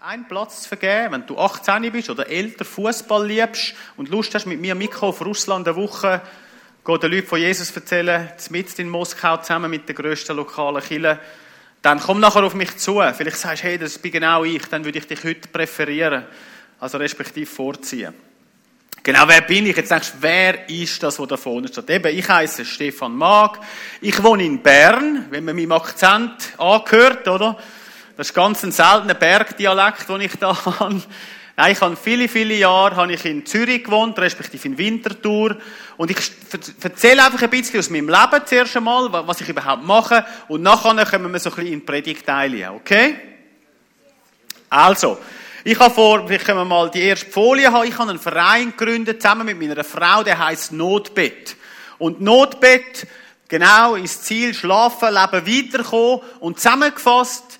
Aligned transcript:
einen 0.00 0.28
Platz 0.28 0.62
zu 0.62 0.68
vergeben, 0.68 1.12
wenn 1.12 1.26
du 1.26 1.38
18 1.38 1.90
bist 1.90 2.10
oder 2.10 2.28
älter, 2.28 2.64
Fußball 2.64 3.26
liebst 3.26 3.74
und 3.96 4.10
Lust 4.10 4.34
hast, 4.34 4.46
mit 4.46 4.60
mir 4.60 4.74
mitkommen 4.74 5.10
auf 5.10 5.24
Russland 5.24 5.66
eine 5.66 5.76
Woche, 5.76 6.20
gehen 6.84 7.00
den 7.00 7.12
Leuten 7.12 7.26
von 7.26 7.40
Jesus 7.40 7.70
erzählen, 7.70 8.28
mit 8.50 8.78
in 8.78 8.90
Moskau 8.90 9.38
zusammen 9.38 9.70
mit 9.70 9.88
der 9.88 9.94
grössten 9.94 10.36
lokalen 10.36 10.82
Kille, 10.82 11.18
dann 11.80 11.98
komm 11.98 12.20
nachher 12.20 12.44
auf 12.44 12.54
mich 12.54 12.76
zu. 12.76 13.00
Vielleicht 13.16 13.38
sagst 13.38 13.62
du, 13.62 13.68
hey, 13.68 13.78
das 13.78 13.98
bin 13.98 14.12
genau 14.12 14.44
ich, 14.44 14.66
dann 14.66 14.84
würde 14.84 14.98
ich 14.98 15.06
dich 15.06 15.24
heute 15.24 15.48
präferieren, 15.48 16.24
also 16.78 16.98
respektive 16.98 17.46
vorziehen. 17.46 18.12
Genau, 19.02 19.22
wer 19.26 19.42
bin 19.42 19.66
ich? 19.66 19.76
Jetzt 19.76 19.90
denkst 19.90 20.12
du, 20.12 20.18
wer 20.20 20.68
ist 20.68 21.02
das, 21.02 21.16
der 21.16 21.26
da 21.26 21.36
vorne 21.36 21.68
steht? 21.68 21.88
Eben, 21.88 22.18
ich 22.18 22.28
heiße 22.28 22.64
Stefan 22.64 23.14
Mag. 23.14 23.60
Ich 24.00 24.20
wohne 24.22 24.44
in 24.44 24.60
Bern, 24.60 25.26
wenn 25.30 25.44
man 25.44 25.54
meinem 25.54 25.72
Akzent 25.72 26.52
angehört, 26.58 27.26
oder? 27.28 27.56
Das 28.16 28.28
ist 28.28 28.34
ganz 28.34 28.62
ein 28.62 28.72
seltener 28.72 29.12
Bergdialekt, 29.12 30.08
den 30.08 30.22
ich 30.22 30.36
da 30.36 30.56
habe. 30.64 31.02
Nein, 31.58 31.72
ich 31.72 31.80
habe 31.80 31.96
viele, 31.96 32.28
viele 32.28 32.54
Jahre 32.54 32.96
habe 32.96 33.12
ich 33.12 33.24
in 33.26 33.44
Zürich 33.44 33.84
gewohnt, 33.84 34.18
respektive 34.18 34.68
in 34.68 34.78
Winterthur. 34.78 35.56
Und 35.98 36.10
ich 36.10 36.18
erzähle 36.82 37.24
einfach 37.24 37.42
ein 37.42 37.50
bisschen 37.50 37.78
aus 37.78 37.90
meinem 37.90 38.08
Leben 38.08 38.46
zuerst 38.46 38.76
einmal, 38.76 39.10
was 39.26 39.40
ich 39.42 39.48
überhaupt 39.48 39.84
mache. 39.84 40.24
Und 40.48 40.62
nachher 40.62 41.04
kommen 41.04 41.30
wir 41.30 41.40
so 41.40 41.50
ein 41.50 41.56
bisschen 41.56 41.72
in 41.72 41.84
Predigteile, 41.84 42.72
okay? 42.72 43.16
Also, 44.70 45.18
ich 45.64 45.78
habe 45.78 45.94
vor, 45.94 46.28
wir 46.28 46.38
können 46.38 46.66
mal 46.68 46.90
die 46.90 47.02
erste 47.02 47.30
Folie 47.30 47.70
haben. 47.70 47.86
Ich 47.86 47.98
habe 47.98 48.10
einen 48.10 48.18
Verein 48.18 48.70
gegründet, 48.76 49.20
zusammen 49.20 49.46
mit 49.46 49.58
meiner 49.58 49.84
Frau, 49.84 50.22
der 50.22 50.38
heißt 50.38 50.72
Notbett. 50.72 51.56
Und 51.98 52.20
Notbett, 52.20 53.06
genau, 53.48 53.94
ist 53.94 54.24
Ziel, 54.24 54.54
schlafen, 54.54 55.08
leben, 55.08 55.46
weiterkommen. 55.46 56.20
Und 56.40 56.60
zusammengefasst, 56.60 57.55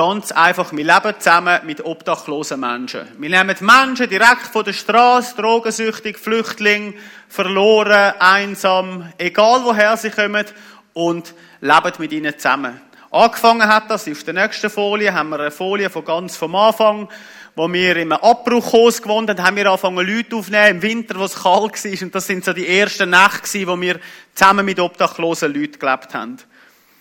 Ganz 0.00 0.32
einfach, 0.32 0.72
wir 0.72 0.82
leben 0.82 1.14
zusammen 1.18 1.60
mit 1.66 1.84
obdachlosen 1.84 2.58
Menschen. 2.58 3.06
Wir 3.18 3.28
nehmen 3.28 3.54
Menschen 3.60 4.08
direkt 4.08 4.46
von 4.50 4.64
der 4.64 4.72
Straße, 4.72 5.36
drogensüchtig, 5.36 6.16
Flüchtling, 6.16 6.94
verloren, 7.28 8.14
einsam, 8.18 9.12
egal 9.18 9.62
woher 9.62 9.98
sie 9.98 10.08
kommen, 10.08 10.46
und 10.94 11.34
leben 11.60 11.92
mit 11.98 12.12
ihnen 12.12 12.32
zusammen. 12.38 12.80
Angefangen 13.10 13.68
hat 13.68 13.90
das, 13.90 14.08
auf 14.08 14.24
der 14.24 14.32
nächsten 14.32 14.70
Folie, 14.70 15.12
haben 15.12 15.28
wir 15.28 15.40
eine 15.40 15.50
Folie 15.50 15.90
von 15.90 16.06
ganz 16.06 16.34
vom 16.34 16.54
Anfang, 16.54 17.06
wo 17.54 17.70
wir 17.70 17.94
im 17.98 18.12
Abbruchhaus 18.12 19.02
gewohnt 19.02 19.28
haben, 19.28 19.42
haben 19.42 19.56
wir 19.56 19.66
angefangen 19.66 20.06
Leute 20.06 20.34
aufzunehmen, 20.34 20.76
im 20.76 20.82
Winter, 20.82 21.18
wo 21.18 21.24
es 21.24 21.34
kalt 21.34 21.84
war, 21.84 22.02
und 22.02 22.14
das 22.14 22.26
sind 22.26 22.42
so 22.42 22.54
die 22.54 22.66
ersten 22.66 23.10
Nächte 23.10 23.66
wo 23.66 23.78
wir 23.78 24.00
zusammen 24.34 24.64
mit 24.64 24.80
obdachlosen 24.80 25.52
Leuten 25.52 25.78
gelebt 25.78 26.14
haben. 26.14 26.38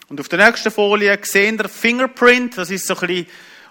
Und 0.09 0.19
auf 0.19 0.27
der 0.27 0.43
nächsten 0.43 0.71
Folie 0.71 1.19
sehen 1.21 1.59
wir 1.59 1.69
Fingerprint, 1.69 2.57
das 2.57 2.71
ist 2.71 2.87
so 2.87 2.95
ein 2.95 3.07
bisschen 3.07 3.27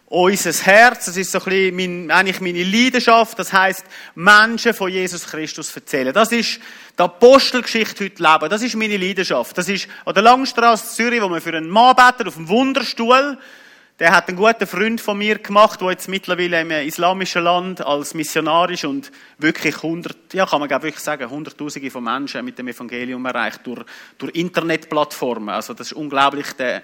unser 0.06 0.52
Herz, 0.52 1.06
das 1.06 1.16
ist 1.16 1.32
so 1.32 1.38
ein 1.38 1.44
bisschen 1.44 1.76
mein, 1.76 2.10
eigentlich 2.10 2.40
meine 2.40 2.62
Leidenschaft, 2.62 3.38
das 3.38 3.52
heißt 3.52 3.84
Menschen 4.14 4.72
von 4.72 4.90
Jesus 4.90 5.26
Christus 5.26 5.74
erzählen. 5.74 6.14
Das 6.14 6.30
ist 6.30 6.60
die 6.96 7.02
Apostelgeschichte 7.02 8.04
heute 8.04 8.22
leben, 8.22 8.50
das 8.50 8.62
ist 8.62 8.76
meine 8.76 8.96
Leidenschaft. 8.96 9.58
Das 9.58 9.68
ist 9.68 9.88
an 10.04 10.14
der 10.14 10.22
Langstrasse 10.22 10.94
Zürich, 10.94 11.20
wo 11.20 11.28
wir 11.28 11.40
für 11.40 11.54
einen 11.54 11.68
Mann 11.68 11.96
beten, 11.96 12.28
auf 12.28 12.36
dem 12.36 12.48
Wunderstuhl, 12.48 13.36
der 13.98 14.12
hat 14.12 14.28
einen 14.28 14.36
guten 14.36 14.66
Freund 14.66 15.00
von 15.00 15.18
mir 15.18 15.38
gemacht, 15.38 15.80
der 15.80 15.90
jetzt 15.90 16.08
mittlerweile 16.08 16.60
im 16.60 16.70
islamischen 16.70 17.42
Land 17.42 17.84
als 17.84 18.14
Missionar 18.14 18.70
ist 18.70 18.84
und 18.84 19.10
wirklich 19.38 19.82
hundert, 19.82 20.32
ja, 20.32 20.46
kann 20.46 20.60
man 20.60 20.70
wirklich 20.70 21.00
sagen, 21.00 21.28
hunderttausende 21.28 21.90
von 21.90 22.04
Menschen 22.04 22.44
mit 22.44 22.58
dem 22.58 22.68
Evangelium 22.68 23.26
erreicht 23.26 23.60
durch, 23.64 23.84
durch 24.16 24.34
Internetplattformen. 24.36 25.48
Also 25.48 25.74
das 25.74 25.88
ist 25.88 25.94
unglaublich, 25.94 26.52
der, 26.52 26.82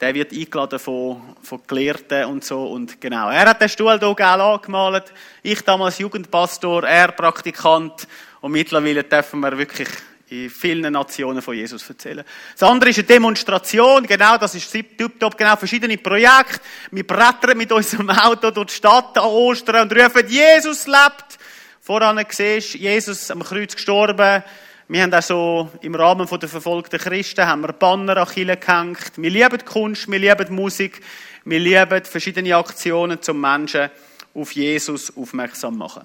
der 0.00 0.12
wird 0.12 0.32
eingeladen 0.32 0.80
von, 0.80 1.36
von 1.40 1.60
Gelehrten 1.68 2.24
und 2.24 2.44
so 2.44 2.64
und 2.64 3.00
genau. 3.00 3.30
Er 3.30 3.48
hat 3.48 3.60
den 3.60 3.68
Stuhl 3.68 3.98
hier 4.00 4.14
geil 4.14 4.40
angemalt. 4.40 5.12
Ich 5.44 5.62
damals 5.62 5.98
Jugendpastor, 5.98 6.82
er 6.82 7.12
Praktikant 7.12 8.08
und 8.40 8.50
mittlerweile 8.50 9.04
dürfen 9.04 9.38
wir 9.38 9.56
wirklich 9.56 9.88
in 10.28 10.50
vielen 10.50 10.92
Nationen 10.92 11.40
von 11.40 11.54
Jesus 11.54 11.88
erzählen. 11.88 12.24
Das 12.58 12.68
andere 12.68 12.90
ist 12.90 12.98
eine 12.98 13.06
Demonstration, 13.06 14.06
genau, 14.06 14.36
das 14.38 14.54
ist 14.56 14.70
tiptop, 14.70 15.36
genau, 15.36 15.54
verschiedene 15.56 15.96
Projekte. 15.98 16.60
Wir 16.90 17.06
brettern 17.06 17.56
mit 17.56 17.70
unserem 17.70 18.10
Auto 18.10 18.50
durch 18.50 18.68
die 18.68 18.74
Stadt 18.74 19.16
an 19.18 19.24
Ostern 19.24 19.82
und 19.82 19.92
rufen, 19.96 20.28
Jesus 20.28 20.86
lebt. 20.86 21.38
Voran 21.80 22.24
siehst 22.28 22.74
Jesus 22.74 23.30
am 23.30 23.44
Kreuz 23.44 23.76
gestorben. 23.76 24.42
Wir 24.88 25.02
haben 25.02 25.14
auch 25.14 25.22
so 25.22 25.70
im 25.82 25.94
Rahmen 25.94 26.28
der 26.28 26.48
verfolgten 26.48 26.98
Christen 26.98 27.46
haben 27.46 27.62
wir 27.62 27.72
Banner 27.72 28.16
an 28.16 28.28
Chile 28.28 28.56
gehängt. 28.56 29.12
Wir 29.16 29.30
lieben 29.30 29.64
Kunst, 29.64 30.10
wir 30.10 30.18
lieben 30.18 30.54
Musik, 30.54 31.00
wir 31.44 31.60
lieben 31.60 32.04
verschiedene 32.04 32.56
Aktionen 32.56 33.22
zum 33.22 33.40
Menschen 33.40 33.90
auf 34.34 34.52
Jesus 34.52 35.16
aufmerksam 35.16 35.78
machen. 35.78 36.02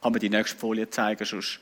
Kann 0.00 0.12
man 0.12 0.20
die 0.20 0.30
nächste 0.30 0.56
Folie 0.56 0.88
zeigen, 0.88 1.24
sonst 1.24 1.60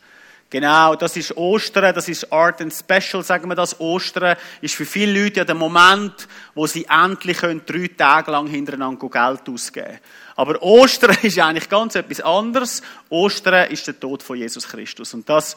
Genau, 0.50 0.94
das 0.94 1.14
ist 1.19 1.36
Ostern, 1.36 1.94
das 1.94 2.09
ist 2.09 2.32
Art 2.32 2.62
and 2.62 2.72
Special, 2.72 3.22
sagen 3.22 3.50
wir 3.50 3.54
das. 3.54 3.78
Ostern 3.81 4.34
ist 4.62 4.75
für 4.75 4.86
viele 4.86 5.25
Leute 5.25 5.41
ja 5.41 5.44
der 5.44 5.54
Moment, 5.54 6.26
wo 6.54 6.66
sie 6.66 6.86
endlich 6.86 7.36
können, 7.36 7.60
drei 7.66 7.91
Tage 7.94 8.31
lang 8.31 8.47
hintereinander 8.47 9.09
Geld 9.10 9.47
ausgeben 9.47 9.86
können. 9.86 9.98
Aber 10.36 10.62
Ostern 10.62 11.19
ist 11.22 11.38
eigentlich 11.38 11.69
ganz 11.69 11.97
etwas 11.97 12.22
anderes. 12.22 12.81
Ostern 13.10 13.70
ist 13.70 13.86
der 13.88 14.00
Tod 14.00 14.22
von 14.22 14.38
Jesus 14.38 14.66
Christus. 14.66 15.12
Und 15.12 15.28
das 15.28 15.54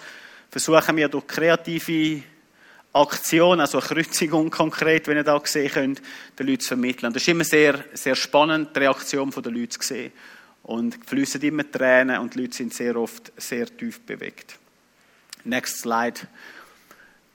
versuchen 0.49 0.97
wir 0.97 1.07
durch 1.07 1.25
kreative 1.25 2.23
Aktion, 2.91 3.61
also 3.61 3.79
eine 3.79 3.87
Kreuzigung 3.87 4.49
konkret, 4.49 5.07
wenn 5.07 5.15
ihr 5.15 5.23
da 5.23 5.39
sehen 5.41 5.71
könnt, 5.71 6.01
den 6.37 6.47
Leuten 6.47 6.59
zu 6.59 6.67
vermitteln. 6.67 7.07
Und 7.07 7.15
das 7.15 7.23
ist 7.23 7.29
immer 7.29 7.45
sehr, 7.45 7.85
sehr 7.93 8.15
spannend, 8.15 8.75
die 8.75 8.79
Reaktion 8.79 9.31
der 9.31 9.51
Leute 9.53 9.69
zu 9.69 9.81
sehen. 9.81 10.11
Und 10.63 10.97
fließen 11.05 11.41
immer 11.43 11.69
Tränen 11.71 12.19
und 12.19 12.35
die 12.35 12.41
Leute 12.41 12.57
sind 12.57 12.73
sehr 12.73 12.97
oft 12.97 13.31
sehr 13.37 13.65
tief 13.65 14.01
bewegt. 14.01 14.59
Next 15.43 15.79
slide. 15.79 16.21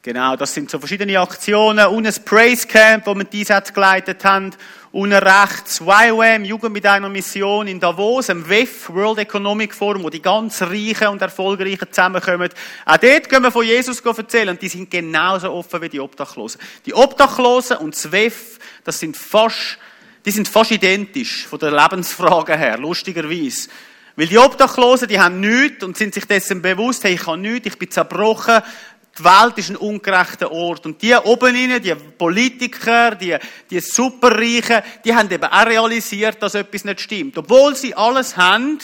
Genau, 0.07 0.37
das 0.37 0.55
sind 0.55 0.71
so 0.71 0.79
verschiedene 0.79 1.19
Aktionen. 1.19 1.85
Und 1.87 2.07
ein 2.07 2.15
Praise 2.25 2.69
Camp, 2.69 3.07
wo 3.07 3.15
wir 3.17 3.25
diese 3.25 3.55
jetzt 3.55 3.75
geleitet 3.75 4.25
haben. 4.25 4.53
Und 4.93 5.13
rechts 5.13 5.81
YWAM, 5.81 6.45
Jugend 6.45 6.73
mit 6.73 6.87
einer 6.87 7.09
Mission 7.09 7.67
in 7.67 7.81
Davos, 7.81 8.29
im 8.29 8.49
WEF, 8.49 8.89
World 8.91 9.19
Economic 9.19 9.75
Forum, 9.75 10.05
wo 10.05 10.09
die 10.09 10.23
ganz 10.23 10.63
Reichen 10.63 11.09
und 11.09 11.21
Erfolgreichen 11.21 11.89
zusammenkommen. 11.91 12.51
Auch 12.85 12.97
dort 12.99 13.29
können 13.29 13.47
wir 13.47 13.51
von 13.51 13.67
Jesus 13.67 14.01
erzählen. 14.01 14.51
Und 14.51 14.63
die 14.63 14.69
sind 14.69 14.93
genauso 14.93 15.53
offen 15.53 15.83
wie 15.83 15.89
die 15.89 16.01
Obdachlosen. 16.01 16.61
Die 16.87 16.95
Obdachlosen 16.95 17.79
und 17.79 17.95
das 17.95 18.13
WEF, 18.13 18.61
das 18.85 19.01
sind 19.01 19.17
fast, 19.17 19.77
die 20.25 20.31
sind 20.31 20.47
fast 20.47 20.71
identisch 20.71 21.49
von 21.49 21.59
der 21.59 21.73
Lebensfrage 21.73 22.57
her, 22.57 22.79
lustigerweise. 22.79 23.69
Weil 24.17 24.27
die 24.29 24.39
Obdachlosen, 24.39 25.09
die 25.09 25.21
haben 25.21 25.41
nichts 25.41 25.85
und 25.85 25.97
sind 25.97 26.15
sich 26.15 26.25
dessen 26.25 26.63
bewusst, 26.63 27.05
hey, 27.05 27.15
ich 27.15 27.27
habe 27.27 27.39
nichts, 27.39 27.67
ich 27.67 27.79
bin 27.79 27.91
zerbrochen, 27.91 28.63
die 29.19 29.25
Welt 29.25 29.59
ist 29.59 29.71
ein 29.71 29.77
ungerechter 29.77 30.51
Ort. 30.51 30.87
Und 30.87 31.01
die 31.03 31.15
oben 31.15 31.55
innen, 31.55 31.83
die 31.83 31.95
Politiker, 31.95 33.15
die, 33.15 33.37
die 33.71 33.81
Superreichen, 33.81 34.83
die 35.05 35.15
haben 35.15 35.31
eben 35.31 35.45
auch 35.45 35.67
realisiert, 35.67 36.43
dass 36.43 36.55
etwas 36.55 36.85
nicht 36.85 37.01
stimmt. 37.01 37.37
Obwohl 37.39 37.77
sie 37.77 37.95
alles 37.95 38.37
haben, 38.37 38.79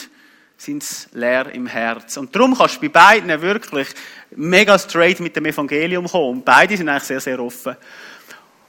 sind 0.57 0.83
sie 0.83 1.07
leer 1.13 1.51
im 1.53 1.67
Herz. 1.67 2.17
Und 2.17 2.35
darum 2.35 2.57
kannst 2.57 2.77
du 2.77 2.81
bei 2.81 2.89
beiden 2.89 3.41
wirklich 3.41 3.87
mega 4.35 4.77
straight 4.77 5.19
mit 5.19 5.35
dem 5.35 5.45
Evangelium 5.45 6.07
kommen. 6.07 6.37
Und 6.37 6.45
beide 6.45 6.77
sind 6.77 6.89
eigentlich 6.89 7.03
sehr, 7.03 7.19
sehr 7.19 7.39
offen. 7.39 7.75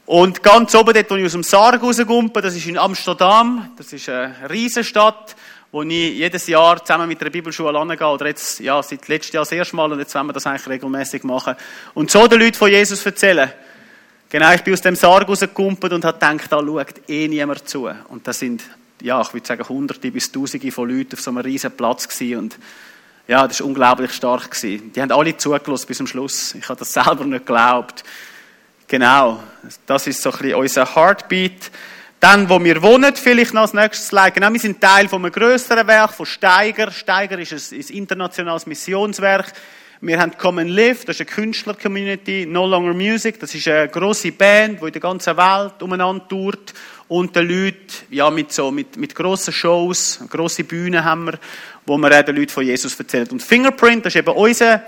Und 0.07 0.43
ganz 0.43 0.75
oben 0.75 0.93
dort, 0.93 1.11
wo 1.11 1.17
ich 1.17 1.25
aus 1.25 1.33
dem 1.33 1.43
Sarg 1.43 1.83
rausgumpe, 1.83 2.43
das 2.43 2.55
ist 2.55 2.67
in 2.67 2.77
Amsterdam. 2.77 3.71
Das 3.77 3.91
ist 3.93 4.09
eine 4.09 4.35
Riesenstadt 4.51 5.35
wo 5.75 5.83
ich 5.83 5.89
jedes 5.89 6.47
Jahr 6.47 6.85
zusammen 6.85 7.09
mit 7.09 7.21
der 7.21 7.31
Bibelschule 7.31 7.77
angehe, 7.77 8.07
oder 8.07 8.29
jetzt, 8.29 8.61
ja, 8.61 8.81
seit 8.81 9.09
letztem 9.09 9.35
Jahr 9.35 9.43
das 9.43 9.51
erste 9.51 9.75
Mal, 9.75 9.91
und 9.91 9.99
jetzt 9.99 10.15
wollen 10.15 10.29
wir 10.29 10.33
das 10.33 10.47
eigentlich 10.47 10.69
regelmäßig 10.69 11.25
machen. 11.25 11.57
Und 11.95 12.13
so 12.13 12.29
den 12.29 12.39
Leuten 12.39 12.55
von 12.55 12.71
Jesus 12.71 13.05
erzählen. 13.05 13.51
Genau, 14.31 14.53
ich 14.53 14.63
bin 14.63 14.73
aus 14.73 14.83
dem 14.83 14.95
Sarg 14.95 15.29
rausgekumpelt 15.29 15.93
und 15.93 16.05
habe 16.05 16.17
gedacht, 16.17 16.53
da 16.53 16.61
schaut 16.61 17.11
eh 17.11 17.27
niemand 17.27 17.69
zu. 17.69 17.91
Und 18.07 18.25
das 18.25 18.39
sind, 18.39 18.63
ja, 19.03 19.21
ich 19.21 19.35
würde 19.35 19.45
sagen, 19.49 19.69
hunderte 19.69 20.13
bis 20.13 20.31
tausende 20.31 20.71
von 20.71 20.89
Leuten 20.89 21.15
auf 21.15 21.21
so 21.21 21.33
einem 21.33 21.39
riesen 21.39 21.73
Platz 21.73 22.07
gewesen. 22.07 22.39
Und 22.39 22.59
ja, 23.27 23.49
das 23.49 23.59
war 23.59 23.67
unglaublich 23.67 24.13
stark 24.13 24.53
gewesen. 24.53 24.93
Die 24.93 25.03
haben 25.03 25.11
alle 25.11 25.37
zugelassen 25.37 25.89
bis 25.89 25.97
zum 25.97 26.07
Schluss. 26.07 26.55
Ich 26.55 26.69
habe 26.69 26.79
das 26.79 26.93
selber 26.93 27.25
nicht 27.25 27.47
geglaubt. 27.47 28.05
Genau. 28.87 29.43
Das 29.87 30.07
ist 30.07 30.23
so 30.23 30.31
ein 30.31 30.39
bisschen 30.39 30.55
unser 30.55 30.95
Heartbeat. 30.95 31.73
Dann, 32.25 32.49
wo 32.49 32.59
wir 32.65 32.81
wohnen, 32.81 33.15
vielleicht 33.15 33.53
noch 33.53 33.61
als 33.61 33.75
nächstes 33.75 34.09
Slide. 34.09 34.31
Genau, 34.31 34.51
wir 34.51 34.59
sind 34.59 34.81
Teil 34.81 35.09
von 35.09 35.23
einem 35.23 35.31
grösseren 35.31 35.87
Werk, 35.87 36.15
von 36.15 36.25
Steiger. 36.25 36.91
Steiger 36.91 37.39
ist 37.39 37.53
ein, 37.53 37.79
ein 37.79 37.87
internationales 37.95 38.65
Missionswerk. 38.65 39.53
Wir 40.01 40.19
haben 40.19 40.33
Common 40.39 40.69
Live, 40.69 41.05
das 41.05 41.17
ist 41.17 41.21
eine 41.21 41.35
Künstler-Community. 41.37 42.47
No 42.47 42.67
Longer 42.67 42.95
Music, 42.95 43.39
das 43.41 43.55
ist 43.55 43.69
eine 43.69 43.91
grosse 43.91 44.33
Band, 44.33 44.81
die 44.81 44.87
in 44.87 44.93
der 44.93 45.03
ganzen 45.03 45.37
Welt 45.37 45.83
umeinander 45.83 46.27
tourt. 46.27 46.73
Und 47.09 47.37
den 47.37 47.47
Leuten, 47.47 47.93
ja, 48.09 48.31
mit 48.31 48.55
so, 48.55 48.71
mit, 48.71 48.97
mit 48.97 49.15
grossen 49.15 49.53
Shows, 49.53 50.21
grosse 50.31 50.65
Bühnen 50.65 51.05
haben 51.05 51.27
wir, 51.27 51.39
wo 51.85 51.99
wir 51.99 52.23
den 52.23 52.37
Leuten 52.37 52.53
von 52.53 52.65
Jesus 52.65 52.99
erzählen. 52.99 53.29
Und 53.33 53.43
Fingerprint, 53.43 54.07
das 54.07 54.15
ist 54.15 54.21
eben 54.21 54.35
unser, 54.35 54.83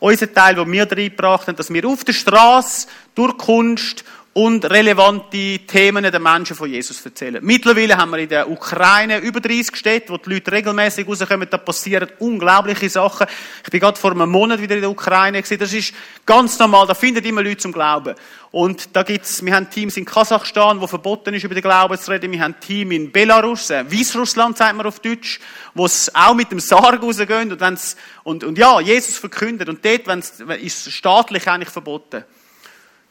unser 0.00 0.32
Teil, 0.34 0.56
den 0.56 0.72
wir 0.72 0.90
reingebracht 0.90 1.46
haben, 1.46 1.54
dass 1.54 1.72
wir 1.72 1.86
auf 1.86 2.02
der 2.02 2.14
Straße, 2.14 2.88
durch 3.14 3.38
Kunst, 3.38 4.04
und 4.32 4.64
relevante 4.64 5.58
Themen 5.66 6.04
der 6.04 6.20
Menschen 6.20 6.54
von 6.54 6.70
Jesus 6.70 7.04
erzählen. 7.04 7.44
Mittlerweile 7.44 7.96
haben 7.96 8.12
wir 8.12 8.18
in 8.18 8.28
der 8.28 8.48
Ukraine 8.48 9.18
über 9.18 9.40
30 9.40 9.74
Städte, 9.74 10.12
wo 10.12 10.18
die 10.18 10.34
Leute 10.34 10.52
regelmäßig 10.52 11.08
rauskommen, 11.08 11.48
da 11.50 11.58
passieren 11.58 12.08
unglaubliche 12.20 12.88
Sachen. 12.88 13.26
Ich 13.64 13.70
bin 13.70 13.80
gerade 13.80 13.98
vor 13.98 14.12
einem 14.12 14.30
Monat 14.30 14.62
wieder 14.62 14.76
in 14.76 14.82
der 14.82 14.90
Ukraine 14.90 15.42
gewesen. 15.42 15.58
Das 15.58 15.72
ist 15.72 15.92
ganz 16.24 16.56
normal, 16.60 16.86
da 16.86 16.94
finden 16.94 17.24
immer 17.24 17.42
Leute 17.42 17.56
zum 17.56 17.72
Glauben. 17.72 18.14
Und 18.52 18.94
da 18.94 19.02
gibt's, 19.02 19.44
wir 19.44 19.52
haben 19.52 19.68
Teams 19.68 19.96
in 19.96 20.04
Kasachstan, 20.04 20.80
wo 20.80 20.86
verboten 20.86 21.34
ist, 21.34 21.42
über 21.42 21.54
den 21.54 21.62
Glauben 21.62 21.98
zu 21.98 22.12
reden. 22.12 22.30
Wir 22.30 22.40
haben 22.40 22.54
ein 22.54 22.60
Team 22.60 22.92
in 22.92 23.10
Belarus, 23.10 23.70
äh, 23.70 23.84
Weißrussland, 23.90 24.56
sagt 24.56 24.76
man 24.76 24.86
auf 24.86 25.00
Deutsch, 25.00 25.40
wo 25.74 25.86
es 25.86 26.14
auch 26.14 26.34
mit 26.34 26.52
dem 26.52 26.60
Sarg 26.60 27.02
rausgehen 27.02 27.50
und, 27.50 27.60
wenn's, 27.60 27.96
und, 28.22 28.44
und 28.44 28.56
ja, 28.58 28.80
Jesus 28.80 29.18
verkündet. 29.18 29.68
Und 29.68 29.84
dort 29.84 30.06
wenn's, 30.06 30.40
ist 30.60 30.92
staatlich 30.92 31.48
eigentlich 31.48 31.70
verboten. 31.70 32.24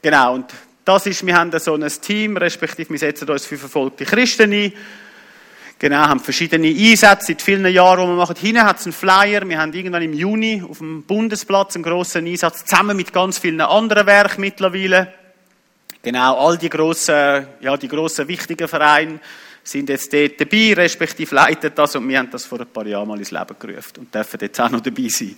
Genau. 0.01 0.35
Und 0.35 0.53
das 0.89 1.05
ist, 1.05 1.23
wir 1.23 1.35
haben 1.35 1.51
so 1.59 1.75
ein 1.75 1.87
Team, 2.01 2.35
respektive 2.35 2.89
wir 2.89 2.97
setzen 2.97 3.29
uns 3.29 3.45
für 3.45 3.59
verfolgte 3.59 4.05
Christen 4.05 4.51
ein. 4.51 4.73
Genau, 5.77 5.97
haben 5.97 6.19
verschiedene 6.19 6.67
Einsätze 6.67 7.27
seit 7.27 7.43
vielen 7.43 7.65
Jahren, 7.67 8.01
die 8.01 8.07
wir 8.07 8.15
machen. 8.15 8.35
Hinten 8.35 8.63
hat 8.63 8.79
es 8.79 8.87
einen 8.87 8.93
Flyer. 8.93 9.47
Wir 9.47 9.59
haben 9.59 9.71
irgendwann 9.71 10.01
im 10.01 10.13
Juni 10.13 10.63
auf 10.67 10.79
dem 10.79 11.03
Bundesplatz 11.03 11.75
einen 11.75 11.83
grossen 11.83 12.25
Einsatz, 12.25 12.65
zusammen 12.65 12.97
mit 12.97 13.13
ganz 13.13 13.37
vielen 13.37 13.61
anderen 13.61 14.07
Werken 14.07 14.41
mittlerweile. 14.41 15.13
Genau, 16.01 16.37
all 16.39 16.57
die 16.57 16.69
grossen, 16.69 17.45
ja, 17.61 17.77
die 17.77 17.87
grossen 17.87 18.27
wichtigen 18.27 18.67
Vereine 18.67 19.19
sind 19.63 19.89
jetzt 19.89 20.11
dort 20.11 20.41
dabei, 20.41 20.73
respektive 20.73 21.35
leiten 21.35 21.71
das 21.75 21.95
und 21.95 22.09
wir 22.09 22.17
haben 22.17 22.31
das 22.31 22.47
vor 22.47 22.59
ein 22.59 22.67
paar 22.67 22.87
Jahren 22.87 23.07
mal 23.07 23.19
ins 23.19 23.29
Leben 23.29 23.55
gerufen 23.59 23.93
und 23.99 24.15
dürfen 24.15 24.39
jetzt 24.41 24.59
auch 24.59 24.71
noch 24.71 24.81
dabei 24.81 25.07
sein. 25.07 25.37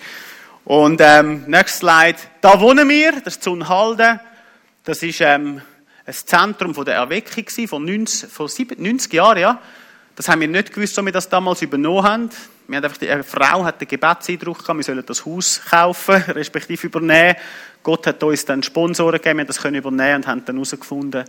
Und 0.63 1.01
ähm, 1.03 1.44
nächstes 1.48 1.80
Slide. 1.80 2.18
Da 2.39 2.57
wohnen 2.62 2.88
wir, 2.88 3.12
das 3.21 3.36
ist 3.36 3.44
Zunhalden. 3.44 4.21
Das 4.83 5.04
ist 5.04 5.22
ähm, 5.22 5.62
ein 6.07 6.13
Zentrum 6.13 6.74
von 6.74 6.86
der 6.86 6.95
Erweckung 6.95 7.45
von 7.68 7.86
90, 7.86 8.31
von 8.31 8.50
90 8.78 9.13
Jahren, 9.13 9.38
ja. 9.38 9.62
Das 10.16 10.28
haben 10.28 10.42
wir 10.42 10.48
nicht 10.48 10.74
gewusst, 10.74 10.98
als 10.98 11.06
wir 11.06 11.12
das 11.12 11.30
damals 11.30 11.62
übernommen 11.62 12.04
haben. 12.04 12.30
Wir 12.68 12.78
haben 12.78 12.86
einfach, 12.86 12.98
die 12.98 13.10
eine 13.10 13.24
Frau 13.24 13.63
hat 13.63 13.80
den 13.80 13.88
Gebetseindruck 13.88 14.57
gehabt, 14.57 14.78
wir 14.78 14.83
sollen 14.83 15.06
das 15.06 15.24
Haus 15.24 15.62
kaufen, 15.69 16.16
respektive 16.30 16.88
übernehmen. 16.88 17.36
Gott 17.83 18.07
hat 18.07 18.24
uns 18.24 18.44
dann 18.44 18.63
Sponsoren 18.63 19.18
gegeben, 19.18 19.38
wir 19.38 19.45
das 19.45 19.62
können 19.62 19.75
übernehmen 19.75 20.16
und 20.16 20.28
haben 20.28 20.45
dann 20.45 20.56
herausgefunden, 20.56 21.25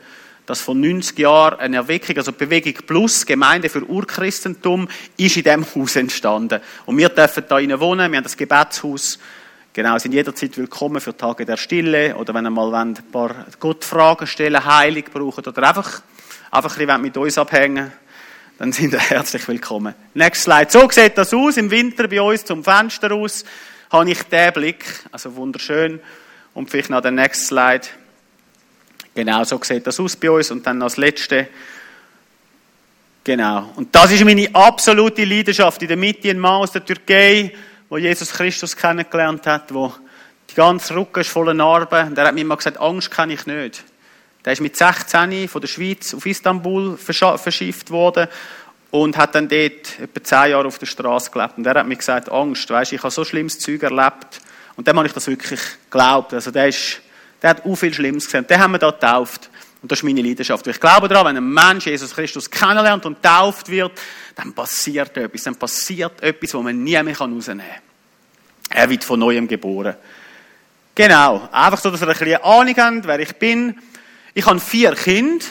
dass 0.47 0.63
vor 0.63 0.75
90 0.75 1.19
Jahren 1.19 1.61
eine 1.61 1.77
Erweckung, 1.77 2.17
also 2.17 2.33
Bewegung 2.33 2.75
Plus, 2.87 3.27
Gemeinde 3.27 3.69
für 3.69 3.85
Urchristentum, 3.85 4.89
ist 5.19 5.37
in 5.37 5.43
diesem 5.43 5.67
Haus 5.75 5.97
entstanden. 5.97 6.63
Und 6.87 6.97
wir 6.97 7.11
dürfen 7.11 7.45
da 7.47 7.57
wohnen, 7.59 8.11
wir 8.11 8.17
haben 8.17 8.25
das 8.25 8.37
Gebetshaus, 8.37 9.19
Genau, 9.75 9.97
sind 9.97 10.13
jederzeit 10.13 10.55
willkommen 10.59 11.01
für 11.01 11.17
Tage 11.17 11.47
der 11.47 11.57
Stille 11.57 12.15
oder 12.17 12.35
wenn 12.35 12.45
ihr 12.45 12.51
mal 12.51 12.75
ein 12.75 12.93
paar 13.11 13.47
Gottfragen 13.59 14.27
stellen, 14.27 14.63
Heilig 14.63 15.07
brauchen 15.11 15.47
oder 15.47 15.67
einfach, 15.67 16.03
einfach 16.51 16.79
ein 16.79 16.87
bisschen 16.87 17.01
mit 17.01 17.17
uns 17.17 17.39
abhängen, 17.39 17.91
dann 18.59 18.71
sind 18.73 18.93
ihr 18.93 18.99
herzlich 18.99 19.49
willkommen. 19.49 19.95
Next 20.13 20.43
Slide. 20.43 20.67
So 20.69 20.91
sieht 20.91 21.17
das 21.17 21.33
aus 21.33 21.57
im 21.57 21.71
Winter 21.71 22.07
bei 22.07 22.21
uns 22.21 22.45
zum 22.45 22.63
Fenster 22.63 23.13
aus. 23.13 23.47
Habe 23.91 24.11
ich 24.11 24.23
den 24.25 24.53
Blick, 24.53 24.85
also 25.11 25.35
wunderschön. 25.37 26.01
Und 26.53 26.69
vielleicht 26.69 26.91
noch 26.91 27.01
der 27.01 27.13
Next 27.13 27.47
Slide. 27.47 27.87
Genau, 29.15 29.43
so 29.45 29.59
sieht 29.63 29.87
das 29.87 29.99
aus 29.99 30.17
bei 30.17 30.31
uns. 30.31 30.51
Und 30.51 30.67
dann 30.67 30.77
noch 30.77 30.89
das 30.89 30.99
Letzte. 30.99 31.49
Genau. 33.25 33.73
Und 33.77 33.95
das 33.95 34.11
ist 34.11 34.23
meine 34.23 34.55
absolute 34.55 35.25
Leidenschaft. 35.25 35.81
In 35.81 35.89
der 35.89 35.97
Mitte 35.97 36.29
ein 36.29 36.39
Mann 36.39 36.61
aus 36.61 36.73
der 36.73 36.85
Türkei, 36.85 37.55
wo 37.93 37.99
Jesus 37.99 38.33
Christus 38.33 38.75
kennengelernt 38.75 39.47
hat, 39.47 39.75
wo 39.75 39.93
die 40.49 40.55
ganze 40.55 40.97
Rücken 40.97 41.21
ist 41.21 41.29
voller 41.29 41.53
Narben. 41.53 42.09
Und 42.09 42.17
er 42.17 42.29
hat 42.29 42.35
mir 42.35 42.41
immer 42.41 42.57
gesagt, 42.57 42.81
Angst 42.81 43.11
kenne 43.11 43.35
ich 43.35 43.45
nicht. 43.45 43.85
Der 44.47 44.55
ist 44.55 44.63
mit 44.63 44.79
16 44.79 45.47
von 45.47 45.61
der 45.61 45.69
Schweiz 45.69 46.15
auf 46.15 46.25
Istanbul 46.25 46.97
verschifft 46.97 47.91
worden 47.91 48.29
und 48.91 49.19
hat 49.19 49.35
dann 49.35 49.47
dort 49.47 50.01
etwa 50.01 50.25
10 50.25 50.53
Jahre 50.53 50.69
auf 50.69 50.79
der 50.79 50.87
Straße 50.87 51.31
gelebt. 51.31 51.59
Und 51.59 51.67
er 51.67 51.75
hat 51.75 51.87
mir 51.87 51.97
gesagt, 51.97 52.33
Angst, 52.33 52.71
weißt, 52.71 52.95
ich 52.95 53.03
habe 53.03 53.11
so 53.11 53.27
schlimmes 53.27 53.59
Zeug 53.59 53.83
erlebt. 53.83 54.41
Und 54.75 54.89
dann 54.89 54.97
habe 54.97 55.07
ich 55.07 55.13
das 55.13 55.27
wirklich 55.27 55.61
geglaubt. 55.91 56.33
Also 56.33 56.51
der 56.51 56.69
ist, 56.69 57.03
der 57.43 57.51
hat 57.51 57.67
auch 57.67 57.77
viel 57.77 57.93
Schlimmes 57.93 58.25
gesehen. 58.25 58.47
Den 58.47 58.59
haben 58.59 58.73
wir 58.73 58.79
da 58.79 58.91
getauft. 58.91 59.51
Und 59.83 59.91
das 59.91 59.99
ist 59.99 60.05
meine 60.05 60.23
Leidenschaft. 60.23 60.65
Ich 60.69 60.79
glaube 60.79 61.09
daran, 61.09 61.27
wenn 61.27 61.37
ein 61.37 61.53
Mensch 61.53 61.87
Jesus 61.87 62.15
Christus 62.15 62.49
kennenlernt 62.49 63.05
und 63.05 63.21
tauft 63.21 63.69
wird, 63.69 63.93
dann 64.37 64.53
passiert 64.53 65.17
etwas. 65.17 65.43
Dann 65.43 65.57
passiert 65.57 66.23
etwas, 66.23 66.55
was 66.55 66.63
man 66.63 66.83
nie 66.83 67.03
mehr 67.03 67.19
rausnehmen 67.19 67.67
kann. 67.67 67.83
Er 68.71 68.89
wird 68.89 69.03
von 69.03 69.19
Neuem 69.19 69.49
geboren. 69.49 69.97
Genau. 70.95 71.49
Einfach 71.51 71.81
so, 71.81 71.91
dass 71.91 72.01
ihr 72.01 72.09
ein 72.09 72.17
bisschen 72.17 72.43
Ahnung 72.43 72.75
habt, 72.77 73.07
wer 73.07 73.19
ich 73.19 73.35
bin. 73.37 73.77
Ich 74.35 74.47
habe 74.47 74.61
vier 74.61 74.95
Kinder. 74.95 75.45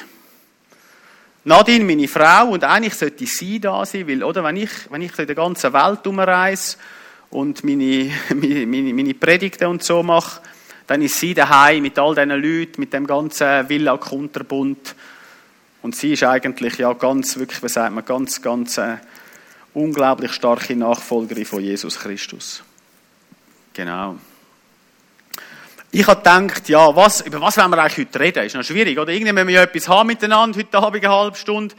Nadine, 1.43 1.83
meine 1.83 2.07
Frau, 2.07 2.49
und 2.49 2.63
eigentlich 2.63 2.93
sollte 2.93 3.25
sie 3.25 3.59
da 3.59 3.83
sein, 3.83 4.07
weil, 4.07 4.23
oder, 4.23 4.43
wenn 4.43 4.57
ich, 4.57 4.69
wenn 4.91 5.01
ich 5.01 5.17
in 5.17 5.25
der 5.25 5.35
ganzen 5.35 5.73
Welt 5.73 6.05
umreise 6.05 6.77
und 7.31 7.63
meine, 7.63 8.11
meine, 8.29 8.67
meine, 8.67 8.93
meine 8.93 9.13
Predigten 9.15 9.65
und 9.65 9.83
so 9.83 10.03
mache, 10.03 10.39
dann 10.91 11.01
ist 11.01 11.21
sie 11.21 11.33
daheim 11.33 11.83
mit 11.83 11.97
all 11.97 12.15
diesen 12.15 12.31
Leuten, 12.31 12.81
mit 12.81 12.91
dem 12.91 13.07
ganzen 13.07 13.69
Villa 13.69 13.95
Kunterbund 13.95 14.93
und 15.81 15.95
sie 15.95 16.11
ist 16.11 16.23
eigentlich 16.25 16.79
ja 16.79 16.91
ganz, 16.91 17.37
wirklich, 17.37 17.63
wie 17.63 17.69
sagt 17.69 17.93
man, 17.93 18.03
ganz, 18.03 18.41
ganz 18.41 18.77
äh, 18.77 18.97
unglaublich 19.73 20.33
starke 20.33 20.75
Nachfolgerin 20.75 21.45
von 21.45 21.63
Jesus 21.63 21.97
Christus. 21.97 22.61
Genau. 23.71 24.17
Ich 25.91 26.05
habe 26.05 26.17
gedacht, 26.17 26.67
ja, 26.67 26.93
was, 26.93 27.21
über 27.21 27.39
was 27.39 27.55
wollen 27.55 27.71
wir 27.71 27.77
eigentlich 27.77 28.07
heute 28.07 28.19
reden? 28.19 28.43
Ist 28.43 28.55
noch 28.55 28.63
schwierig, 28.65 28.99
oder? 28.99 29.13
Irgendwie 29.13 29.31
müssen 29.31 29.47
wir 29.47 29.55
ja 29.55 29.63
etwas 29.63 29.87
haben 29.87 30.07
miteinander, 30.07 30.59
heute 30.59 30.77
Abend 30.77 31.05
eine 31.05 31.13
halbe 31.13 31.37
Stunde. 31.37 31.73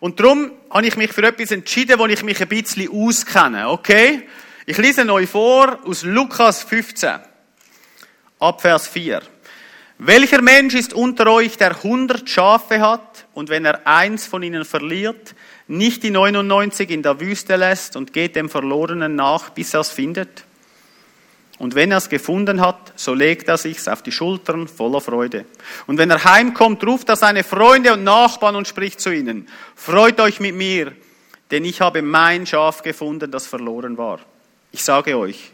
Und 0.00 0.18
darum 0.18 0.50
habe 0.70 0.84
ich 0.84 0.96
mich 0.96 1.12
für 1.12 1.22
etwas 1.22 1.52
entschieden, 1.52 2.00
wo 2.00 2.06
ich 2.06 2.24
mich 2.24 2.42
ein 2.42 2.48
bisschen 2.48 2.90
auskenne, 2.90 3.68
okay? 3.68 4.26
Ich 4.66 4.76
lese 4.76 5.08
euch 5.08 5.30
vor 5.30 5.78
aus 5.84 6.02
Lukas 6.02 6.64
15, 6.64 7.20
ab 8.38 8.60
Vers 8.60 8.88
4. 8.88 9.22
Welcher 9.98 10.42
Mensch 10.42 10.74
ist 10.74 10.92
unter 10.92 11.26
euch, 11.28 11.56
der 11.56 11.76
100 11.76 12.28
Schafe 12.28 12.80
hat 12.80 13.26
und 13.32 13.48
wenn 13.48 13.64
er 13.64 13.86
eins 13.86 14.26
von 14.26 14.42
ihnen 14.42 14.66
verliert, 14.66 15.34
nicht 15.68 16.02
die 16.02 16.10
99 16.10 16.90
in 16.90 17.02
der 17.02 17.18
Wüste 17.18 17.56
lässt 17.56 17.96
und 17.96 18.12
geht 18.12 18.36
dem 18.36 18.50
Verlorenen 18.50 19.14
nach, 19.14 19.50
bis 19.50 19.72
er 19.72 19.80
es 19.80 19.90
findet? 19.90 20.44
Und 21.58 21.74
wenn 21.74 21.90
er 21.90 21.96
es 21.96 22.10
gefunden 22.10 22.60
hat, 22.60 22.92
so 22.96 23.14
legt 23.14 23.48
er 23.48 23.56
sich's 23.56 23.88
auf 23.88 24.02
die 24.02 24.12
Schultern 24.12 24.68
voller 24.68 25.00
Freude. 25.00 25.46
Und 25.86 25.96
wenn 25.96 26.10
er 26.10 26.22
heimkommt, 26.22 26.86
ruft 26.86 27.08
er 27.08 27.16
seine 27.16 27.42
Freunde 27.42 27.94
und 27.94 28.04
Nachbarn 28.04 28.56
und 28.56 28.68
spricht 28.68 29.00
zu 29.00 29.10
ihnen, 29.10 29.48
freut 29.74 30.20
euch 30.20 30.40
mit 30.40 30.54
mir, 30.54 30.92
denn 31.50 31.64
ich 31.64 31.80
habe 31.80 32.02
mein 32.02 32.46
Schaf 32.46 32.82
gefunden, 32.82 33.30
das 33.30 33.46
verloren 33.46 33.96
war. 33.96 34.20
Ich 34.72 34.84
sage 34.84 35.16
euch, 35.16 35.52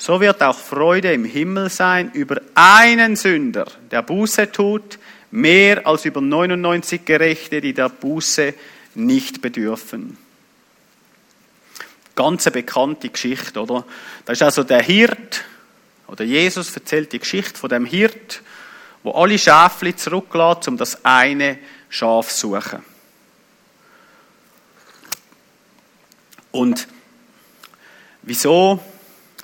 so 0.00 0.20
wird 0.20 0.42
auch 0.42 0.58
Freude 0.58 1.12
im 1.12 1.24
Himmel 1.24 1.68
sein 1.68 2.10
über 2.12 2.40
einen 2.54 3.16
Sünder, 3.16 3.66
der 3.90 4.02
Buße 4.02 4.50
tut, 4.50 4.98
mehr 5.30 5.86
als 5.86 6.04
über 6.04 6.20
99 6.20 7.04
Gerechte, 7.04 7.60
die 7.60 7.74
der 7.74 7.88
Buße 7.88 8.54
nicht 8.94 9.40
bedürfen 9.40 10.16
ganz 12.20 12.44
bekannte 12.50 13.08
Geschichte, 13.08 13.62
oder? 13.62 13.86
Da 14.26 14.34
ist 14.34 14.42
also 14.42 14.62
der 14.62 14.82
Hirt, 14.82 15.42
oder 16.06 16.22
Jesus 16.22 16.76
erzählt 16.76 17.14
die 17.14 17.18
Geschichte 17.18 17.58
von 17.58 17.70
dem 17.70 17.86
Hirt, 17.86 18.42
wo 19.02 19.12
alle 19.12 19.38
Schäfli 19.38 19.96
zurücklässt, 19.96 20.68
um 20.68 20.76
das 20.76 21.02
eine 21.02 21.58
Schaf 21.88 22.28
zu 22.28 22.48
suchen. 22.48 22.82
Und 26.50 26.88
wieso 28.20 28.84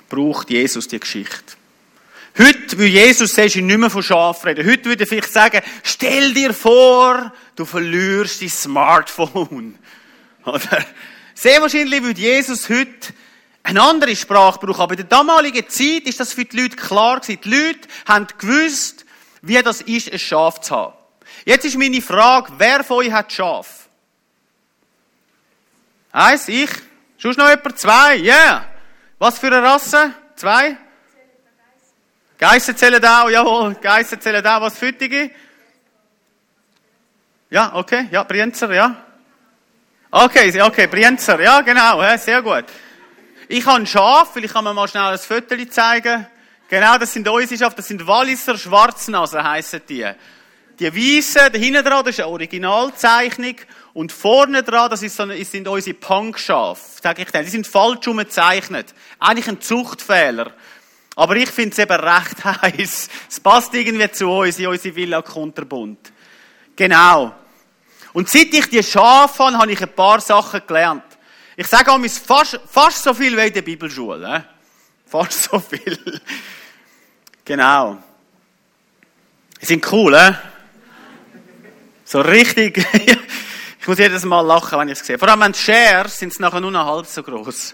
braucht 0.09 0.49
Jesus 0.49 0.87
die 0.87 0.99
Geschichte? 0.99 1.57
Heute, 2.37 2.77
will 2.77 2.87
Jesus 2.87 3.33
sagst 3.33 3.55
nicht 3.55 3.77
mehr 3.77 3.89
von 3.89 4.03
Schaf 4.03 4.45
reden. 4.45 4.69
Heute 4.69 4.85
würde 4.85 5.03
er 5.03 5.07
vielleicht 5.07 5.33
sagen, 5.33 5.61
stell 5.81 6.33
dir 6.35 6.53
vor, 6.53 7.33
du 7.55 7.65
verlierst 7.65 8.41
dein 8.43 8.49
Smartphone. 8.49 9.79
Oder 10.45 10.85
sehr 11.33 11.61
wahrscheinlich 11.61 12.03
würde 12.03 12.21
Jesus 12.21 12.69
heute 12.69 13.13
eine 13.63 13.81
andere 13.81 14.15
Sprache 14.15 14.59
brauchen. 14.59 14.81
Aber 14.81 14.93
in 14.93 14.97
der 14.97 15.07
damaligen 15.07 15.67
Zeit 15.67 16.03
ist 16.03 16.19
das 16.19 16.33
für 16.33 16.45
die 16.45 16.61
Leute 16.61 16.75
klar 16.75 17.19
gewesen. 17.19 17.41
Die 17.43 17.49
Leute 17.49 17.87
haben 18.07 18.27
gewusst, 18.37 19.05
wie 19.41 19.61
das 19.63 19.81
ist, 19.81 20.11
ein 20.11 20.19
Schaf 20.19 20.61
zu 20.61 20.75
haben. 20.75 20.93
Jetzt 21.43 21.65
ist 21.65 21.77
meine 21.77 22.01
Frage, 22.01 22.53
wer 22.57 22.83
von 22.83 22.97
euch 22.97 23.11
hat 23.11 23.33
Schaf? 23.33 23.87
Eins, 26.11 26.47
ich. 26.47 26.69
Sonst 27.17 27.37
noch 27.37 27.49
jemand? 27.49 27.79
Zwei? 27.79 28.15
Ja. 28.17 28.35
Yeah. 28.35 28.76
Was 29.19 29.39
für 29.39 29.47
eine 29.47 29.63
Rasse? 29.63 30.13
Zwei? 30.35 30.77
Geissen 32.37 32.77
zählen 32.77 33.03
auch, 33.03 33.29
jawohl. 33.29 33.73
Geissen 33.75 34.21
zählen 34.21 34.45
auch. 34.45 34.61
Was 34.61 34.77
für 34.77 34.93
die? 34.93 35.31
Ja, 37.49 37.73
okay. 37.73 38.07
Ja, 38.11 38.23
Brienzer, 38.23 38.73
ja. 38.73 38.95
Okay, 40.11 40.61
okay, 40.61 40.87
Brienzer, 40.87 41.39
ja 41.41 41.59
genau, 41.61 42.01
sehr 42.17 42.41
gut. 42.41 42.65
Ich 43.49 43.65
habe 43.65 43.81
ein 43.81 43.87
Schaf, 43.87 44.31
vielleicht 44.33 44.53
kann 44.53 44.63
man 44.63 44.75
mal 44.75 44.87
schnell 44.87 45.03
ein 45.03 45.17
Foto 45.17 45.55
zeigen. 45.69 46.25
Genau, 46.69 46.97
das 46.97 47.13
sind 47.13 47.27
unsere 47.27 47.57
Schafe, 47.57 47.75
das 47.77 47.87
sind 47.87 48.05
Walliser 48.07 48.57
Schwarznasen 48.57 49.43
heissen 49.43 49.81
die. 49.87 50.09
die 50.79 50.95
Weißen, 50.95 51.51
da 51.51 51.59
hinten 51.59 51.83
dran, 51.83 52.05
das 52.05 52.15
ist 52.15 52.19
eine 52.21 52.29
Originalzeichnung. 52.29 53.55
Und 53.97 54.11
vorne 54.11 54.61
dran, 54.61 54.91
das, 54.91 55.01
ist 55.01 55.15
so 55.15 55.25
sind 55.25 55.67
unsere 55.67 55.95
Punkschafe, 55.95 57.01
sage 57.01 57.23
ich 57.23 57.31
dir. 57.31 57.41
Die 57.41 57.49
sind 57.49 57.65
falsch 57.65 58.07
umgezeichnet. 58.07 58.93
Eigentlich 59.17 59.47
ein 59.47 59.59
Zuchtfehler. 59.59 60.53
Aber 61.15 61.35
ich 61.35 61.49
finde 61.49 61.71
es 61.71 61.79
eben 61.79 61.99
recht 61.99 62.45
heiß. 62.61 63.09
Es 63.27 63.39
passt 63.39 63.73
irgendwie 63.73 64.11
zu 64.11 64.29
uns, 64.29 64.59
in 64.59 64.67
unsere 64.67 64.95
Villa 64.95 65.23
Kunterbund. 65.23 66.13
Genau. 66.75 67.33
Und 68.13 68.29
seit 68.29 68.53
ich 68.53 68.69
die 68.69 68.83
Schafe 68.83 69.45
habe, 69.45 69.57
habe 69.57 69.71
ich 69.71 69.81
ein 69.81 69.95
paar 69.95 70.21
Sachen 70.21 70.61
gelernt. 70.67 71.17
Ich 71.55 71.65
sage 71.65 71.91
auch 71.91 71.99
fast, 72.07 72.59
fast 72.69 73.01
so 73.01 73.15
viel 73.15 73.35
wie 73.35 73.47
in 73.47 73.53
der 73.53 73.63
Bibelschule. 73.63 74.31
Eh? 74.31 74.41
Fast 75.07 75.45
so 75.45 75.59
viel. 75.59 75.97
genau. 77.43 77.97
Die 79.59 79.65
sind 79.65 79.91
cool, 79.91 80.13
eh? 80.13 80.33
So 82.05 82.21
richtig. 82.21 82.85
ich 83.87 83.89
muss 83.89 83.99
jedes 83.99 84.25
Mal 84.25 84.41
lachen, 84.41 84.77
wenn 84.79 84.89
ich 84.89 84.99
es 84.99 85.07
sehe. 85.07 85.17
Vor 85.17 85.29
allem 85.29 85.39
wenn 85.39 85.53
Shares 85.53 86.19
sind 86.19 86.33
es 86.33 86.39
nachher 86.39 86.59
nur 86.59 86.71
noch 86.71 86.85
halb 86.85 87.05
so 87.05 87.23
groß. 87.23 87.73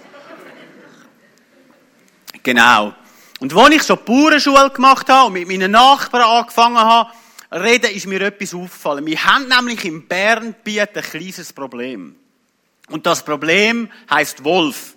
Genau. 2.43 2.93
Und 3.39 3.57
als 3.57 3.75
ich 3.75 3.81
schon 3.81 3.97
Bauernschule 4.05 4.69
gemacht 4.69 5.09
habe 5.09 5.25
und 5.25 5.33
mit 5.33 5.47
meinen 5.47 5.71
Nachbarn 5.71 6.21
angefangen 6.21 6.77
habe, 6.77 7.09
reden, 7.51 7.89
ist 7.95 8.05
mir 8.05 8.21
etwas 8.21 8.53
aufgefallen. 8.53 9.07
Wir 9.07 9.25
haben 9.25 9.47
nämlich 9.47 9.85
im 9.85 10.07
Bernbiet 10.07 10.95
ein 10.95 11.01
kleines 11.01 11.51
Problem. 11.51 12.15
Und 12.89 13.07
das 13.07 13.25
Problem 13.25 13.89
heißt 14.07 14.43
Wolf. 14.43 14.93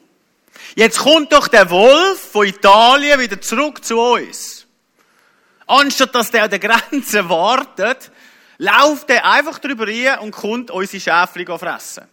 Jetzt 0.75 0.99
kommt 0.99 1.33
doch 1.33 1.49
der 1.49 1.71
Wolf 1.71 2.31
von 2.31 2.47
Italien 2.47 3.21
wieder 3.21 3.41
zurück 3.41 3.83
zu 3.83 3.99
uns. 3.99 4.67
Anstatt 5.67 6.15
dass 6.15 6.31
der 6.31 6.45
an 6.45 6.51
der 6.51 6.59
Grenze 6.59 7.27
wartet, 7.27 8.11
läuft 8.59 9.11
er 9.11 9.25
einfach 9.25 9.59
drüber 9.59 9.87
hin 9.87 10.19
und 10.21 10.33
kommt 10.33 10.71
unsere 10.71 11.01
Schäfchen 11.01 11.59
fressen. 11.59 12.05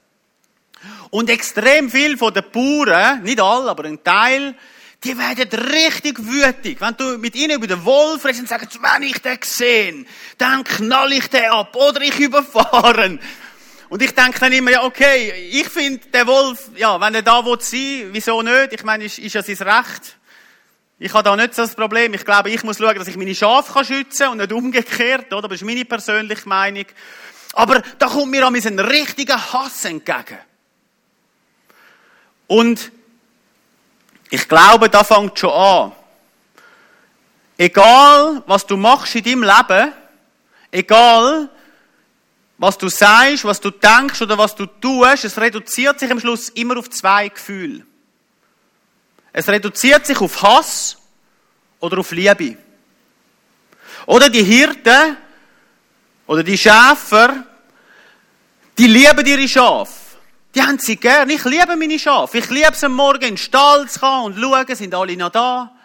Und 1.09 1.29
extrem 1.29 1.89
viel 1.89 2.17
von 2.17 2.33
den 2.33 2.43
Bauern, 2.51 3.23
nicht 3.23 3.39
alle, 3.39 3.69
aber 3.69 3.85
ein 3.85 4.03
Teil, 4.03 4.55
die 5.03 5.17
werden 5.17 5.49
richtig 5.69 6.17
wütig. 6.19 6.79
Wenn 6.79 6.95
du 6.97 7.17
mit 7.17 7.35
ihnen 7.35 7.57
über 7.57 7.67
den 7.67 7.83
Wolf 7.83 8.23
redest 8.25 8.41
und 8.41 8.49
sagst, 8.49 8.81
wenn 8.81 9.03
ich 9.03 9.19
den 9.19 9.37
sehe, 9.41 10.05
dann 10.37 10.63
knall 10.63 11.11
ich 11.13 11.27
den 11.27 11.45
ab 11.45 11.75
oder 11.75 12.01
ich 12.01 12.19
überfahren. 12.19 13.19
Und 13.89 14.01
ich 14.01 14.13
denke 14.15 14.39
dann 14.39 14.51
immer, 14.53 14.71
ja, 14.71 14.83
okay, 14.83 15.49
ich 15.51 15.67
finde, 15.69 16.07
der 16.07 16.25
Wolf, 16.25 16.71
ja, 16.75 16.99
wenn 16.99 17.15
er 17.15 17.21
da 17.21 17.45
will 17.45 17.59
sein, 17.59 18.09
wieso 18.11 18.41
nicht? 18.41 18.73
Ich 18.73 18.83
meine, 18.83 19.05
ist, 19.05 19.19
ist 19.19 19.35
ja 19.35 19.43
sein 19.43 19.55
Recht. 19.55 20.17
Ich 20.99 21.13
habe 21.13 21.23
da 21.23 21.35
nicht 21.35 21.55
so 21.55 21.63
das 21.63 21.75
Problem. 21.75 22.13
Ich 22.13 22.23
glaube, 22.23 22.49
ich 22.49 22.63
muss 22.63 22.77
schauen, 22.77 22.95
dass 22.95 23.07
ich 23.07 23.17
meine 23.17 23.35
Schafe 23.35 23.83
schützen 23.83 24.23
kann 24.23 24.31
und 24.33 24.37
nicht 24.37 24.53
umgekehrt, 24.53 25.33
oder? 25.33 25.47
Das 25.47 25.61
ist 25.61 25.65
meine 25.65 25.85
persönliche 25.85 26.47
Meinung. 26.47 26.85
Aber 27.53 27.81
da 27.99 28.07
kommt 28.07 28.31
mir 28.31 28.45
an 28.45 28.55
ein 28.55 28.79
richtiger 28.79 29.53
Hass 29.53 29.85
entgegen. 29.85 30.39
Und 32.47 32.91
ich 34.29 34.47
glaube, 34.47 34.89
da 34.89 35.03
fängt 35.03 35.37
schon 35.37 35.51
an. 35.51 35.91
Egal, 37.57 38.43
was 38.47 38.65
du 38.65 38.77
machst 38.77 39.15
in 39.15 39.23
deinem 39.23 39.43
Leben, 39.43 39.93
egal, 40.71 41.49
was 42.57 42.77
du 42.77 42.89
sagst, 42.89 43.45
was 43.45 43.59
du 43.59 43.69
denkst 43.69 44.21
oder 44.21 44.37
was 44.37 44.55
du 44.55 44.65
tust, 44.65 45.25
es 45.25 45.37
reduziert 45.37 45.99
sich 45.99 46.09
am 46.09 46.19
Schluss 46.19 46.49
immer 46.49 46.77
auf 46.77 46.89
zwei 46.89 47.29
Gefühle. 47.29 47.85
Es 49.33 49.47
reduziert 49.47 50.05
sich 50.05 50.21
auf 50.21 50.41
Hass 50.43 50.97
oder 51.79 51.97
auf 51.97 52.11
Liebe. 52.11 52.55
Oder 54.05 54.29
die 54.29 54.43
Hirten 54.43 55.17
oder 56.27 56.43
die 56.43 56.57
Schäfer, 56.57 57.43
die 58.77 58.87
lieben 58.87 59.25
ihre 59.25 59.47
Schafe. 59.47 59.93
Die 60.53 60.61
haben 60.61 60.77
sie 60.77 60.97
gern. 60.97 61.29
Ich 61.31 61.43
liebe 61.45 61.75
meine 61.75 61.97
Schafe. 61.97 62.37
Ich 62.37 62.49
liebe 62.49 62.73
es 62.73 62.83
am 62.83 62.93
Morgen 62.93 63.23
in 63.23 63.29
den 63.29 63.37
Stall 63.37 63.89
zu 63.89 63.99
gehen 63.99 64.21
und 64.21 64.39
schauen, 64.39 64.75
sind 64.75 64.93
alle 64.93 65.17
noch 65.17 65.31
da. 65.31 65.75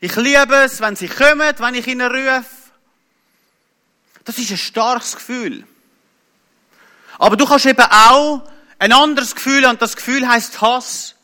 Ich 0.00 0.16
liebe 0.16 0.54
es, 0.64 0.80
wenn 0.80 0.96
sie 0.96 1.08
kommen, 1.08 1.54
wenn 1.58 1.74
ich 1.74 1.86
ihnen 1.86 2.10
rufe. 2.10 2.44
Das 4.24 4.38
ist 4.38 4.50
ein 4.50 4.56
starkes 4.56 5.14
Gefühl. 5.16 5.66
Aber 7.18 7.36
du 7.36 7.46
kannst 7.46 7.66
eben 7.66 7.82
auch 7.82 8.42
ein 8.78 8.92
anderes 8.92 9.34
Gefühl 9.34 9.66
und 9.66 9.80
das 9.82 9.94
Gefühl 9.94 10.26
heißt 10.26 10.60
Hass. 10.62 11.14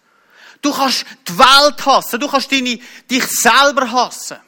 Du 0.63 0.73
kannst 0.73 1.05
die 1.27 1.39
Welt 1.39 1.87
hassen. 1.87 2.21
Du 2.21 2.29
kannst 2.29 2.53
deine, 2.53 2.79
dich 3.11 3.27
selber 3.27 3.91
hassen. 3.91 4.39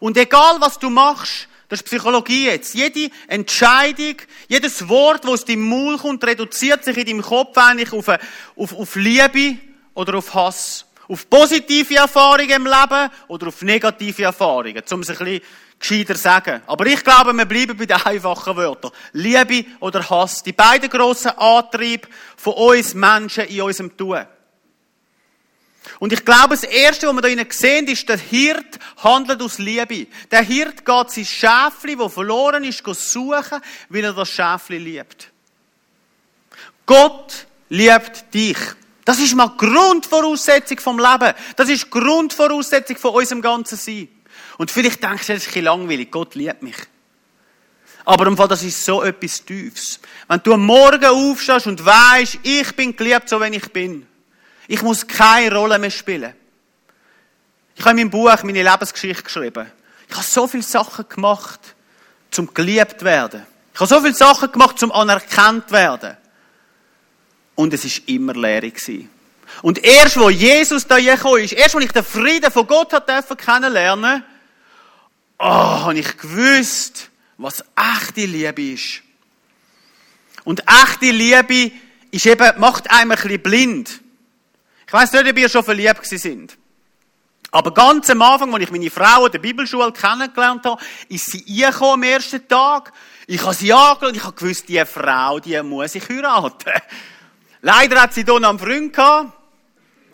Und 0.00 0.16
egal 0.16 0.56
was 0.60 0.78
du 0.78 0.90
machst, 0.90 1.48
das 1.68 1.80
ist 1.80 1.86
Psychologie 1.86 2.46
jetzt. 2.46 2.74
Jede 2.74 3.10
Entscheidung, 3.28 4.16
jedes 4.46 4.88
Wort, 4.88 5.24
das 5.24 5.30
aus 5.30 5.44
deinem 5.46 5.68
Maul 5.68 5.96
kommt, 5.96 6.22
reduziert 6.22 6.84
sich 6.84 6.96
in 6.98 7.06
deinem 7.06 7.22
Kopf 7.22 7.56
eigentlich 7.56 7.92
auf, 7.92 8.08
auf, 8.56 8.72
auf 8.74 8.96
Liebe 8.96 9.56
oder 9.94 10.18
auf 10.18 10.34
Hass. 10.34 10.84
Auf 11.08 11.28
positive 11.30 11.96
Erfahrungen 11.96 12.50
im 12.50 12.66
Leben 12.66 13.10
oder 13.28 13.46
auf 13.48 13.62
negative 13.62 14.24
Erfahrungen. 14.24 14.82
Um 14.90 15.00
es 15.00 15.10
ein 15.10 15.16
bisschen 15.16 15.40
gescheiter 15.78 16.14
sagen. 16.14 16.62
Aber 16.66 16.86
ich 16.86 17.02
glaube, 17.02 17.32
wir 17.32 17.46
bleiben 17.46 17.76
bei 17.76 17.86
den 17.86 18.00
einfachen 18.00 18.54
Wörtern. 18.54 18.92
Liebe 19.12 19.64
oder 19.80 20.08
Hass. 20.10 20.42
Die 20.42 20.52
beiden 20.52 20.90
grossen 20.90 21.30
Antriebe 21.38 22.06
von 22.36 22.52
uns 22.52 22.92
Menschen 22.92 23.46
in 23.46 23.62
unserem 23.62 23.96
Tun. 23.96 24.26
Und 25.98 26.12
ich 26.12 26.24
glaube, 26.24 26.50
das 26.50 26.64
Erste, 26.64 27.06
was 27.08 27.22
wir 27.22 27.28
hier 27.28 27.46
sehen, 27.50 27.86
ist, 27.86 28.08
der 28.08 28.18
Hirt 28.18 28.78
handelt 29.02 29.42
aus 29.42 29.58
Liebe. 29.58 30.06
Der 30.30 30.42
Hirt 30.42 30.84
geht 30.84 31.10
sein 31.10 31.24
Schäfli, 31.24 31.96
das 31.96 32.12
verloren 32.12 32.64
ist, 32.64 32.82
suchen, 32.84 33.60
weil 33.88 34.04
er 34.04 34.12
das 34.12 34.28
Schäfli 34.28 34.78
liebt. 34.78 35.30
Gott 36.86 37.46
liebt 37.68 38.32
dich. 38.34 38.58
Das 39.04 39.18
ist 39.18 39.34
mal 39.34 39.48
Grundvoraussetzung 39.56 40.78
vom 40.78 40.98
Leben. 40.98 41.34
Das 41.56 41.68
ist 41.68 41.90
Grundvoraussetzung 41.90 42.96
von 42.96 43.14
unserem 43.14 43.42
ganzen 43.42 43.76
Sein. 43.76 44.08
Und 44.58 44.70
vielleicht 44.70 45.02
denkst 45.02 45.26
du, 45.26 45.32
das 45.32 45.42
ist 45.42 45.48
ein 45.48 45.54
bisschen 45.54 45.64
langweilig. 45.64 46.10
Gott 46.10 46.34
liebt 46.34 46.62
mich. 46.62 46.76
Aber 48.04 48.26
im 48.26 48.36
Fall, 48.36 48.48
das 48.48 48.62
ist 48.62 48.84
so 48.84 49.02
etwas 49.02 49.44
Tiefes. 49.44 50.00
Wenn 50.28 50.40
du 50.42 50.54
am 50.54 50.66
Morgen 50.66 51.04
aufstehst 51.04 51.66
und 51.66 51.84
weißt, 51.84 52.38
ich 52.42 52.74
bin 52.74 52.96
geliebt, 52.96 53.28
so 53.28 53.40
wie 53.40 53.56
ich 53.56 53.72
bin. 53.72 54.06
Ich 54.72 54.80
muss 54.80 55.06
keine 55.06 55.54
Rolle 55.54 55.78
mehr 55.78 55.90
spielen. 55.90 56.32
Ich 57.76 57.84
habe 57.84 57.90
in 57.90 57.96
meinem 57.96 58.10
Buch 58.10 58.42
meine 58.42 58.62
Lebensgeschichte 58.62 59.22
geschrieben. 59.22 59.70
Ich 60.08 60.16
habe 60.16 60.26
so 60.26 60.46
viele 60.46 60.62
Sachen 60.62 61.06
gemacht, 61.10 61.60
zum 62.30 62.54
geliebt 62.54 63.02
werden. 63.02 63.44
Ich 63.74 63.80
habe 63.80 63.86
so 63.86 64.00
viele 64.00 64.14
Sachen 64.14 64.50
gemacht, 64.50 64.78
zum 64.78 64.90
anerkannt 64.90 65.70
werden. 65.72 66.16
Und 67.54 67.74
es 67.74 67.84
ist 67.84 68.08
immer 68.08 68.32
leer 68.32 68.62
Und 69.60 69.84
erst, 69.84 70.18
wo 70.18 70.30
Jesus 70.30 70.86
da 70.86 70.98
gekommen 70.98 71.44
ist, 71.44 71.52
erst, 71.52 71.74
wo 71.74 71.78
ich 71.78 71.92
den 71.92 72.02
Frieden 72.02 72.50
von 72.50 72.66
Gott 72.66 72.94
hat 72.94 73.10
kennenlernen 73.36 74.24
oh, 75.38 75.44
habe 75.44 75.98
ich 75.98 76.16
gewusst, 76.16 77.10
was 77.36 77.62
echte 77.76 78.24
Liebe 78.24 78.72
ist. 78.72 79.02
Und 80.44 80.62
echte 80.66 81.10
Liebe 81.10 81.72
ist 82.10 82.24
eben, 82.24 82.58
macht 82.58 82.90
einem 82.90 83.10
ein 83.10 83.18
bisschen 83.18 83.42
blind. 83.42 84.01
Ich 84.92 84.98
weiss 84.98 85.10
nicht, 85.10 85.26
ob 85.26 85.38
ihr 85.38 85.48
schon 85.48 85.64
verliebt 85.64 86.04
sind. 86.04 86.58
Aber 87.50 87.72
ganz 87.72 88.10
am 88.10 88.20
Anfang, 88.20 88.52
als 88.52 88.64
ich 88.64 88.70
meine 88.70 88.90
Frau 88.90 89.24
in 89.24 89.32
der 89.32 89.38
Bibelschule 89.38 89.90
kennengelernt 89.90 90.66
habe, 90.66 90.82
ist 91.08 91.30
sie 91.30 91.64
eingekommen 91.64 91.94
am 91.94 92.02
ersten 92.02 92.46
Tag. 92.46 92.92
Ich 93.26 93.42
habe 93.42 93.54
sie 93.54 93.72
angeschaut 93.72 94.02
und 94.08 94.16
ich 94.18 94.22
habe 94.22 94.36
gewusst, 94.36 94.68
diese 94.68 94.84
Frau, 94.84 95.40
die 95.40 95.62
muss 95.62 95.94
ich 95.94 96.06
heiraten. 96.06 96.72
Leider 97.62 98.02
hat 98.02 98.12
sie 98.12 98.22
hier 98.22 98.38
noch 98.38 98.50
einen 98.50 98.58
Freund 98.58 98.92
gehabt. 98.92 99.32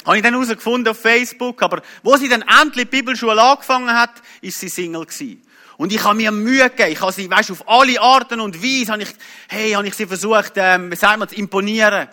Habe 0.07 0.17
ich 0.17 0.23
dann 0.23 0.35
herausgefunden 0.35 0.93
auf 0.93 1.01
Facebook. 1.01 1.61
Aber 1.61 1.83
wo 2.05 2.17
sie 2.17 2.29
dann 2.29 2.43
endlich 2.43 2.89
die 2.89 2.99
Bibelschule 2.99 3.43
angefangen 3.43 3.93
hat, 3.93 4.23
ist 4.43 4.61
sie 4.61 4.69
Single 4.69 5.07
gewesen. 5.07 5.43
Und 5.77 5.93
ich 5.93 6.05
habe 6.05 6.15
mir 6.15 6.31
Mühe 6.31 6.71
gegeben. 6.71 6.93
Ich 6.93 7.01
habe 7.01 7.11
sie, 7.11 7.29
weißt, 7.29 7.51
auf 7.51 7.69
alle 7.69 8.01
Arten 8.01 8.39
und 8.39 8.63
Weise, 8.63 8.93
habe 8.93 9.03
ich, 9.03 9.11
hey, 9.49 9.73
habe 9.73 9.89
ich 9.89 9.95
sie 9.95 10.07
versucht, 10.07 10.53
ähm, 10.55 10.89
wie 10.93 10.95
sagen 10.95 11.21
wir, 11.21 11.27
zu 11.27 11.35
imponieren. 11.35 12.07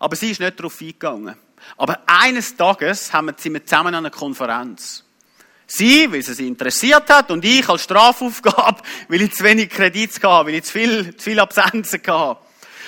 Aber 0.00 0.16
sie 0.16 0.32
ist 0.32 0.40
nicht 0.40 0.58
darauf 0.58 0.80
eingegangen. 0.80 1.36
Aber 1.76 2.00
eines 2.06 2.56
Tages 2.56 3.12
haben 3.12 3.28
wir 3.28 3.36
zusammen 3.36 3.94
an 3.94 4.06
einer 4.06 4.10
Konferenz. 4.10 5.04
Sie, 5.66 6.10
weil 6.10 6.22
sie 6.22 6.32
sie 6.32 6.48
interessiert 6.48 7.10
hat, 7.10 7.30
und 7.30 7.44
ich 7.44 7.68
als 7.68 7.82
Strafaufgabe, 7.82 8.80
weil 9.08 9.22
ich 9.22 9.34
zu 9.34 9.44
wenig 9.44 9.68
Kredit 9.68 10.14
hatte, 10.14 10.46
weil 10.46 10.54
ich 10.54 10.64
zu 10.64 10.72
viel, 10.72 11.16
zu 11.16 11.24
viel 11.24 11.38
Absenzen 11.38 12.00
hatte. 12.06 12.38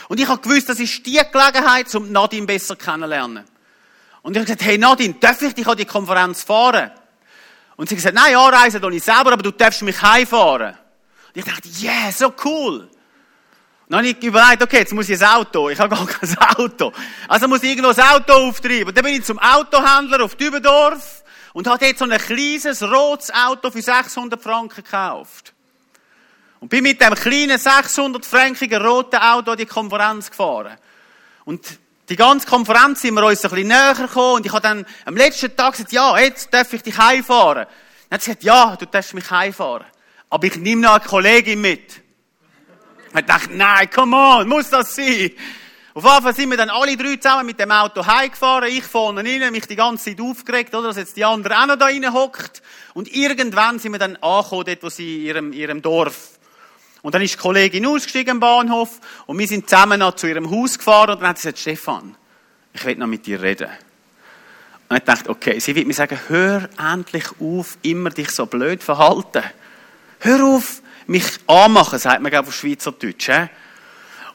Und 0.09 0.19
ich 0.19 0.27
habe 0.27 0.41
gewusst, 0.41 0.69
das 0.69 0.81
ist 0.81 1.07
die 1.07 1.21
Gelegenheit, 1.31 1.95
um 1.95 2.11
Nadine 2.11 2.47
besser 2.47 2.77
kennenzulernen. 2.77 3.45
Und 4.23 4.33
ich 4.33 4.39
habe 4.39 4.47
gesagt, 4.47 4.63
hey 4.63 4.79
Nadine, 4.79 5.15
darf 5.21 5.41
ich 5.43 5.55
dich 5.55 5.67
an 5.67 5.77
die 5.77 5.85
Konferenz 5.85 6.43
fahren? 6.43 6.91
Und 7.77 7.89
sie 7.89 7.95
hat 7.95 7.99
gesagt, 7.99 8.15
nein, 8.15 8.35
anreisen 8.35 8.81
tue 8.83 8.97
ich 8.97 9.03
selber, 9.03 9.33
aber 9.33 9.43
du 9.43 9.53
darfst 9.53 9.83
mich 9.83 10.01
heimfahren. 10.03 10.75
Und 11.29 11.37
ich 11.37 11.45
dachte, 11.45 11.69
yeah, 11.81 12.11
so 12.11 12.33
cool. 12.45 12.91
Habe 13.93 14.07
ich 14.07 14.23
überlegt, 14.23 14.63
okay, 14.63 14.79
jetzt 14.79 14.93
muss 14.93 15.09
ich 15.09 15.21
ein 15.21 15.29
Auto. 15.29 15.69
Ich 15.69 15.79
habe 15.79 15.95
gar 15.95 16.07
kein 16.07 16.39
Auto. 16.57 16.93
Also 17.27 17.49
muss 17.49 17.63
ich 17.63 17.71
irgendwo 17.71 17.91
ein 17.91 18.09
Auto 18.09 18.33
auftreiben. 18.35 18.89
Und 18.89 18.97
dann 18.97 19.05
bin 19.05 19.15
ich 19.15 19.25
zum 19.25 19.39
Autohändler 19.39 20.25
auf 20.25 20.37
Dübendorf 20.37 21.25
und 21.53 21.67
habe 21.67 21.85
dort 21.85 21.99
so 21.99 22.05
ein 22.05 22.19
kleines, 22.19 22.83
rotes 22.83 23.33
Auto 23.35 23.71
für 23.71 23.83
600 23.83 24.41
Franken 24.41 24.85
gekauft. 24.85 25.53
Und 26.61 26.69
bin 26.69 26.83
mit 26.83 27.01
dem 27.01 27.15
kleinen 27.15 27.59
600-frankigen 27.59 28.81
roten 28.81 29.17
Auto 29.17 29.53
an 29.53 29.59
die 29.59 29.67
Konferenz 29.67 30.31
gefahren. 30.31 30.77
Und 31.45 31.67
die 32.09 32.17
ganze 32.17 32.47
Konferenz 32.47 33.01
sind 33.01 33.15
wir 33.15 33.25
uns 33.25 33.45
ein 33.45 33.51
bisschen 33.51 33.69
näher 33.69 33.95
gekommen 33.95 34.37
und 34.37 34.47
ich 34.47 34.53
habe 34.53 34.63
dann 34.63 34.87
am 35.05 35.17
letzten 35.17 35.57
Tag 35.57 35.73
gesagt, 35.73 35.93
ja, 35.93 36.19
jetzt 36.19 36.53
darf 36.53 36.73
ich 36.73 36.83
dich 36.83 36.99
heimfahren. 36.99 37.67
Dann 38.09 38.17
hat 38.17 38.23
sie 38.23 38.31
gesagt, 38.31 38.45
ja, 38.45 38.77
du 38.77 38.87
darfst 38.87 39.15
mich 39.15 39.31
heimfahren. 39.31 39.87
Aber 40.29 40.47
ich 40.47 40.57
nehme 40.57 40.83
noch 40.83 40.95
eine 40.95 41.05
Kollegin 41.05 41.61
mit. 41.61 42.03
Ich 43.15 43.25
dachte, 43.25 43.53
nein, 43.53 43.91
come 43.91 44.17
on, 44.17 44.49
muss 44.49 44.71
das 44.71 44.95
sein? 44.95 45.33
Auf 45.93 46.05
jeden 46.05 46.23
Fall 46.23 46.35
sind 46.35 46.51
wir 46.51 46.57
dann 46.57 46.71
alle 46.71 46.97
drei 46.97 47.17
zusammen 47.17 47.47
mit 47.47 47.59
dem 47.59 47.73
Auto 47.73 48.07
heimgefahren. 48.07 48.69
Ich 48.69 48.85
vorne 48.85 49.25
rein, 49.25 49.51
mich 49.51 49.67
die 49.67 49.75
ganze 49.75 50.05
Zeit 50.05 50.21
aufgeregt, 50.21 50.75
oder, 50.75 50.89
dass 50.89 50.97
jetzt 50.97 51.17
die 51.17 51.25
anderen 51.25 51.57
auch 51.57 51.67
noch 51.67 51.77
da 51.77 51.87
rein 51.87 52.13
hockt. 52.13 52.63
Und 52.95 53.13
irgendwann 53.13 53.81
sind 53.81 53.93
wir 53.93 53.99
dann 53.99 54.17
angekommen, 54.17 54.65
dort, 54.67 54.83
wo 54.83 54.89
sie 54.89 55.17
in 55.17 55.27
ihrem, 55.27 55.53
ihrem 55.53 55.83
Dorf. 55.83 56.39
Und 57.03 57.15
dann 57.15 57.23
ist 57.23 57.35
die 57.35 57.39
Kollegin 57.39 57.87
ausgestiegen 57.87 58.33
am 58.33 58.41
Bahnhof 58.41 59.01
und 59.27 59.39
wir 59.39 59.47
sind 59.47 59.69
zusammen 59.69 60.01
noch 60.01 60.15
zu 60.15 60.27
ihrem 60.27 60.51
Haus 60.51 60.77
gefahren 60.77 61.11
und 61.11 61.23
dann 61.23 61.31
hat 61.31 61.39
sie 61.39 61.49
gesagt, 61.49 61.59
Stefan, 61.59 62.15
ich 62.73 62.85
will 62.85 62.97
noch 62.97 63.07
mit 63.07 63.27
dir 63.27 63.41
reden. 63.43 63.69
Und 64.89 64.97
ich 64.97 65.05
dachte, 65.05 65.31
okay, 65.31 65.59
sie 65.61 65.75
wird 65.75 65.87
mir 65.87 65.95
sagen, 65.95 66.19
hör 66.29 66.69
endlich 66.79 67.25
auf, 67.41 67.79
immer 67.83 68.11
dich 68.11 68.31
so 68.31 68.47
blöd 68.47 68.83
verhalten. 68.83 69.45
Hör 70.19 70.45
auf, 70.45 70.83
mich 71.11 71.25
anmachen, 71.49 71.99
sagt 71.99 72.23
man, 72.23 72.33
ich, 72.33 72.39
auf 72.39 72.55
Schweizerdeutsch. 72.55 73.31
He? 73.31 73.49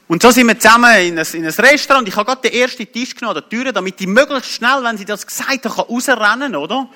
Und 0.08 0.22
so 0.22 0.30
sind 0.30 0.48
wir 0.48 0.60
zusammen 0.60 0.94
in 1.00 1.18
ein, 1.18 1.26
in 1.34 1.46
ein 1.46 1.52
Restaurant. 1.52 2.08
Ich 2.08 2.16
habe 2.16 2.26
gerade 2.26 2.50
den 2.50 2.62
ersten 2.62 2.92
Tisch 2.92 3.16
genommen 3.16 3.36
der 3.36 3.50
Tür, 3.50 3.72
damit 3.72 3.98
die 4.00 4.08
möglichst 4.08 4.52
schnell, 4.52 4.84
wenn 4.84 4.98
sie 4.98 5.06
das 5.06 5.26
gesagt 5.26 5.66
haben, 5.66 5.74
rausrennen 5.74 6.56
oder? 6.56 6.90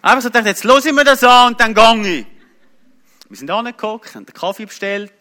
Einfach 0.00 0.22
so 0.22 0.28
dachte, 0.28 0.48
jetzt 0.48 0.62
höre 0.62 0.84
ich 0.84 0.92
mir 0.92 1.04
das 1.04 1.24
an 1.24 1.48
und 1.48 1.60
dann 1.60 1.74
gehe 1.74 2.20
ich. 2.20 2.26
Wir 3.28 3.36
sind 3.36 3.50
angeguckt, 3.50 4.14
haben 4.14 4.24
den 4.24 4.34
Kaffee 4.34 4.66
bestellt. 4.66 5.12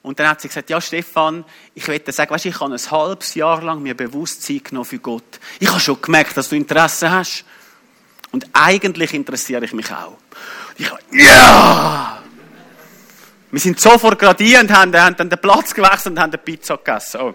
Und 0.00 0.20
dann 0.20 0.28
hat 0.28 0.40
sie 0.40 0.48
gesagt, 0.48 0.70
ja, 0.70 0.80
Stefan, 0.80 1.44
ich 1.74 1.84
dir 1.84 2.12
sagen, 2.12 2.30
weißt, 2.30 2.46
ich 2.46 2.60
habe 2.60 2.72
ein 2.72 2.90
halbes 2.90 3.34
Jahr 3.34 3.60
lang 3.62 3.82
mir 3.82 3.96
bewusst 3.96 4.44
Zeit 4.44 4.66
genommen 4.66 4.84
für 4.84 5.00
Gott. 5.00 5.40
Ich 5.58 5.68
habe 5.68 5.80
schon 5.80 6.00
gemerkt, 6.00 6.36
dass 6.36 6.50
du 6.50 6.56
Interesse 6.56 7.10
hast. 7.10 7.44
Und 8.30 8.46
eigentlich 8.52 9.12
interessiere 9.12 9.64
ich 9.64 9.72
mich 9.72 9.90
auch. 9.90 10.18
Und 10.68 10.78
ich 10.78 10.90
habe, 10.90 11.00
ja! 11.10 12.17
Wir 13.50 13.60
sind 13.60 13.80
sofort 13.80 14.22
und 14.22 14.40
haben, 14.70 14.94
haben 14.94 15.16
dann 15.16 15.30
den 15.30 15.38
Platz 15.40 15.74
gewechselt 15.74 16.12
und 16.12 16.20
haben 16.20 16.30
eine 16.30 16.38
Pizza 16.38 16.76
gegessen. 16.76 17.20
Oh. 17.20 17.34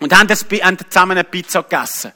Und 0.00 0.18
haben, 0.18 0.26
das, 0.26 0.44
haben 0.62 0.76
zusammen 0.88 1.12
eine 1.12 1.24
Pizza 1.24 1.62
gegessen. 1.62 2.12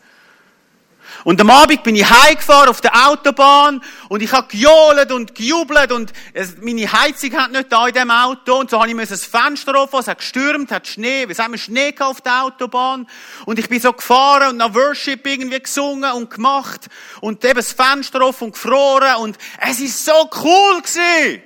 Und 1.22 1.40
am 1.40 1.48
Abend 1.48 1.82
bin 1.84 1.94
ich 1.94 2.08
heimgefahren 2.08 2.68
auf 2.68 2.80
der 2.80 3.08
Autobahn 3.08 3.82
und 4.08 4.22
ich 4.22 4.32
habe 4.32 4.48
gejohlt 4.48 5.12
und 5.12 5.34
gejubelt 5.34 5.92
und 5.92 6.12
meine 6.60 6.90
Heizung 6.90 7.32
hat 7.34 7.52
nicht 7.52 7.72
da 7.72 7.86
in 7.86 7.94
dem 7.94 8.10
Auto 8.10 8.58
und 8.58 8.68
so 8.68 8.80
habe 8.80 8.90
ich 8.90 9.08
das 9.08 9.24
Fenster 9.24 9.74
offen, 9.80 10.00
es 10.00 10.08
hat 10.08 10.18
gestürmt, 10.18 10.70
hat 10.70 10.86
Schnee, 10.86 11.26
wir 11.28 11.36
haben 11.36 11.56
Schnee 11.56 11.94
auf 12.00 12.20
der 12.20 12.44
Autobahn 12.44 13.06
und 13.46 13.58
ich 13.58 13.68
bin 13.68 13.80
so 13.80 13.92
gefahren 13.92 14.50
und 14.50 14.56
nach 14.58 14.74
Worship 14.74 15.26
irgendwie 15.26 15.60
gesungen 15.60 16.12
und 16.12 16.30
gemacht 16.30 16.88
und 17.20 17.44
eben 17.44 17.54
das 17.54 17.72
Fenster 17.72 18.20
offen 18.20 18.46
und 18.46 18.52
gefroren 18.52 19.16
und 19.20 19.38
es 19.60 19.80
ist 19.80 20.04
so 20.04 20.28
cool 20.42 20.82
gewesen. 20.82 21.42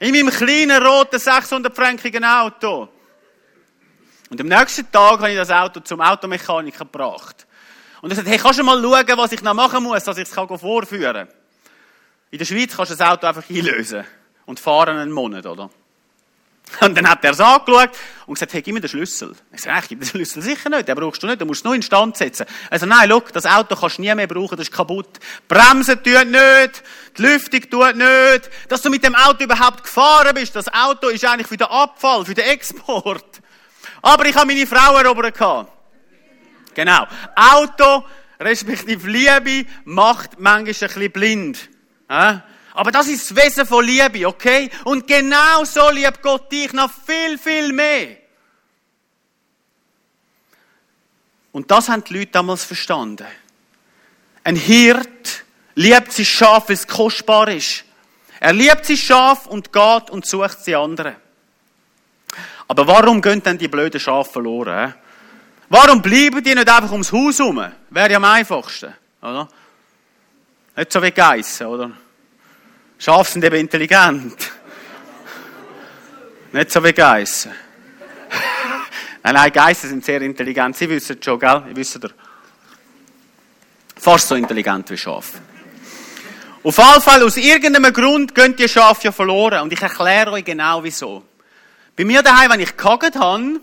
In 0.00 0.14
meinem 0.14 0.30
kleinen 0.30 0.82
roten 0.82 1.16
600-frankigen 1.16 2.24
Auto. 2.24 2.88
Und 4.30 4.40
am 4.40 4.46
nächsten 4.46 4.90
Tag 4.90 5.18
habe 5.18 5.30
ich 5.30 5.36
das 5.36 5.50
Auto 5.50 5.80
zum 5.80 6.00
Automechaniker 6.00 6.84
gebracht. 6.84 7.46
Und 8.00 8.10
er 8.10 8.16
sagt, 8.16 8.28
hey, 8.28 8.38
kannst 8.38 8.58
du 8.58 8.64
mal 8.64 8.80
schauen, 8.80 9.18
was 9.18 9.32
ich 9.32 9.42
noch 9.42 9.54
machen 9.54 9.82
muss, 9.82 10.04
dass 10.04 10.18
ich 10.18 10.28
es 10.28 10.34
vorführen 10.34 11.26
kann? 11.26 11.28
In 12.30 12.38
der 12.38 12.44
Schweiz 12.44 12.76
kannst 12.76 12.92
du 12.92 12.96
das 12.96 13.08
Auto 13.08 13.26
einfach 13.26 13.48
einlösen 13.48 14.04
und 14.46 14.60
fahren 14.60 14.98
einen 14.98 15.12
Monat, 15.12 15.46
oder? 15.46 15.70
Und 16.80 16.96
dann 16.96 17.08
hat 17.08 17.24
er 17.24 17.32
es 17.32 17.40
angeschaut 17.40 17.90
und 18.26 18.34
gesagt, 18.34 18.52
hey, 18.52 18.62
gib 18.62 18.74
mir 18.74 18.80
den 18.80 18.90
Schlüssel. 18.90 19.34
Ich 19.52 19.62
sage, 19.62 19.80
ich 19.82 19.88
gebe 19.88 20.04
den 20.04 20.08
Schlüssel 20.08 20.42
sicher 20.42 20.68
nicht, 20.68 20.86
den 20.86 20.94
brauchst 20.96 21.22
du 21.22 21.26
nicht, 21.26 21.40
du 21.40 21.46
musst 21.46 21.60
es 21.60 21.64
nur 21.64 21.74
in 21.74 21.82
Stand 21.82 22.16
setzen. 22.16 22.46
Also 22.70 22.86
nein, 22.86 23.08
look, 23.08 23.32
das 23.32 23.46
Auto 23.46 23.74
kannst 23.74 23.98
du 23.98 24.02
nie 24.02 24.14
mehr 24.14 24.26
brauchen, 24.26 24.56
das 24.56 24.68
ist 24.68 24.74
kaputt. 24.74 25.18
Bremsen 25.48 26.02
tut 26.02 26.26
nicht, 26.26 26.82
die 27.16 27.22
Lüftung 27.22 27.70
tut 27.70 27.96
nicht, 27.96 28.50
dass 28.68 28.82
du 28.82 28.90
mit 28.90 29.02
dem 29.02 29.14
Auto 29.14 29.44
überhaupt 29.44 29.82
gefahren 29.82 30.34
bist. 30.34 30.54
Das 30.54 30.72
Auto 30.72 31.08
ist 31.08 31.24
eigentlich 31.24 31.46
für 31.46 31.56
den 31.56 31.68
Abfall, 31.68 32.24
für 32.24 32.34
den 32.34 32.44
Export. 32.44 33.40
Aber 34.02 34.26
ich 34.26 34.36
habe 34.36 34.46
meine 34.46 34.66
Frau 34.66 34.96
erobert. 34.96 35.38
Genau. 36.74 37.06
Auto, 37.34 38.04
respektive 38.38 39.08
Liebe, 39.08 39.68
macht 39.84 40.38
manchmal 40.38 40.58
ein 40.58 40.64
bisschen 40.64 41.12
blind. 41.12 41.68
Aber 42.74 42.92
das 42.92 43.08
ist 43.08 43.30
das 43.30 43.36
Wesen 43.36 43.66
von 43.66 43.84
Liebe, 43.84 44.26
okay? 44.26 44.70
Und 44.84 45.06
genau 45.06 45.64
so 45.64 45.90
liebt 45.90 46.22
Gott 46.22 46.50
dich 46.52 46.72
noch 46.72 46.90
viel, 46.90 47.38
viel 47.38 47.72
mehr. 47.72 48.16
Und 51.52 51.70
das 51.70 51.88
haben 51.88 52.04
die 52.04 52.14
Leute 52.18 52.32
damals 52.32 52.64
verstanden. 52.64 53.26
Ein 54.44 54.56
Hirt 54.56 55.44
liebt 55.74 56.12
sein 56.12 56.24
Schaf, 56.24 56.68
weil 56.68 56.74
es 56.74 56.86
kostbar 56.86 57.48
ist. 57.48 57.84
Er 58.40 58.52
liebt 58.52 58.86
sein 58.86 58.96
Schaf 58.96 59.46
und 59.46 59.72
geht 59.72 60.10
und 60.10 60.26
sucht 60.26 60.64
sie 60.64 60.76
anderen. 60.76 61.16
Aber 62.68 62.86
warum 62.86 63.20
gehen 63.20 63.42
denn 63.42 63.58
die 63.58 63.68
blöden 63.68 63.98
Schafe 63.98 64.32
verloren? 64.32 64.94
Warum 65.68 66.00
bleiben 66.00 66.42
die 66.42 66.54
nicht 66.54 66.68
einfach 66.68 66.92
ums 66.92 67.12
Haus 67.12 67.38
herum? 67.38 67.72
Wäre 67.90 68.10
ja 68.10 68.16
am 68.18 68.24
einfachsten, 68.24 68.94
oder? 69.20 69.48
Nicht 70.76 70.92
so 70.92 71.02
wie 71.02 71.10
Geissen, 71.10 71.66
oder? 71.66 71.90
Schafe 72.98 73.30
sind 73.30 73.44
eben 73.44 73.56
intelligent. 73.56 74.50
Nicht 76.52 76.72
so 76.72 76.82
wie 76.82 76.92
Geissen. 76.92 77.52
nein, 79.22 79.34
nein, 79.34 79.52
Geissen 79.52 79.88
sind 79.90 80.04
sehr 80.04 80.20
intelligent. 80.20 80.76
Sie 80.76 80.88
wissen 80.88 81.16
es 81.16 81.24
schon, 81.24 81.38
gell? 81.38 81.62
Ihr 81.68 81.76
wisst 81.76 82.02
ihr. 82.02 82.10
Fast 83.96 84.26
so 84.26 84.34
intelligent 84.34 84.90
wie 84.90 84.96
Schafe. 84.96 85.38
Auf 86.64 86.76
jeden 86.76 87.00
Fall, 87.00 87.22
aus 87.22 87.36
irgendeinem 87.36 87.92
Grund 87.92 88.34
gehen 88.34 88.56
die 88.56 88.68
Schafe 88.68 89.04
ja 89.04 89.12
verloren. 89.12 89.62
Und 89.62 89.72
ich 89.72 89.80
erkläre 89.80 90.32
euch 90.32 90.44
genau 90.44 90.82
wieso. 90.82 91.22
Bei 91.96 92.04
mir 92.04 92.22
daheim, 92.22 92.50
wenn 92.50 92.60
ich 92.60 92.76
gehackt 92.76 93.14
habe, 93.14 93.60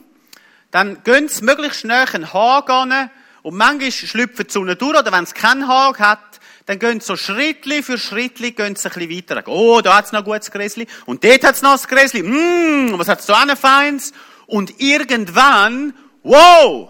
dann 0.72 1.04
gehen 1.04 1.28
sie 1.28 1.44
möglichst 1.44 1.82
schnell 1.82 2.06
einen 2.14 2.34
Hag 2.34 2.70
an 2.70 3.10
und 3.42 3.56
manchmal 3.56 3.92
schlüpfen 3.92 4.46
sie 4.48 4.60
unten 4.60 4.78
durch, 4.78 4.98
oder 4.98 5.12
wenn 5.12 5.24
es 5.26 5.34
keinen 5.34 5.68
Hag 5.68 6.00
hat, 6.00 6.35
dann 6.66 6.80
gehen 6.80 7.00
sie 7.00 7.06
so 7.06 7.16
Schrittli 7.16 7.84
für 7.84 7.98
Schrittli 7.98 8.52
gehen 8.52 8.76
sie 8.76 8.90
ein 8.90 8.94
bisschen 8.94 9.10
weiter. 9.10 9.44
Oh, 9.48 9.82
da 9.82 9.98
hat's 9.98 10.12
noch 10.12 10.22
ein 10.22 10.26
gutes 10.26 10.50
Gräsli. 10.50 10.88
Und 11.06 11.24
dort 11.24 11.44
hat's 11.44 11.62
noch 11.62 11.80
ein 11.80 11.88
Gräsli. 11.88 12.24
Mmm, 12.24 12.98
was 12.98 13.08
hat's 13.08 13.28
da 13.28 13.42
ein 13.42 13.56
Feins? 13.56 14.14
Und 14.48 14.80
irgendwann, 14.80 15.94
wow! 16.24 16.90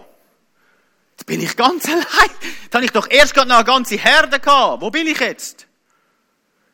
Jetzt 1.12 1.26
bin 1.26 1.42
ich 1.42 1.56
ganz 1.56 1.84
allein. 1.88 2.04
Jetzt 2.64 2.74
habe 2.74 2.84
ich 2.84 2.90
doch 2.90 3.08
erst 3.10 3.34
gerade 3.34 3.48
noch 3.48 3.56
eine 3.56 3.64
ganze 3.64 3.96
Herde 3.96 4.40
gehabt. 4.40 4.80
Wo 4.80 4.90
bin 4.90 5.06
ich 5.06 5.20
jetzt? 5.20 5.66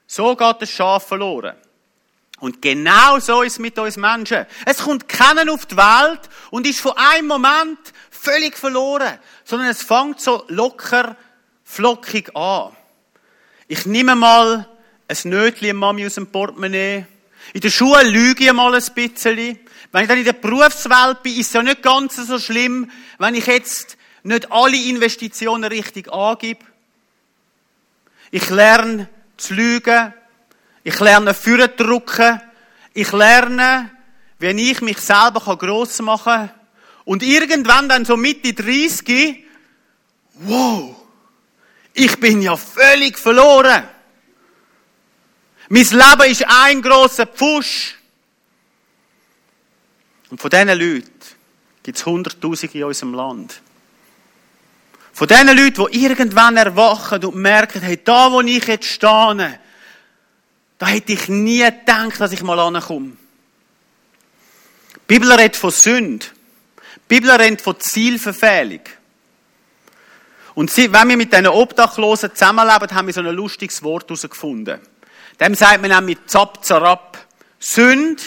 So 0.07 0.37
geht 0.37 0.57
das 0.61 0.71
Schaf 0.71 1.07
verloren. 1.07 1.57
Und 2.39 2.61
genau 2.61 3.19
so 3.19 3.43
ist 3.43 3.55
es 3.55 3.59
mit 3.59 3.79
uns 3.79 3.97
Menschen. 3.97 4.47
Es 4.67 4.79
kommt 4.79 5.09
keiner 5.09 5.53
auf 5.53 5.67
die 5.67 5.77
Welt 5.77 6.21
und 6.51 6.67
ist 6.67 6.81
von 6.81 6.93
einem 6.97 7.29
Moment 7.29 7.79
völlig 8.11 8.57
verloren, 8.57 9.19
sondern 9.45 9.69
es 9.69 9.83
fängt 9.83 10.21
so 10.21 10.45
locker, 10.49 11.17
flockig 11.65 12.35
an. 12.35 12.77
Ich 13.73 13.87
nehme 13.87 14.15
mal 14.15 14.69
ein 15.09 15.17
Nötchen 15.25 15.79
Mami 15.79 16.05
aus 16.05 16.17
dem 16.17 16.27
Portemonnaie. 16.27 17.07
In 17.55 17.61
der 17.63 17.71
Schule 17.71 18.03
lüge 18.03 18.45
ich 18.45 18.53
mal 18.53 18.75
ein 18.75 18.85
bisschen. 18.95 19.59
Wenn 19.91 20.03
ich 20.03 20.09
dann 20.09 20.19
in 20.19 20.27
der 20.27 20.35
Berufswelt 20.35 21.23
bin, 21.23 21.39
ist 21.39 21.47
es 21.47 21.53
ja 21.55 21.63
nicht 21.63 21.83
ganz 21.83 22.17
so 22.17 22.39
schlimm, 22.39 22.91
wenn 23.17 23.35
ich 23.35 23.47
jetzt 23.47 23.97
nicht 24.25 24.53
alle 24.53 24.77
Investitionen 24.77 25.65
richtig 25.65 26.13
angebe. 26.13 26.63
Ich 28.31 28.51
lerne 28.51 29.09
zu 29.39 29.55
lügen. 29.55 30.13
Ich 30.85 31.01
lerne 31.01 31.33
führen 31.33 31.71
drucken. 31.75 32.43
Ich 32.93 33.11
lerne, 33.11 33.91
wie 34.39 34.71
ich 34.71 34.83
mich 34.83 34.99
selber 34.99 35.57
gross 35.57 35.99
machen 36.03 36.25
kann. 36.25 36.51
Und 37.07 37.23
irgendwann 37.23 37.89
dann 37.89 38.05
so 38.05 38.19
Mitte 38.19 38.53
30, 38.53 39.47
wow, 40.41 40.92
ich 41.95 42.19
bin 42.19 42.43
ja 42.43 42.57
völlig 42.57 43.19
verloren. 43.19 43.85
Mein 45.69 45.85
Leben 45.85 46.31
ist 46.31 46.45
ein 46.47 46.83
grosser 46.83 47.27
Pfusch. 47.27 47.97
Und 50.31 50.41
von 50.41 50.51
diesen 50.51 50.69
Leuten 50.69 51.11
gibt 51.83 51.99
es 51.99 52.07
Hunderttausende 52.07 52.79
in 52.79 52.85
unserem 52.85 53.15
Land. 53.15 53.61
Von 55.13 55.29
diesen 55.29 55.49
Leuten, 55.49 55.87
die 55.93 56.05
irgendwann 56.05 56.57
erwachen 56.57 57.25
und 57.25 57.37
merken, 57.37 57.83
hey, 57.83 58.01
da 58.03 58.33
wo 58.33 58.41
ich 58.41 58.67
jetzt 58.67 58.87
stehe, 58.87 59.61
da 60.79 60.87
hätte 60.87 61.13
ich 61.13 61.29
nie 61.29 61.63
gedacht, 61.63 62.19
dass 62.19 62.33
ich 62.33 62.43
mal 62.43 62.59
ankomme. 62.59 63.13
Die 64.95 65.01
Bibel 65.07 65.31
redet 65.33 65.57
von 65.57 65.71
Sünde. 65.71 66.27
Die 66.97 67.01
Bibel 67.09 67.31
redet 67.31 67.61
von 67.61 67.79
Zielverfehlung. 67.79 68.81
Und 70.55 70.77
wenn 70.77 71.09
wir 71.09 71.17
mit 71.17 71.33
diesen 71.33 71.47
Obdachlosen 71.47 72.35
zusammenleben, 72.35 72.91
haben 72.91 73.07
wir 73.07 73.15
so 73.15 73.21
ein 73.21 73.27
lustiges 73.27 73.83
Wort 73.83 74.09
herausgefunden. 74.09 74.81
Dem 75.41 75.55
sagt 75.55 75.81
man 75.81 75.91
nämlich 75.91 76.19
Zap, 76.27 76.65
Zarab. 76.65 77.19
Sünde 77.63 78.23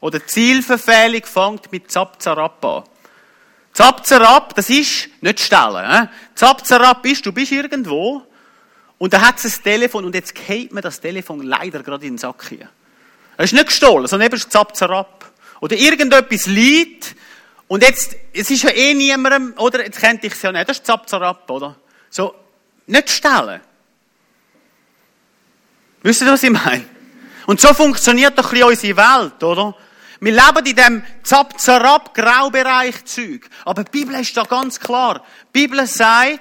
oder 0.00 0.24
Zielverfehlung 0.24 1.24
fängt 1.24 1.72
mit 1.72 1.90
Zapzarab 1.90 2.64
an. 2.64 2.84
Zapzarab, 3.72 4.54
das 4.54 4.70
ist 4.70 5.08
nicht 5.20 5.40
stellen. 5.40 5.90
Äh? 5.90 6.06
Zapzarab 6.34 7.04
ist, 7.06 7.24
du 7.24 7.32
bist 7.32 7.52
irgendwo 7.52 8.22
und 8.98 9.12
da 9.12 9.20
hat 9.20 9.42
es 9.42 9.58
ein 9.58 9.62
Telefon 9.62 10.04
und 10.04 10.14
jetzt 10.14 10.34
geht 10.34 10.72
mir 10.72 10.82
das 10.82 11.00
Telefon 11.00 11.42
leider 11.42 11.82
gerade 11.82 12.06
in 12.06 12.12
den 12.12 12.18
Sack 12.18 12.44
hier. 12.48 12.68
Es 13.38 13.46
ist 13.46 13.52
nicht 13.52 13.66
gestohlen, 13.66 14.06
sondern 14.06 14.30
eben 14.30 14.38
Zapzarab. 14.40 15.32
Oder 15.60 15.76
irgendetwas 15.76 16.46
liegt 16.46 17.16
und 17.68 17.82
jetzt, 17.82 18.16
es 18.32 18.50
ist 18.50 18.62
ja 18.62 18.70
eh 18.70 18.94
niemandem, 18.94 19.54
oder? 19.58 19.84
Jetzt 19.84 19.98
kennt 19.98 20.22
ich 20.24 20.32
es 20.32 20.42
ja 20.42 20.52
nicht. 20.52 20.68
Das 20.68 20.78
ist 20.78 20.86
Zapzarab, 20.86 21.50
oder? 21.50 21.76
So, 22.10 22.34
nicht 22.86 23.10
stellen. 23.10 23.60
Wisst 26.02 26.22
ihr, 26.22 26.28
was 26.28 26.42
ich 26.42 26.50
meine? 26.50 26.84
Und 27.46 27.60
so 27.60 27.74
funktioniert 27.74 28.38
doch 28.38 28.44
ein 28.44 28.50
bisschen 28.50 28.68
unsere 28.68 28.96
Welt, 28.96 29.42
oder? 29.42 29.74
Wir 30.20 30.32
leben 30.32 30.66
in 30.66 30.76
dem 30.76 31.02
Zapzarab 31.22 32.14
Graubereich 32.14 33.04
Zeug. 33.04 33.48
Aber 33.64 33.84
die 33.84 33.90
Bibel 33.90 34.14
ist 34.20 34.36
da 34.36 34.44
ganz 34.44 34.80
klar. 34.80 35.24
Die 35.54 35.60
Bibel 35.60 35.86
sagt, 35.86 36.40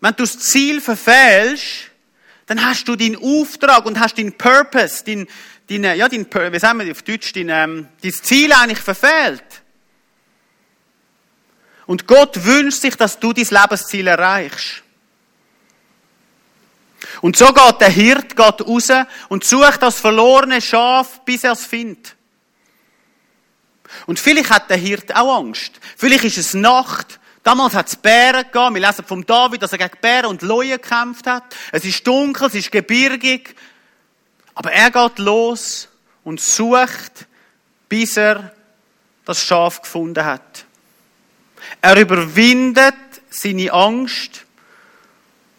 wenn 0.00 0.14
du 0.14 0.22
das 0.22 0.38
Ziel 0.38 0.80
verfehlst, 0.80 1.90
dann 2.46 2.64
hast 2.64 2.86
du 2.86 2.96
deinen 2.96 3.16
Auftrag 3.16 3.84
und 3.86 3.98
hast 3.98 4.16
deinen 4.16 4.32
Purpose, 4.32 5.04
dein, 5.04 5.26
dein, 5.68 5.84
ja, 5.96 6.08
dein, 6.08 6.26
wie 6.52 6.58
sagen 6.58 6.80
wir 6.80 6.90
auf 6.92 7.02
Deutsch, 7.02 7.32
dein, 7.32 7.48
ähm, 7.48 7.88
dein 8.02 8.12
Ziel 8.12 8.52
eigentlich 8.52 8.78
verfehlt. 8.78 9.44
Und 11.88 12.06
Gott 12.06 12.44
wünscht 12.44 12.82
sich, 12.82 12.96
dass 12.96 13.18
du 13.18 13.32
dein 13.32 13.46
Lebensziel 13.46 14.08
erreichst. 14.08 14.82
Und 17.22 17.34
so 17.34 17.46
geht 17.46 17.80
der 17.80 17.88
Hirt 17.88 18.36
geht 18.36 18.60
raus 18.60 18.90
und 19.30 19.42
sucht 19.42 19.80
das 19.80 19.98
verlorene 19.98 20.60
Schaf, 20.60 21.24
bis 21.24 21.44
er 21.44 21.52
es 21.52 21.64
findet. 21.64 22.14
Und 24.04 24.20
vielleicht 24.20 24.50
hat 24.50 24.68
der 24.68 24.76
Hirt 24.76 25.16
auch 25.16 25.38
Angst. 25.38 25.80
Vielleicht 25.96 26.24
ist 26.24 26.36
es 26.36 26.52
Nacht. 26.52 27.18
Damals 27.42 27.72
hat 27.72 27.88
es 27.88 27.96
Bären 27.96 28.42
gegeben. 28.42 28.74
Wir 28.74 28.86
lesen 28.86 29.06
vom 29.06 29.24
David, 29.24 29.62
dass 29.62 29.72
er 29.72 29.78
gegen 29.78 29.98
Bären 30.02 30.26
und 30.26 30.42
Leuen 30.42 30.72
gekämpft 30.72 31.26
hat. 31.26 31.44
Es 31.72 31.86
ist 31.86 32.06
dunkel, 32.06 32.48
es 32.48 32.54
ist 32.54 32.70
gebirgig. 32.70 33.56
Aber 34.54 34.72
er 34.72 34.90
geht 34.90 35.18
los 35.20 35.88
und 36.22 36.38
sucht, 36.38 37.26
bis 37.88 38.18
er 38.18 38.52
das 39.24 39.42
Schaf 39.42 39.80
gefunden 39.80 40.22
hat. 40.22 40.66
Er 41.80 41.96
überwindet 41.96 42.94
seine 43.30 43.72
Angst 43.72 44.44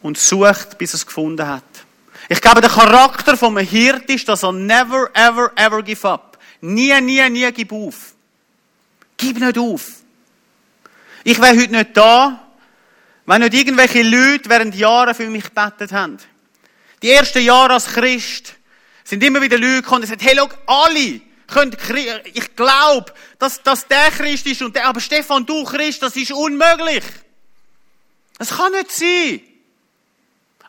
und 0.01 0.17
sucht, 0.17 0.77
bis 0.77 0.93
er 0.93 0.95
es 0.95 1.05
gefunden 1.05 1.47
hat. 1.47 1.63
Ich 2.27 2.41
glaube, 2.41 2.61
der 2.61 2.69
Charakter 2.69 3.37
vom 3.37 3.57
Hirt 3.57 4.09
ist, 4.09 4.27
dass 4.27 4.43
er 4.43 4.51
never, 4.51 5.09
ever, 5.13 5.51
ever 5.55 5.81
give 5.81 6.07
up. 6.07 6.37
Nie, 6.61 6.99
nie, 7.01 7.27
nie 7.29 7.51
gib 7.51 7.71
auf. 7.71 8.13
Gib 9.17 9.39
nicht 9.39 9.57
auf. 9.57 9.87
Ich 11.23 11.41
wäre 11.41 11.57
heute 11.57 11.71
nicht 11.71 11.97
da, 11.97 12.47
wenn 13.25 13.41
nicht 13.41 13.53
irgendwelche 13.53 14.03
Leute 14.03 14.49
während 14.49 14.75
Jahren 14.75 15.13
für 15.15 15.29
mich 15.29 15.43
gebetet 15.43 15.91
haben. 15.91 16.17
Die 17.01 17.11
ersten 17.11 17.43
Jahre 17.43 17.73
als 17.73 17.87
Christ 17.87 18.55
sind 19.03 19.23
immer 19.23 19.41
wieder 19.41 19.57
Leute 19.57 19.81
gekommen 19.81 20.03
und 20.03 20.09
gesagt, 20.09 20.23
hey, 20.23 20.35
schau, 20.37 20.49
alle 20.65 21.21
können, 21.49 21.75
ich 22.33 22.55
glaube, 22.55 23.13
dass, 23.37 23.61
dass 23.63 23.87
der 23.87 24.11
Christ 24.11 24.45
ist 24.47 24.61
und 24.61 24.75
der, 24.75 24.87
aber 24.87 24.99
Stefan, 24.99 25.45
du 25.45 25.63
Christ, 25.63 26.01
das 26.01 26.15
ist 26.15 26.31
unmöglich. 26.31 27.03
Das 28.37 28.49
kann 28.49 28.71
nicht 28.71 28.91
sein. 28.91 29.41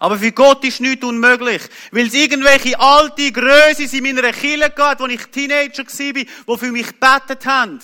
Aber 0.01 0.19
für 0.19 0.33
Gott 0.33 0.65
ist 0.65 0.81
nichts 0.81 1.05
unmöglich. 1.05 1.63
Weil 1.93 2.07
es 2.07 2.15
irgendwelche 2.15 2.79
alte 2.81 3.31
Größe 3.31 3.97
in 3.97 4.03
meiner 4.03 4.33
Kirche 4.33 4.71
gab, 4.71 5.01
als 5.01 5.13
ich 5.13 5.27
Teenager 5.27 5.85
war, 5.85 6.13
die 6.13 6.59
für 6.59 6.73
mich 6.73 6.87
gebetet 6.87 7.45
haben. 7.45 7.81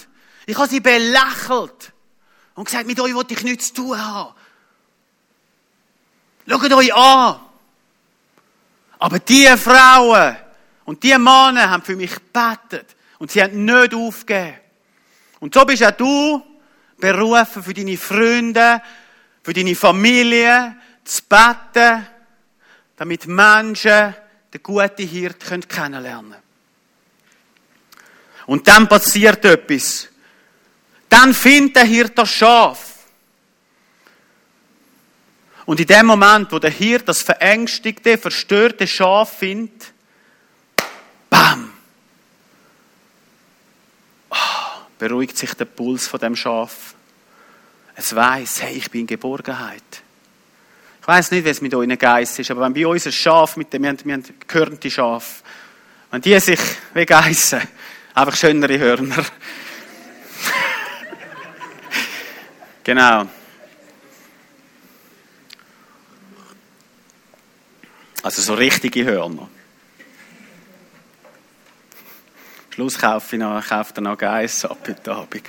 Ich 0.47 0.57
habe 0.57 0.69
sie 0.69 0.81
belächelt. 0.81 1.93
Und 2.55 2.65
gesagt, 2.65 2.87
mit 2.87 2.99
euch 2.99 3.15
wollte 3.15 3.35
ich 3.35 3.43
nichts 3.43 3.69
zu 3.69 3.83
tun 3.83 4.03
haben. 4.03 4.35
Schaut 6.49 6.73
euch 6.73 6.95
an. 6.95 7.41
Aber 8.99 9.19
diese 9.19 9.59
Frauen 9.59 10.37
und 10.87 11.03
diese 11.03 11.19
Männer 11.19 11.69
haben 11.69 11.83
für 11.83 11.97
mich 11.97 12.15
gebetet. 12.15 12.97
Und 13.19 13.31
sie 13.31 13.43
haben 13.43 13.65
nicht 13.65 13.95
aufgegeben. 13.95 14.59
Und 15.41 15.53
so 15.53 15.65
bist 15.65 15.85
auch 15.85 15.91
du 15.91 16.43
berufen, 16.97 17.63
für 17.63 17.75
deine 17.75 17.97
Freunde, 17.97 18.81
für 19.43 19.53
deine 19.53 19.75
Familie, 19.75 20.77
zu 21.05 21.23
beten, 21.25 22.07
damit 22.97 23.27
Menschen 23.27 24.15
den 24.53 24.63
guten 24.63 25.07
Hirt 25.07 25.45
kennenlernen 25.69 26.31
können. 26.31 26.43
Und 28.47 28.67
dann 28.69 28.89
passiert 28.89 29.45
etwas. 29.45 30.09
Dann 31.09 31.35
findet 31.35 31.77
der 31.77 31.85
Hirt 31.85 32.17
das 32.17 32.31
Schaf. 32.31 32.95
Und 35.65 35.81
in 35.81 35.87
dem 35.87 36.07
Moment, 36.07 36.53
wo 36.53 36.61
der 36.61 36.71
Hirt 36.71 37.09
das 37.09 37.23
verängstigte, 37.23 38.19
verstörte 38.19 38.87
Schaf 38.87 39.39
findet, 39.39 39.93
bam! 41.31 41.73
Oh, 44.31 44.37
beruhigt 44.99 45.37
sich 45.37 45.55
der 45.55 45.65
Puls 45.65 46.07
von 46.07 46.21
dem 46.21 46.37
Schaf. 46.37 46.95
Es 47.95 48.15
weiß, 48.15 48.63
hey, 48.63 48.77
ich 48.77 48.91
bin 48.91 49.03
in 49.03 49.07
Geborgenheit. 49.07 50.03
Ich 51.01 51.09
weiß 51.09 51.31
nicht, 51.31 51.45
wie 51.45 51.51
es 51.51 51.61
mit 51.61 51.75
euren 51.75 51.97
Geiss 51.97 52.39
ist, 52.39 52.51
aber 52.51 52.63
wenn 52.63 52.75
bei 52.75 52.87
uns 52.87 53.07
ein 53.07 53.13
Schaf 53.13 53.57
mit 53.57 53.73
dem, 53.73 53.83
wir 53.83 53.91
haben, 53.91 54.05
wir 54.05 54.13
haben 54.15 54.25
gehörnte 54.47 54.91
Schaf, 54.91 55.43
wenn 56.11 56.21
die 56.21 56.39
sich 56.41 56.61
wie 56.95 57.07
Geissen, 57.07 57.63
einfach 58.13 58.37
schönere 58.37 58.79
Hörner. 58.79 59.25
genau. 62.85 63.27
Also 68.23 68.43
so 68.43 68.55
richtige 68.55 69.05
Hörner. 69.05 69.49
Schluss 72.77 72.99
kaufe 72.99 73.37
ich 73.37 73.41
noch, 73.41 73.67
kaufe 73.67 74.03
noch 74.03 74.19
Geiss 74.19 74.67
ab 74.67 74.77
heute 74.87 75.11
Abend. 75.11 75.45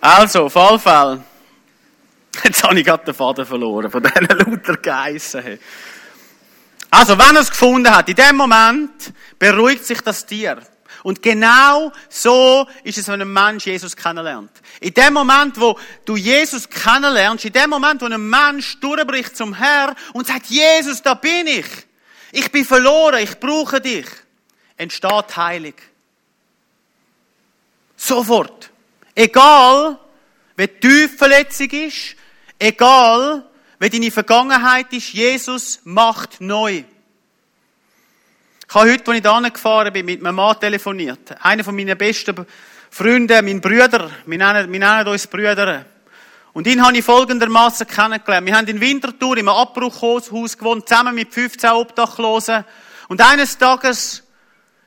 Also, 0.00 0.44
auf 0.44 0.54
jeden 0.54 0.78
Fall. 0.78 1.24
Jetzt 2.44 2.62
habe 2.62 2.78
ich 2.78 2.86
gerade 2.86 3.04
den 3.04 3.14
Faden 3.14 3.44
verloren, 3.46 3.90
von 3.90 4.00
diesen 4.00 4.28
lauter 4.28 4.76
Geissen. 4.76 5.58
Also, 6.88 7.18
wenn 7.18 7.34
er 7.34 7.42
es 7.42 7.50
gefunden 7.50 7.90
hat, 7.90 8.08
in 8.08 8.14
dem 8.14 8.36
Moment 8.36 9.12
beruhigt 9.40 9.84
sich 9.86 10.00
das 10.02 10.24
Tier. 10.24 10.62
Und 11.02 11.20
genau 11.20 11.90
so 12.08 12.68
ist 12.84 12.98
es, 12.98 13.08
wenn 13.08 13.22
ein 13.22 13.32
Mensch 13.32 13.66
Jesus 13.66 13.96
kennenlernt. 13.96 14.52
In 14.78 14.94
dem 14.94 15.14
Moment, 15.14 15.60
wo 15.60 15.76
du 16.04 16.14
Jesus 16.14 16.70
kennenlernst, 16.70 17.44
in 17.44 17.52
dem 17.52 17.70
Moment, 17.70 18.02
wo 18.02 18.06
ein 18.06 18.30
Mensch 18.30 18.78
durchbricht 18.78 19.36
zum 19.36 19.54
Herr 19.54 19.96
und 20.12 20.28
sagt, 20.28 20.46
Jesus, 20.46 21.02
da 21.02 21.14
bin 21.14 21.48
ich. 21.48 21.66
Ich 22.30 22.52
bin 22.52 22.64
verloren, 22.64 23.18
ich 23.20 23.40
brauche 23.40 23.80
dich. 23.80 24.06
Entsteht 24.76 25.36
heilig. 25.36 25.74
Sofort. 27.96 28.70
Egal, 29.14 29.98
wie 30.56 30.68
tief 30.68 31.16
Verletzung 31.16 31.70
ist, 31.70 32.16
Egal, 32.58 33.44
wie 33.78 33.90
deine 33.90 34.10
Vergangenheit 34.10 34.92
ist, 34.92 35.12
Jesus 35.12 35.80
macht 35.84 36.40
neu. 36.40 36.84
Ich 38.66 38.74
habe 38.74 38.90
heute, 38.90 39.10
als 39.10 39.16
ich 39.18 39.22
da 39.22 39.40
gefahren 39.40 39.92
bin, 39.92 40.06
mit 40.06 40.22
meinem 40.22 40.36
Mann 40.36 40.58
telefoniert. 40.58 41.36
Einer 41.44 41.62
von 41.62 41.76
meinen 41.76 41.98
besten 41.98 42.46
Freunden, 42.90 43.44
mein 43.44 43.60
Brüder, 43.60 44.10
wir 44.24 44.38
nennen, 44.38 44.72
wir 44.72 44.78
nennen 44.78 45.08
uns 45.08 45.26
Brüder. 45.26 45.84
Und 46.52 46.66
ihn 46.66 46.82
habe 46.82 46.96
ich 46.96 47.04
folgendermaßen 47.04 47.86
kennengelernt. 47.86 48.46
Wir 48.46 48.56
haben 48.56 48.66
in 48.68 48.80
Winterthur 48.80 49.36
im 49.36 49.48
Abbruchhaus 49.48 50.30
gewohnt, 50.56 50.88
zusammen 50.88 51.14
mit 51.14 51.34
15 51.34 51.70
Obdachlosen. 51.70 52.64
Und 53.08 53.20
eines 53.20 53.58
Tages 53.58 54.22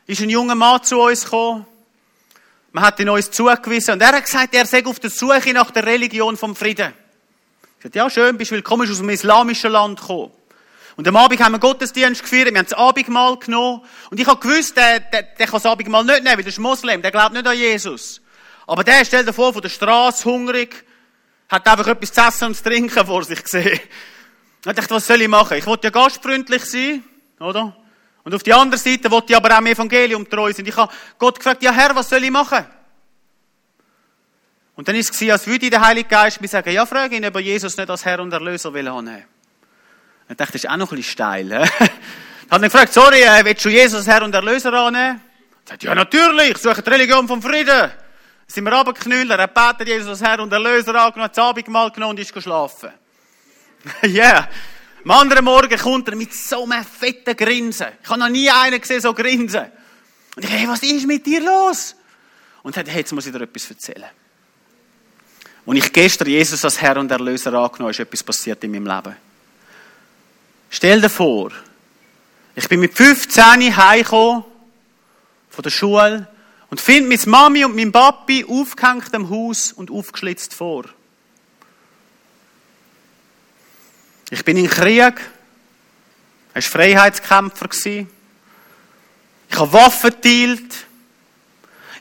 ist 0.08 0.22
ein 0.22 0.30
junger 0.30 0.56
Mann 0.56 0.82
zu 0.84 1.02
uns 1.02 1.26
gekommen. 1.26 1.66
Man 2.72 2.84
hat 2.84 3.00
ihn 3.00 3.10
uns 3.10 3.30
zugewiesen. 3.30 3.94
Und 3.94 4.02
er 4.02 4.14
hat 4.14 4.24
gesagt, 4.24 4.56
er 4.56 4.66
sei 4.66 4.86
auf 4.86 5.00
der 5.00 5.10
Suche 5.10 5.54
nach 5.54 5.70
der 5.72 5.86
Religion 5.86 6.38
vom 6.38 6.56
Frieden. 6.56 6.94
Ich 7.78 7.84
sagte, 7.84 7.98
ja, 8.00 8.10
schön, 8.10 8.38
bist 8.38 8.52
willkommen, 8.52 8.90
aus 8.90 9.00
einem 9.00 9.10
islamischen 9.10 9.72
Land 9.72 10.00
gekommen. 10.00 10.32
Und 10.96 11.08
am 11.08 11.16
Abend 11.18 11.40
haben 11.42 11.52
wir 11.52 11.60
Gottesdienst 11.60 12.24
gefeiert, 12.24 12.52
wir 12.52 12.58
haben 12.58 12.66
das 12.66 12.74
Abendmahl 12.74 13.38
genommen. 13.38 13.82
Und 14.10 14.20
ich 14.20 14.26
habe 14.26 14.40
gewusst, 14.40 14.76
der, 14.78 15.02
der, 15.02 15.24
der 15.24 15.46
kann 15.46 15.62
das 15.62 15.66
Abendmahl 15.66 16.04
nicht 16.06 16.24
nehmen, 16.24 16.38
weil 16.38 16.44
der 16.44 16.48
ist 16.48 16.58
Moslem, 16.58 17.02
der 17.02 17.12
glaubt 17.12 17.34
nicht 17.34 17.46
an 17.46 17.56
Jesus. 17.56 18.22
Aber 18.66 18.84
der, 18.84 19.06
stellt 19.06 19.30
vor, 19.36 19.54
von 19.54 19.62
der 19.62 19.70
Straße, 19.70 20.26
hungrig, 20.26 20.86
hat 21.50 21.68
einfach 21.68 21.88
etwas 21.88 22.14
zu 22.14 22.22
essen 22.22 22.46
und 22.46 22.56
zu 22.56 22.64
trinken 22.64 23.06
vor 23.06 23.24
sich 23.24 23.44
gesehen. 23.44 23.80
Und 24.66 24.72
ich 24.72 24.76
dachte, 24.76 24.96
was 24.96 25.06
soll 25.06 25.22
ich 25.22 25.28
machen? 25.28 25.58
Ich 25.58 25.66
wollte 25.66 25.88
ja 25.88 25.92
gastfreundlich 25.92 26.66
sein, 26.66 27.04
oder? 27.40 27.76
Und 28.28 28.36
auf 28.36 28.44
die 28.44 28.52
andere 28.52 28.78
Seite 28.78 29.10
wollte 29.10 29.32
ich 29.32 29.38
aber 29.38 29.54
auch 29.54 29.60
im 29.60 29.68
Evangelium 29.68 30.30
treu 30.30 30.52
sein. 30.52 30.66
Ich 30.66 30.76
habe 30.76 30.92
Gott 31.18 31.38
gefragt, 31.38 31.64
ja 31.64 31.72
Herr, 31.72 31.96
was 31.96 32.10
soll 32.10 32.22
ich 32.26 32.30
machen? 32.30 32.66
Und 34.76 34.86
dann 34.86 34.98
ist 34.98 35.14
es 35.14 35.30
als 35.30 35.48
würde 35.48 35.70
der 35.70 35.80
Heilige 35.80 36.10
Geist 36.10 36.42
mir 36.42 36.50
sagen, 36.50 36.70
ja, 36.72 36.86
frage 36.86 37.16
ihn, 37.16 37.26
ob 37.26 37.36
er 37.36 37.40
Jesus 37.40 37.78
nicht 37.78 37.90
als 37.90 38.04
Herr 38.04 38.20
und 38.20 38.34
Erlöser 38.34 38.74
will 38.74 38.86
annehmen. 38.90 39.24
Ich 40.28 40.36
dachte, 40.36 40.52
das 40.52 40.66
ist 40.66 40.70
auch 40.70 40.76
noch 40.76 40.92
ein 40.92 40.98
bisschen 40.98 41.10
steil. 41.10 41.48
Ich 41.54 42.52
habe 42.52 42.62
dann 42.62 42.62
gefragt, 42.64 42.92
sorry, 42.92 43.22
äh, 43.22 43.46
willst 43.46 43.64
du 43.64 43.70
Jesus 43.70 44.06
Herr 44.06 44.22
und 44.24 44.36
Erlöser 44.36 44.74
annehmen? 44.74 45.22
Er 45.64 45.70
sagt, 45.70 45.84
ja, 45.84 45.96
natürlich, 45.96 46.52
ich 46.52 46.58
suche 46.58 46.82
die 46.82 46.90
Religion 46.90 47.30
vom 47.30 47.42
Frieden. 47.42 47.68
Dann 47.68 47.92
sind 48.46 48.66
wir 48.66 48.74
runtergeknüllt, 48.74 49.30
er 49.30 49.48
betet, 49.48 49.88
Jesus 49.88 50.10
als 50.10 50.22
Herr 50.22 50.42
und 50.42 50.52
Erlöser 50.52 50.94
angenommen, 50.96 51.24
hat 51.24 51.38
das 51.38 51.46
Abendmahl 51.46 51.92
genommen 51.92 52.10
und 52.12 52.20
ist 52.20 52.34
geschlafen. 52.34 52.90
Ja. 54.02 54.10
yeah. 54.10 54.50
Am 55.08 55.12
anderen 55.12 55.46
Morgen 55.46 55.80
kommt 55.80 56.10
er 56.10 56.18
mit 56.18 56.34
so 56.34 56.66
einem 56.66 56.84
fetten 56.84 57.34
Grinsen. 57.38 57.88
Ich 58.04 58.10
habe 58.10 58.20
noch 58.20 58.28
nie 58.28 58.50
einen 58.50 58.82
gesehen, 58.82 59.00
so 59.00 59.14
grinsen. 59.14 59.68
Und 60.36 60.44
ich, 60.44 60.52
hey, 60.52 60.68
was 60.68 60.84
ist 60.84 61.08
mit 61.08 61.26
dir 61.26 61.40
los? 61.40 61.96
Und 62.62 62.76
er 62.76 62.82
sagt, 62.82 62.90
hey, 62.90 63.00
jetzt 63.00 63.14
muss 63.14 63.26
ich 63.26 63.32
dir 63.32 63.40
etwas 63.40 63.70
erzählen. 63.70 64.10
Als 65.66 65.78
ich 65.78 65.94
gestern 65.94 66.28
Jesus 66.28 66.66
als 66.66 66.82
Herr 66.82 66.98
und 66.98 67.10
Erlöser 67.10 67.54
angenommen 67.54 67.92
ist 67.92 68.02
etwas 68.02 68.22
passiert 68.22 68.62
in 68.66 68.72
meinem 68.72 68.86
Leben. 68.86 69.16
Stell 70.70 71.00
dir 71.00 71.10
vor, 71.10 71.54
ich 72.54 72.68
bin 72.68 72.82
mit 72.82 72.94
15 72.94 73.78
heimgekommen 73.78 74.44
von 75.50 75.64
der 75.64 75.70
Schule 75.70 76.28
und 76.70 76.82
finde 76.82 77.08
meine 77.08 77.32
Mami 77.32 77.64
und 77.64 77.78
mein 77.78 77.94
Papi 77.94 78.44
aufgehängt 78.44 79.16
am 79.16 79.30
Haus 79.30 79.72
und 79.72 79.90
aufgeschlitzt 79.90 80.54
vor. 80.54 80.84
Ich 84.30 84.44
bin 84.44 84.58
im 84.58 84.70
Krieg. 84.70 84.98
Er 84.98 85.14
war 86.56 86.62
Freiheitskämpfer. 86.62 87.70
Ich 87.72 88.06
habe 89.56 89.74
Waffen 89.74 90.10
geteilt. 90.10 90.86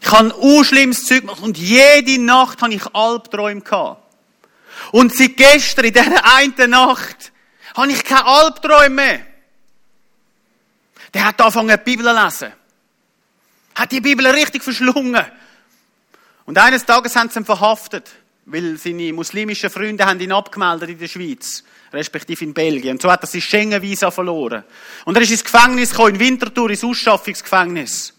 Ich 0.00 0.10
habe 0.10 0.34
ein 0.34 0.64
schlimmes 0.64 1.04
Zeug 1.04 1.20
gemacht. 1.20 1.40
Und 1.40 1.56
jede 1.56 2.20
Nacht 2.20 2.62
habe 2.62 2.74
ich 2.74 2.94
Albträume. 2.94 3.96
Und 4.92 5.14
seit 5.14 5.36
gestern, 5.36 5.84
in 5.84 5.92
dieser 5.92 6.34
einen 6.36 6.70
Nacht, 6.70 7.32
habe 7.76 7.92
ich 7.92 8.04
keine 8.04 8.24
Albträume 8.24 8.90
mehr. 8.90 9.20
Der 11.14 11.24
hat 11.26 11.40
angefangen, 11.40 11.68
die 11.68 11.96
Bibel 11.96 12.06
zu 12.06 12.24
lesen. 12.24 12.52
Hat 13.74 13.92
die 13.92 14.00
Bibel 14.00 14.26
richtig 14.26 14.64
verschlungen. 14.64 15.24
Und 16.44 16.58
eines 16.58 16.84
Tages 16.84 17.14
haben 17.14 17.30
sie 17.30 17.38
ihn 17.38 17.44
verhaftet, 17.44 18.10
weil 18.46 18.76
seine 18.78 19.12
muslimischen 19.12 19.70
Freunde 19.70 20.04
haben 20.04 20.20
ihn 20.20 20.32
abgemeldet 20.32 20.90
in 20.90 20.98
der 20.98 21.08
Schweiz 21.08 21.62
respektive 21.92 22.44
in 22.44 22.54
Belgien. 22.54 22.92
Und 22.92 23.02
so 23.02 23.10
hat 23.10 23.22
er 23.22 23.26
sein 23.26 23.40
Schengen-Visa 23.40 24.10
verloren. 24.10 24.64
Und 25.04 25.16
er 25.16 25.22
ist 25.22 25.30
ins 25.30 25.44
Gefängnis 25.44 25.90
gekommen, 25.90 26.14
in 26.14 26.20
Winterthur, 26.20 26.70
ins 26.70 26.84
Ausschaffungsgefängnis. 26.84 28.14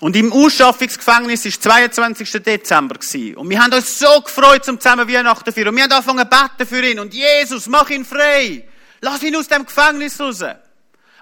Und 0.00 0.16
im 0.16 0.32
Ausschaffungsgefängnis 0.32 1.44
war 1.44 1.60
22. 1.60 2.42
Dezember. 2.42 2.96
Und 3.36 3.50
wir 3.50 3.62
haben 3.62 3.72
uns 3.72 3.98
so 3.98 4.20
gefreut 4.22 4.64
zum 4.64 4.80
zusammen 4.80 5.06
Weihnachten 5.06 5.52
feiern. 5.52 5.68
Und 5.68 5.76
wir 5.76 5.84
haben 5.84 5.92
angefangen 5.92 6.28
zu 6.30 6.38
beten 6.38 6.68
für 6.68 6.90
ihn. 6.90 6.98
Und 6.98 7.12
Jesus, 7.12 7.66
mach 7.66 7.90
ihn 7.90 8.04
frei. 8.04 8.64
Lass 9.02 9.22
ihn 9.22 9.36
aus 9.36 9.48
dem 9.48 9.66
Gefängnis 9.66 10.18
raus. 10.18 10.42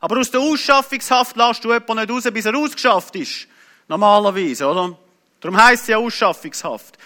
Aber 0.00 0.18
aus 0.18 0.30
der 0.30 0.40
Ausschaffungshaft 0.40 1.36
lässt 1.36 1.64
du 1.64 1.72
jemanden 1.72 1.96
nicht 1.96 2.10
raus, 2.10 2.32
bis 2.32 2.44
er 2.44 2.56
ausgeschafft 2.56 3.16
ist. 3.16 3.48
Normalerweise, 3.88 4.66
oder? 4.66 4.96
Darum 5.40 5.62
heisst 5.62 5.82
es 5.82 5.88
ja 5.88 5.98
Ausschaffungshaft. 5.98 6.96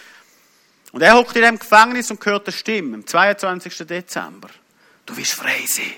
Und 0.92 1.00
er 1.02 1.14
hockt 1.14 1.34
in 1.36 1.42
dem 1.42 1.58
Gefängnis 1.58 2.10
und 2.10 2.24
hört 2.24 2.46
eine 2.46 2.52
Stimme 2.52 2.96
am 2.96 3.06
22. 3.06 3.86
Dezember. 3.86 4.48
Du 5.06 5.16
wirst 5.16 5.32
frei 5.32 5.64
sein. 5.66 5.92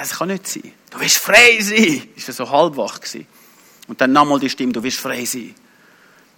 Das 0.00 0.18
kann 0.18 0.28
nicht 0.28 0.46
sein. 0.46 0.72
Du 0.90 1.00
wirst 1.00 1.18
frei 1.18 1.58
sein. 1.60 2.08
Ist 2.16 2.28
er 2.28 2.34
so 2.34 2.50
halbwach 2.50 3.00
gewesen. 3.00 3.26
Und 3.86 4.00
dann 4.00 4.12
nochmal 4.12 4.40
die 4.40 4.50
Stimme, 4.50 4.72
du 4.72 4.82
wirst 4.82 4.98
frei 4.98 5.24
sein. 5.24 5.54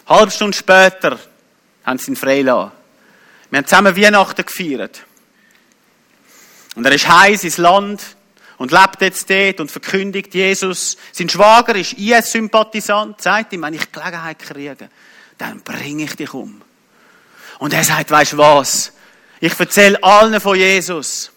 Halb 0.07 0.31
Stunde 0.31 0.55
später 0.55 1.19
haben 1.83 1.97
sie 1.97 2.11
ihn 2.11 2.15
freigelassen. 2.15 2.71
Wir 3.49 3.57
haben 3.57 3.65
zusammen 3.65 3.97
Weihnachten 3.97 4.45
gefeiert. 4.45 5.03
Und 6.75 6.85
er 6.85 6.93
ist 6.93 7.07
heiß 7.07 7.43
ins 7.43 7.57
Land 7.57 8.15
und 8.57 8.71
lebt 8.71 9.01
jetzt 9.01 9.29
dort 9.29 9.59
und 9.59 9.71
verkündigt 9.71 10.33
Jesus. 10.33 10.95
Sein 11.11 11.27
Schwager 11.27 11.75
ist 11.75 11.93
IS-Sympathisant, 11.93 13.21
sagt 13.21 13.51
ihm, 13.53 13.63
wenn 13.63 13.73
ich 13.73 13.91
Gelegenheit 13.91 14.39
kriege, 14.39 14.89
dann 15.37 15.61
bringe 15.61 16.03
ich 16.03 16.15
dich 16.15 16.33
um. 16.33 16.61
Und 17.61 17.73
er 17.73 17.83
sagt, 17.83 18.09
weißt 18.09 18.33
du 18.33 18.37
was? 18.39 18.91
Ich 19.39 19.59
erzähle 19.59 20.01
allen 20.01 20.41
von 20.41 20.57
Jesus. 20.57 21.31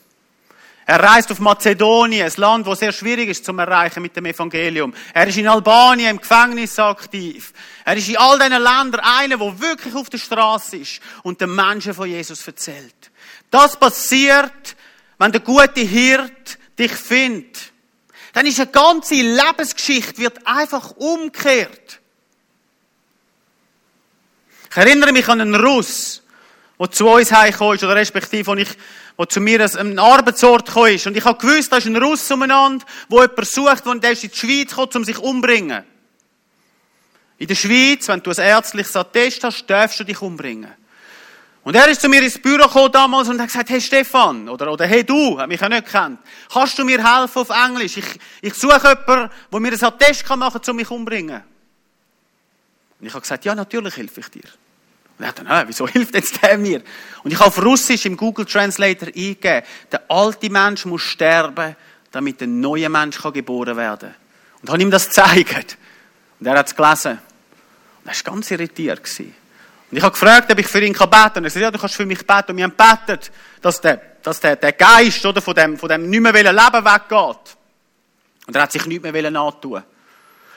Er 0.86 0.98
reist 0.98 1.30
auf 1.30 1.38
Mazedonien, 1.38 2.24
ein 2.24 2.32
Land, 2.36 2.66
das 2.66 2.78
sehr 2.78 2.92
schwierig 2.92 3.28
ist 3.28 3.44
zum 3.44 3.58
Erreichen 3.58 4.00
mit 4.00 4.16
dem 4.16 4.24
Evangelium. 4.24 4.94
Er 5.12 5.26
ist 5.26 5.36
in 5.36 5.46
Albanien 5.46 6.12
im 6.12 6.16
Gefängnis 6.18 6.78
aktiv. 6.78 7.52
Er 7.84 7.94
ist 7.98 8.08
in 8.08 8.16
all 8.16 8.38
diesen 8.38 8.52
Ländern 8.52 9.00
einer, 9.00 9.36
der 9.36 9.60
wirklich 9.60 9.94
auf 9.94 10.08
der 10.08 10.16
Straße 10.16 10.78
ist 10.78 11.02
und 11.24 11.42
den 11.42 11.54
Menschen 11.54 11.92
von 11.92 12.08
Jesus 12.08 12.46
erzählt. 12.46 13.10
Das 13.50 13.78
passiert, 13.78 14.76
wenn 15.18 15.30
der 15.30 15.42
gute 15.42 15.82
Hirt 15.82 16.58
dich 16.78 16.92
findet. 16.92 17.70
Dann 18.32 18.46
ist 18.46 18.60
eine 18.60 18.70
ganze 18.70 19.16
Lebensgeschichte 19.16 20.22
wird 20.22 20.46
einfach 20.46 20.92
umgekehrt. 20.92 22.00
Ich 24.74 24.78
erinnere 24.78 25.12
mich 25.12 25.28
an 25.28 25.40
einen 25.40 25.54
Russ, 25.54 26.20
der 26.80 26.90
zu 26.90 27.08
uns 27.08 27.30
heimgekommen 27.30 27.76
ist, 27.76 27.84
oder 27.84 27.94
respektive, 27.94 28.48
wo, 28.48 28.56
wo 29.16 29.24
zu 29.24 29.40
mir 29.40 29.60
an 29.60 29.78
einen 29.78 29.98
Arbeitsort 30.00 30.66
gekommen 30.66 30.94
ist. 30.94 31.06
Und 31.06 31.16
ich 31.16 31.24
habe 31.24 31.38
gewusst, 31.38 31.70
da 31.70 31.76
ist 31.76 31.86
ein 31.86 31.94
Russ 31.94 32.28
umeinander, 32.32 32.84
der 33.08 33.20
jemanden 33.20 33.44
sucht, 33.44 33.86
der 33.86 33.92
in 33.92 34.00
die 34.00 34.36
Schweiz 34.36 34.74
kommt, 34.74 34.96
um 34.96 35.04
sich 35.04 35.16
umzubringen. 35.16 35.84
In 37.38 37.46
der 37.46 37.54
Schweiz, 37.54 38.08
wenn 38.08 38.20
du 38.20 38.30
ein 38.30 38.36
ärztliches 38.36 38.96
Attest 38.96 39.44
hast, 39.44 39.64
darfst 39.66 40.00
du 40.00 40.04
dich 40.04 40.20
umbringen. 40.20 40.72
Und 41.62 41.76
er 41.76 41.86
ist 41.86 42.00
zu 42.00 42.08
mir 42.08 42.24
ins 42.24 42.40
Büro 42.40 42.64
gekommen 42.64 42.90
damals 42.90 43.28
und 43.28 43.40
hat 43.40 43.46
gesagt, 43.46 43.70
hey 43.70 43.80
Stefan, 43.80 44.48
oder, 44.48 44.72
oder 44.72 44.86
hey 44.88 45.04
du, 45.04 45.38
hat 45.38 45.46
mich 45.46 45.60
ja 45.60 45.68
nicht 45.68 45.86
kennt, 45.86 46.18
kannst 46.52 46.76
du 46.80 46.84
mir 46.84 46.98
helfen 46.98 47.38
auf 47.38 47.50
Englisch? 47.50 47.96
Ich, 47.96 48.18
ich 48.42 48.54
suche 48.54 48.98
jemanden, 49.06 49.30
der 49.52 49.60
mir 49.60 49.72
ein 49.72 49.84
Attest 49.84 50.28
machen 50.30 50.60
kann, 50.60 50.70
um 50.70 50.76
mich 50.76 50.90
umbringen. 50.90 51.44
Und 52.98 53.06
ich 53.06 53.12
habe 53.12 53.20
gesagt, 53.20 53.44
ja, 53.44 53.54
natürlich 53.54 53.96
helfe 53.96 54.18
ich 54.18 54.28
dir. 54.30 54.63
Und 55.18 55.38
dann, 55.38 55.46
ah, 55.46 55.64
wieso 55.66 55.86
hilft 55.86 56.14
jetzt 56.14 56.42
der 56.42 56.58
mir? 56.58 56.82
Und 57.22 57.32
ich 57.32 57.38
habe 57.38 57.48
auf 57.48 57.62
Russisch 57.62 58.04
im 58.06 58.16
Google 58.16 58.46
Translator 58.46 59.08
eingegeben, 59.08 59.62
der 59.92 60.02
alte 60.08 60.50
Mensch 60.50 60.84
muss 60.86 61.02
sterben, 61.02 61.76
damit 62.10 62.42
ein 62.42 62.60
neuer 62.60 62.88
Mensch 62.88 63.20
kann 63.20 63.32
geboren 63.32 63.76
werden 63.76 64.14
Und 64.62 64.70
habe 64.70 64.82
ihm 64.82 64.90
das 64.90 65.06
gezeigt. 65.06 65.78
Und 66.40 66.46
er 66.46 66.58
hat 66.58 66.66
es 66.66 66.74
gelesen. 66.74 67.12
Und 68.02 68.10
er 68.10 68.14
war 68.14 68.32
ganz 68.32 68.50
irritiert. 68.50 69.02
Gewesen. 69.02 69.34
Und 69.90 69.96
ich 69.96 70.02
habe 70.02 70.12
gefragt, 70.12 70.50
ob 70.50 70.58
ich 70.58 70.66
für 70.66 70.80
ihn 70.80 70.92
beten 70.92 71.10
kann. 71.10 71.44
Er 71.44 71.50
sagt, 71.50 71.62
ja, 71.62 71.70
du 71.70 71.78
kannst 71.78 71.94
für 71.94 72.06
mich 72.06 72.26
beten. 72.26 72.50
Und 72.50 72.56
wir 72.56 72.64
haben 72.64 72.76
gebetet, 72.76 73.30
dass 73.62 73.80
der, 73.80 74.00
dass 74.22 74.40
der, 74.40 74.56
der 74.56 74.72
Geist 74.72 75.24
oder, 75.24 75.40
von, 75.40 75.54
dem, 75.54 75.78
von 75.78 75.88
dem 75.88 76.10
nicht 76.10 76.20
mehr 76.20 76.32
Leben 76.32 76.52
weggeht. 76.52 77.56
Und 78.46 78.56
er 78.56 78.62
hat 78.62 78.72
sich 78.72 78.84
nicht 78.86 79.02
mehr 79.02 79.40
antun 79.40 79.82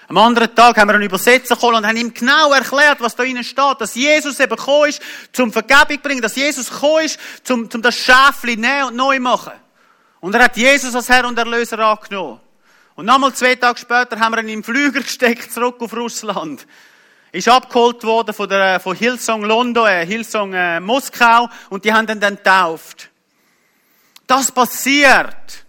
am 0.10 0.18
anderen 0.18 0.56
Tag 0.56 0.78
haben 0.78 0.88
wir 0.88 0.96
einen 0.96 1.04
Übersetzer 1.04 1.56
geholt 1.56 1.76
und 1.76 1.86
haben 1.86 1.98
ihm 1.98 2.14
genau 2.14 2.54
erklärt, 2.54 3.02
was 3.02 3.16
da 3.16 3.24
innen 3.24 3.44
steht. 3.44 3.76
Dass 3.80 3.94
Jesus 3.94 4.40
eben 4.40 4.56
gekommen 4.56 4.90
ist, 4.90 5.02
zum 5.34 5.52
Vergebung 5.52 6.00
bringen. 6.02 6.22
Dass 6.22 6.38
Jesus 6.38 6.70
gekommen 6.70 7.04
ist, 7.04 7.20
zum, 7.44 7.70
zum 7.70 7.82
das 7.82 7.96
Schäfli 7.96 8.56
nehmen 8.56 8.86
und 8.86 8.96
neu 8.96 9.20
machen. 9.20 9.52
Und 10.22 10.34
er 10.34 10.46
hat 10.46 10.56
Jesus 10.56 10.96
als 10.96 11.10
Herr 11.10 11.28
und 11.28 11.38
Erlöser 11.38 11.80
angenommen. 11.80 12.40
Und 12.96 13.06
nochmal 13.06 13.34
zwei 13.34 13.56
Tage 13.56 13.80
später 13.80 14.18
haben 14.18 14.34
wir 14.34 14.42
ihn 14.42 14.50
im 14.50 14.64
Flüger 14.64 15.02
gesteckt, 15.02 15.52
zurück 15.52 15.76
auf 15.82 15.94
Russland. 15.94 16.66
Ist 17.34 17.50
abgeholt 17.50 18.02
worden 18.06 18.34
von, 18.34 18.48
der, 18.48 18.80
von 18.80 18.96
Hillsong 18.96 19.44
London, 19.44 19.88
äh, 19.88 20.06
Hillsong 20.06 20.54
äh, 20.54 20.80
Moskau, 20.80 21.50
und 21.70 21.84
die 21.84 21.94
haben 21.94 22.08
ihn 22.08 22.22
dann 22.22 22.38
getauft. 22.38 23.10
Das 24.26 24.52
passiert 24.52 25.67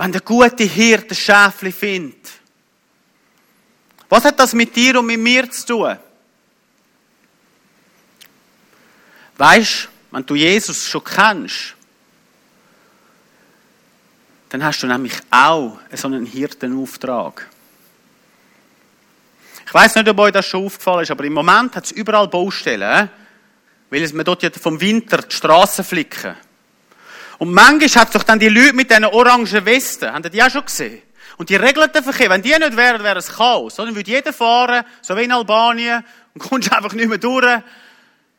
wenn 0.00 0.12
der 0.12 0.22
gute 0.22 0.64
Hirte 0.64 1.14
Schäfli 1.14 1.70
findet. 1.70 2.30
Was 4.08 4.24
hat 4.24 4.40
das 4.40 4.54
mit 4.54 4.74
dir 4.74 4.98
und 4.98 5.04
mit 5.04 5.20
mir 5.20 5.50
zu 5.50 5.66
tun? 5.66 5.98
Weißt, 9.36 9.88
wenn 10.10 10.24
du 10.24 10.36
Jesus 10.36 10.88
schon 10.88 11.04
kennst, 11.04 11.74
dann 14.48 14.64
hast 14.64 14.82
du 14.82 14.86
nämlich 14.86 15.20
auch 15.30 15.78
so 15.92 16.08
einen 16.08 16.24
Hirtenauftrag. 16.24 17.46
Ich 19.66 19.74
weiß 19.74 19.96
nicht, 19.96 20.08
ob 20.08 20.18
euch 20.18 20.32
das 20.32 20.46
schon 20.46 20.64
aufgefallen 20.64 21.02
ist, 21.02 21.10
aber 21.10 21.24
im 21.24 21.34
Moment 21.34 21.76
hat 21.76 21.84
es 21.84 21.92
überall 21.92 22.26
Baustellen, 22.26 23.10
weil 23.90 24.02
es 24.02 24.14
man 24.14 24.24
dort 24.24 24.56
vom 24.56 24.80
Winter 24.80 25.18
die 25.18 25.36
Straßen 25.36 25.84
flicken. 25.84 26.36
Und 27.40 27.54
manchmal 27.54 28.04
hat 28.04 28.14
doch 28.14 28.22
dann 28.22 28.38
die 28.38 28.50
Leute 28.50 28.74
mit 28.74 28.90
diesen 28.90 29.06
orangen 29.06 29.64
Westen, 29.64 30.12
haben 30.12 30.30
die 30.30 30.42
auch 30.42 30.50
schon 30.50 30.62
gesehen? 30.62 31.00
Und 31.38 31.48
die 31.48 31.56
regeln 31.56 31.90
den 31.90 32.04
Verkehr. 32.04 32.28
Wenn 32.28 32.42
die 32.42 32.50
nicht 32.50 32.76
wären, 32.76 33.02
wäre 33.02 33.18
es 33.18 33.28
Chaos. 33.28 33.76
Dann 33.76 33.94
würde 33.94 34.10
jeder 34.10 34.34
fahren, 34.34 34.84
so 35.00 35.16
wie 35.16 35.22
in 35.22 35.32
Albanien, 35.32 36.04
und 36.34 36.42
kommst 36.50 36.70
einfach 36.70 36.92
nicht 36.92 37.08
mehr 37.08 37.16
durch, 37.16 37.62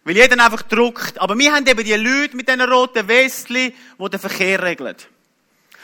weil 0.03 0.15
jeder 0.15 0.45
einfach 0.45 0.61
druckt. 0.61 1.19
Aber 1.19 1.35
wir 1.35 1.51
haben 1.51 1.65
eben 1.65 1.83
die 1.83 1.95
Leute 1.95 2.37
mit 2.37 2.47
diesen 2.47 2.61
roten 2.61 3.07
Westchen, 3.07 3.73
die 3.97 4.09
den 4.09 4.19
Verkehr 4.19 4.61
regeln. 4.61 4.95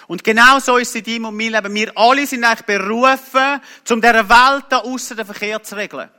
Und 0.05 0.23
genau 0.23 0.59
so 0.59 0.77
ist 0.77 0.89
es 0.89 0.95
in 0.95 1.03
deinem 1.03 1.25
und 1.25 1.37
meinem 1.37 1.53
Leben. 1.53 1.73
Wir 1.73 1.97
alle 1.97 2.27
sind 2.27 2.43
eigentlich 2.43 2.67
berufen, 2.67 3.61
um 3.89 3.99
dieser 3.99 4.29
Welt 4.29 4.65
da 4.69 4.77
aussen 4.81 5.17
den 5.17 5.25
Verkehr 5.25 5.63
zu 5.63 5.75
regeln. 5.75 6.11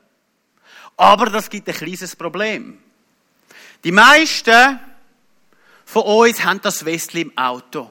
Aber 0.97 1.27
das 1.27 1.49
gibt 1.49 1.69
ein 1.69 1.77
kleines 1.77 2.17
Problem. 2.17 2.77
Die 3.85 3.93
meisten 3.93 4.81
von 5.88 6.03
uns 6.03 6.44
haben 6.44 6.61
das 6.61 6.85
Westli 6.85 7.22
im 7.22 7.38
Auto. 7.38 7.90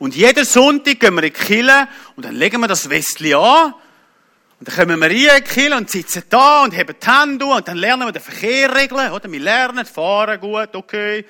Und 0.00 0.16
jeden 0.16 0.44
Sonntag 0.44 0.98
gehen 0.98 1.14
wir 1.14 1.22
in 1.22 1.32
die 1.32 1.38
Kirche 1.38 1.86
und 2.16 2.24
dann 2.24 2.34
legen 2.34 2.60
wir 2.60 2.66
das 2.66 2.90
Westli 2.90 3.32
an. 3.32 3.74
Und 4.58 4.66
dann 4.66 4.74
kommen 4.74 4.98
wir 4.98 5.06
rein 5.06 5.38
in 5.38 5.44
die 5.44 5.48
Kirche 5.48 5.76
und 5.76 5.88
sitzen 5.88 6.24
da 6.28 6.64
und 6.64 6.76
haben 6.76 6.96
die 7.00 7.06
Hände 7.06 7.46
und 7.46 7.68
dann 7.68 7.76
lernen 7.76 8.08
wir 8.08 8.12
den 8.12 8.22
Verkehr 8.22 8.74
regeln, 8.74 9.12
oder? 9.12 9.30
Wir 9.30 9.38
lernen, 9.38 9.86
fahren 9.86 10.40
gut, 10.40 10.74
okay, 10.74 11.24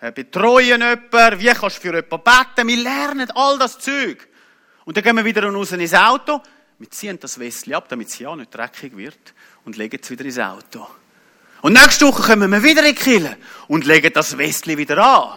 äh, 0.00 0.10
betreuen 0.10 0.82
jemanden, 0.82 1.38
wie 1.38 1.46
kannst 1.46 1.76
du 1.76 1.80
für 1.80 1.94
jemanden 1.94 2.24
beten, 2.24 2.66
wir 2.66 2.76
lernen 2.78 3.30
all 3.30 3.56
das 3.56 3.78
Zeug. 3.78 4.26
Und 4.84 4.96
dann 4.96 5.04
gehen 5.04 5.16
wir 5.16 5.24
wieder 5.24 5.48
raus 5.48 5.70
ins 5.70 5.94
Auto, 5.94 6.42
wir 6.80 6.90
ziehen 6.90 7.20
das 7.20 7.38
Westli 7.38 7.72
ab, 7.72 7.88
damit 7.88 8.08
es 8.08 8.18
ja 8.18 8.34
nicht 8.34 8.52
dreckig 8.52 8.96
wird 8.96 9.32
und 9.64 9.76
legen 9.76 10.00
es 10.02 10.10
wieder 10.10 10.24
ins 10.24 10.40
Auto. 10.40 10.88
Und 11.66 11.72
nächste 11.72 12.06
Woche 12.06 12.22
kommen 12.22 12.52
wir 12.52 12.62
wieder 12.62 12.84
in 12.84 12.94
die 12.94 13.02
Kirche 13.02 13.36
und 13.66 13.84
legen 13.84 14.12
das 14.12 14.38
Westli 14.38 14.78
wieder 14.78 14.98
an. 14.98 15.36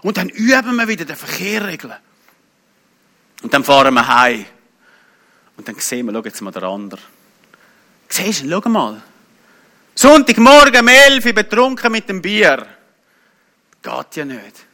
Und 0.00 0.16
dann 0.16 0.30
üben 0.30 0.74
wir 0.74 0.88
wieder 0.88 1.04
den 1.04 1.16
Verkehr 1.16 1.66
regeln. 1.66 1.92
Und 3.42 3.52
dann 3.52 3.62
fahren 3.62 3.92
wir 3.92 4.08
heim. 4.08 4.46
Und 5.58 5.68
dann 5.68 5.74
sehen 5.78 6.06
wir, 6.06 6.14
schau 6.14 6.22
jetzt 6.24 6.40
mal 6.40 6.50
der 6.50 6.62
andere. 6.62 7.02
Siehst 8.08 8.44
du, 8.44 8.48
schau 8.48 8.66
mal. 8.70 9.02
Sonntagmorgen 9.94 10.80
um 10.80 10.88
11 10.88 11.26
Uhr 11.26 11.32
betrunken 11.34 11.92
mit 11.92 12.08
dem 12.08 12.22
Bier. 12.22 12.66
Geht 13.82 14.16
ja 14.16 14.24
nicht. 14.24 14.64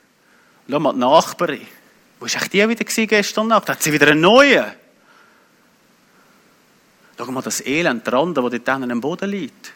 Schau 0.71 0.79
mal 0.79 0.93
die 0.93 1.01
Nachbarin. 1.01 1.67
Wo 2.21 2.27
war 2.27 2.49
die 2.49 2.69
wieder 2.69 3.07
gestern 3.09 3.49
Nacht? 3.49 3.69
Hat 3.69 3.83
sie 3.83 3.93
wieder 3.93 4.07
einen 4.07 4.21
neuen? 4.21 4.67
Schau 7.19 7.33
mal 7.33 7.43
das 7.43 7.61
Elend, 7.67 8.07
der 8.07 8.15
andere, 8.15 8.51
der 8.51 8.61
dort 8.61 8.89
am 8.89 9.01
Boden 9.01 9.31
liegt. 9.31 9.73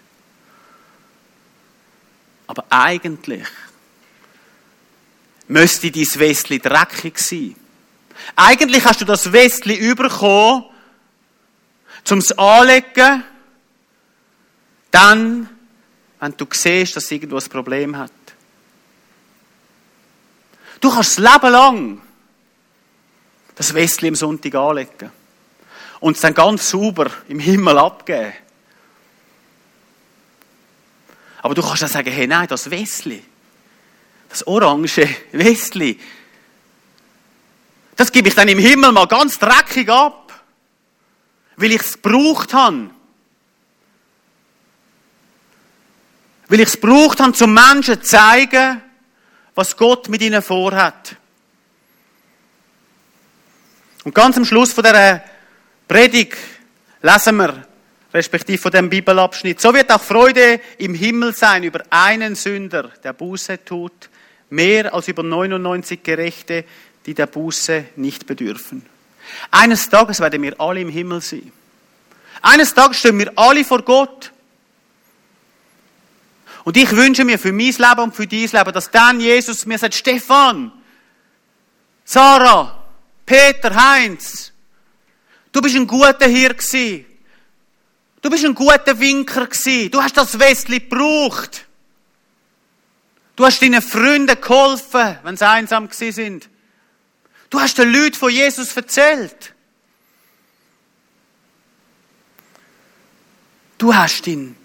Aber 2.47 2.65
eigentlich 2.71 3.47
müsste 5.49 5.91
dein 5.91 6.07
Westli 6.15 6.59
dreckig 6.59 7.19
sein. 7.19 7.57
Eigentlich 8.37 8.85
hast 8.85 9.01
du 9.01 9.05
das 9.05 9.33
Westli 9.33 9.77
überkommen, 9.77 10.65
zum 12.05 12.19
es 12.19 12.37
anlegen, 12.39 13.25
dann, 14.91 15.49
wenn 16.21 16.37
du 16.37 16.47
siehst, 16.53 16.97
dass 16.97 17.11
irgendwo 17.11 17.37
ein 17.37 17.49
Problem 17.49 17.97
hat. 17.97 18.13
Du 20.81 20.91
kannst 20.91 21.19
das 21.19 21.33
Leben 21.33 21.53
lang 21.53 22.03
das 23.55 23.73
Westli 23.73 24.09
am 24.09 24.15
Sonntag 24.15 24.55
anlegen 24.55 25.11
und 26.01 26.17
es 26.17 26.23
dann 26.23 26.35
ganz 26.35 26.71
sauber 26.71 27.11
im 27.29 27.39
Himmel 27.39 27.79
abgeben. 27.79 28.33
Aber 31.45 31.55
du 31.55 31.61
kannst 31.61 31.83
dann 31.83 31.91
sagen, 31.91 32.11
hey, 32.11 32.27
nein, 32.27 32.49
das 32.49 32.71
Westli, 32.71 33.23
das 34.31 34.47
orange 34.47 35.07
Westli, 35.31 36.01
das 37.97 38.11
gebe 38.11 38.29
ich 38.29 38.35
dann 38.35 38.49
im 38.49 38.59
Himmel 38.59 38.93
mal 38.93 39.07
ganz 39.07 39.39
dreckig 39.39 39.91
ab, 39.91 40.33
weil 41.57 41.73
ich 41.73 41.83
es 41.83 42.01
gebraucht 42.01 42.55
habe. 42.55 42.89
Weil 46.49 46.61
ich 46.61 46.69
es 46.69 46.81
gebraucht 46.81 47.21
habe, 47.21 47.35
zum 47.35 47.53
Menschen 47.53 48.03
zu 48.03 48.09
zeigen, 48.09 48.81
was 49.55 49.77
Gott 49.77 50.09
mit 50.09 50.23
ihnen 50.23 50.41
vorhat. 50.41 51.15
Und 54.05 54.15
ganz 54.15 54.39
am 54.39 54.47
Schluss 54.47 54.73
von 54.73 54.83
der 54.83 55.23
Predigt 55.89 56.39
lesen 57.03 57.37
wir, 57.37 57.69
respektive 58.15 58.63
von 58.63 58.71
dem 58.71 58.89
Bibelabschnitt. 58.89 59.61
So 59.61 59.75
wird 59.75 59.91
auch 59.91 60.01
Freude 60.01 60.61
im 60.79 60.95
Himmel 60.95 61.35
sein 61.35 61.65
über 61.65 61.83
einen 61.91 62.37
Sünder, 62.37 62.93
der 63.03 63.13
Buße 63.13 63.65
tut, 63.65 64.09
mehr 64.51 64.95
als 64.95 65.09
über 65.09 65.25
99 65.25 66.03
Gerechte, 66.03 66.65
die 67.05 67.15
der 67.15 67.27
Buße 67.27 67.87
nicht 67.97 68.25
bedürfen. 68.27 68.87
Eines 69.51 69.89
Tages 69.89 70.21
werden 70.21 70.41
wir 70.43 70.59
alle 70.61 70.81
im 70.81 70.89
Himmel 70.89 71.21
sein. 71.21 71.51
Eines 72.41 72.73
Tages 72.73 72.99
stehen 72.99 73.19
wir 73.19 73.33
alle 73.37 73.65
vor 73.65 73.83
Gott. 73.83 74.31
Und 76.63 76.77
ich 76.77 76.91
wünsche 76.93 77.25
mir 77.25 77.39
für 77.39 77.53
mein 77.53 77.67
Leben 77.67 78.01
und 78.01 78.15
für 78.15 78.27
dein 78.27 78.41
Leben, 78.41 78.73
dass 78.73 78.91
dann 78.91 79.21
Jesus 79.21 79.67
mir 79.67 79.77
sagt, 79.77 79.95
Stefan, 79.95 80.73
Sarah, 82.05 82.85
Peter, 83.27 83.75
Heinz, 83.75 84.53
du 85.51 85.61
bist 85.61 85.75
ein 85.75 85.87
guter 85.87 86.27
Hirte 86.27 86.57
gewesen. 86.57 87.14
Du 88.25 88.31
bist 88.31 88.43
ein 88.43 88.55
guter 88.55 88.99
Winker 88.99 89.47
gewesen. 89.47 89.91
Du 89.91 90.03
hast 90.03 90.17
das 90.17 90.39
Westli 90.39 90.81
gebraucht. 90.81 91.67
Du 93.37 93.45
hast 93.45 93.61
deinen 93.61 93.83
Freunden 93.83 94.41
geholfen, 94.41 95.19
wenn 95.25 95.37
sie 95.37 95.47
einsam 95.47 95.91
gewesen 95.91 96.13
sind. 96.13 96.49
Du 97.51 97.61
hast 97.61 97.77
den 97.77 97.93
Leuten 97.93 98.15
von 98.15 98.31
Jesus 98.31 98.75
erzählt. 98.75 99.53
Du 103.77 103.95
hast 103.95 104.25
den 104.25 104.57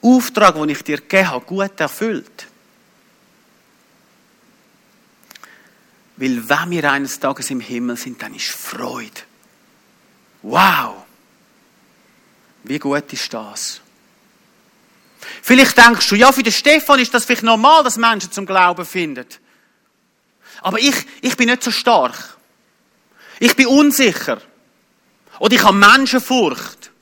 Auftrag, 0.00 0.54
den 0.54 0.68
ich 0.68 0.84
dir 0.84 0.98
gegeben 0.98 1.30
habe, 1.30 1.44
gut 1.44 1.80
erfüllt. 1.80 2.46
Weil 6.16 6.48
wenn 6.48 6.70
wir 6.70 6.92
eines 6.92 7.18
Tages 7.18 7.50
im 7.50 7.58
Himmel 7.58 7.96
sind, 7.96 8.22
dann 8.22 8.36
ist 8.36 8.50
Freude. 8.52 9.22
Wow! 10.42 11.06
Wie 12.64 12.78
gut 12.78 13.12
ist 13.12 13.32
das? 13.32 13.80
Vielleicht 15.42 15.76
denkst 15.76 16.08
du, 16.08 16.14
ja, 16.16 16.32
für 16.32 16.42
den 16.42 16.52
Stefan 16.52 16.98
ist 16.98 17.12
das 17.14 17.24
vielleicht 17.24 17.42
normal, 17.42 17.82
dass 17.84 17.96
Menschen 17.96 18.30
zum 18.30 18.46
Glauben 18.46 18.84
finden. 18.84 19.26
Aber 20.60 20.78
ich, 20.78 20.94
ich 21.20 21.36
bin 21.36 21.48
nicht 21.48 21.62
so 21.62 21.70
stark. 21.70 22.36
Ich 23.40 23.56
bin 23.56 23.66
unsicher. 23.66 24.40
Oder 25.38 25.54
ich 25.54 25.62
habe 25.64 25.76
Menschenfurcht. 25.76 26.92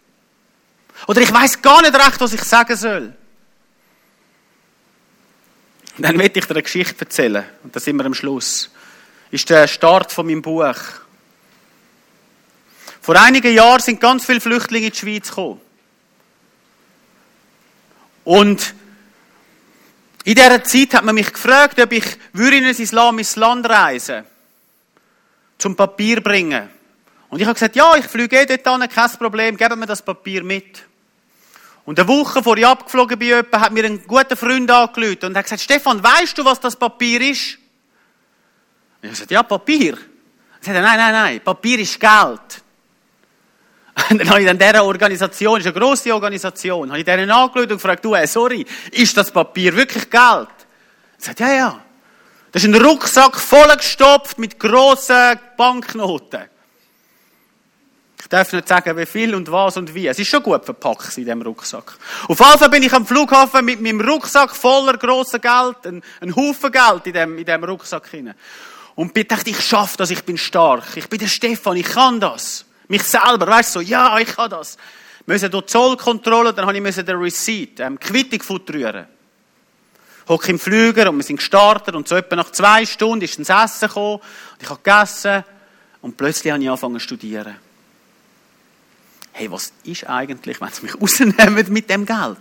Oder 1.07 1.20
ich 1.20 1.33
weiß 1.33 1.61
gar 1.61 1.83
nicht 1.83 1.94
recht, 1.94 2.20
was 2.20 2.33
ich 2.33 2.42
sagen 2.42 2.77
soll. 2.77 3.14
Und 5.96 6.05
dann 6.05 6.18
werde 6.18 6.38
ich 6.38 6.46
dir 6.46 6.55
eine 6.55 6.62
Geschichte 6.62 7.01
erzählen. 7.01 7.44
Und 7.62 7.77
da 7.77 7.81
sind 7.81 7.96
wir 7.96 8.07
am 8.07 8.14
Schluss. 8.14 8.70
Ist 9.31 9.51
der 9.51 9.68
Start 9.68 10.12
von 10.12 10.27
meinem 10.27 10.40
Buch. 10.40 10.75
Vor 13.01 13.17
einigen 13.21 13.55
Jahren 13.55 13.81
sind 13.81 14.01
ganz 14.01 14.27
viele 14.27 14.41
Flüchtlinge 14.41 14.87
in 14.87 14.93
die 14.93 14.99
Schweiz 14.99 15.29
gekommen. 15.29 15.61
Und 18.25 18.75
in 20.25 20.35
dieser 20.35 20.63
Zeit 20.63 20.95
hat 20.95 21.05
man 21.05 21.15
mich 21.15 21.33
gefragt, 21.33 21.81
ob 21.81 21.93
ich 21.93 22.05
in 22.35 22.65
ein 22.65 22.65
islamisches 22.65 23.37
Land 23.37 23.69
reisen 23.69 24.25
zum 25.57 25.77
Papier 25.77 26.21
bringen. 26.21 26.69
Und 27.29 27.41
ich 27.41 27.47
habe 27.47 27.55
gesagt, 27.55 27.77
ja, 27.77 27.97
ich 27.97 28.07
fliege 28.07 28.39
eh 28.39 28.47
dort 28.47 28.67
an, 28.67 28.89
kein 28.89 29.11
Problem, 29.13 29.57
geben 29.57 29.79
mir 29.79 29.87
das 29.87 30.03
Papier 30.03 30.43
mit. 30.43 30.85
Und 31.85 31.99
eine 31.99 32.09
Woche 32.09 32.43
vor 32.43 32.57
ich 32.57 32.67
abgeflogen 32.67 33.19
bin, 33.19 33.45
hat 33.53 33.73
mir 33.73 33.85
ein 33.85 34.07
guter 34.07 34.37
Freund 34.37 34.71
angelüht 34.71 35.25
und 35.25 35.37
hat 35.37 35.45
gesagt, 35.45 35.63
Stefan, 35.63 36.03
weißt 36.03 36.37
du, 36.37 36.45
was 36.45 36.61
das 36.61 36.77
Papier 36.77 37.21
ist? 37.21 37.55
Und 37.55 39.03
ich 39.03 39.09
habe 39.09 39.11
gesagt, 39.11 39.31
ja, 39.31 39.43
Papier. 39.43 39.95
Er 39.95 40.65
sagte, 40.65 40.83
nein, 40.83 40.99
nein, 40.99 41.13
nein, 41.13 41.41
Papier 41.41 41.79
ist 41.79 41.99
Geld. 41.99 42.63
Dann 44.09 44.29
habe 44.29 44.41
ich 44.41 44.47
dann 44.47 44.59
dieser 44.59 44.85
Organisation, 44.85 45.59
das 45.59 45.66
ist 45.66 45.72
eine 45.72 45.81
grosse 45.81 46.14
Organisation, 46.14 46.89
habe 46.89 46.99
ich 46.99 47.05
denen 47.05 47.31
angeschaut 47.31 47.70
und 47.70 47.77
gefragt, 47.77 48.05
du, 48.05 48.14
äh, 48.14 48.27
sorry, 48.27 48.64
ist 48.93 49.16
das 49.16 49.31
Papier 49.31 49.74
wirklich 49.74 50.09
Geld? 50.09 50.49
Er 51.18 51.24
sagt, 51.24 51.41
ja, 51.41 51.53
ja. 51.53 51.81
Das 52.53 52.64
ist 52.64 52.68
ein 52.68 52.83
Rucksack 52.83 53.37
vollgestopft 53.37 54.39
mit 54.39 54.59
grossen 54.59 55.39
Banknoten. 55.57 56.43
Ich 58.20 58.29
darf 58.29 58.53
nicht 58.53 58.68
sagen, 58.68 58.97
wie 58.97 59.07
viel 59.07 59.35
und 59.35 59.51
was 59.51 59.77
und 59.77 59.95
wie. 59.95 60.07
Es 60.07 60.18
ist 60.18 60.29
schon 60.29 60.43
gut 60.43 60.64
verpackt 60.64 61.16
in 61.16 61.24
diesem 61.24 61.43
Rucksack. 61.43 61.97
Auf 62.29 62.39
Fall 62.39 62.68
bin 62.68 62.83
ich 62.83 62.93
am 62.93 63.07
Flughafen 63.07 63.64
mit 63.64 63.81
meinem 63.81 64.01
Rucksack 64.01 64.55
voller 64.55 64.97
grosser 64.99 65.39
Geld, 65.39 65.77
ein, 65.87 66.37
Haufen 66.37 66.70
Geld 66.70 67.07
in 67.07 67.12
diesem, 67.12 67.39
in 67.39 67.45
diesem 67.45 67.64
Rucksack 67.64 68.09
hinein. 68.09 68.35
Und 68.95 69.16
ich 69.16 69.27
dachte, 69.27 69.51
ich 69.51 69.61
schaffe 69.61 69.97
das, 69.97 70.11
ich 70.11 70.24
bin 70.24 70.37
stark. 70.37 70.97
Ich 70.97 71.09
bin 71.09 71.18
der 71.18 71.29
Stefan, 71.29 71.77
ich 71.77 71.87
kann 71.87 72.20
das 72.20 72.66
mich 72.91 73.03
selber, 73.05 73.47
weißt 73.47 73.76
du, 73.76 73.78
so, 73.78 73.84
ja, 73.84 74.18
ich 74.18 74.34
kann 74.34 74.51
das. 74.51 74.76
Müssen 75.26 75.51
durch 75.51 75.66
Zollkontrolle, 75.66 76.53
dann 76.53 76.66
habe 76.66 76.76
ich 76.76 76.95
den 76.95 77.16
Receipt, 77.16 77.78
ähm, 77.80 77.99
Quittung 77.99 78.43
futurieren. 78.43 79.07
Hock 80.28 80.49
im 80.49 80.59
Flüger 80.59 81.11
und 81.11 81.16
wir 81.16 81.22
sind 81.22 81.36
gestartet 81.36 81.95
und 81.95 82.07
so 82.07 82.16
etwa 82.16 82.36
nach 82.36 82.51
zwei 82.53 82.84
Stunden 82.86 83.24
ist 83.24 83.38
das 83.38 83.49
Essen 83.49 83.88
gekommen 83.88 84.16
und 84.16 84.62
ich 84.62 84.68
habe 84.68 84.80
gegessen 84.82 85.45
und 86.03 86.16
plötzlich 86.16 86.53
habe 86.53 86.62
ich 86.62 86.68
angefangen 86.68 86.95
zu 86.95 87.01
studieren. 87.01 87.57
Hey, 89.32 89.51
was 89.51 89.72
ist 89.84 90.09
eigentlich, 90.09 90.61
wenn 90.61 90.68
sie 90.70 90.82
mich 90.82 90.95
rausnehmen 91.01 91.72
mit 91.72 91.91
dem 91.91 92.05
Geld? 92.05 92.38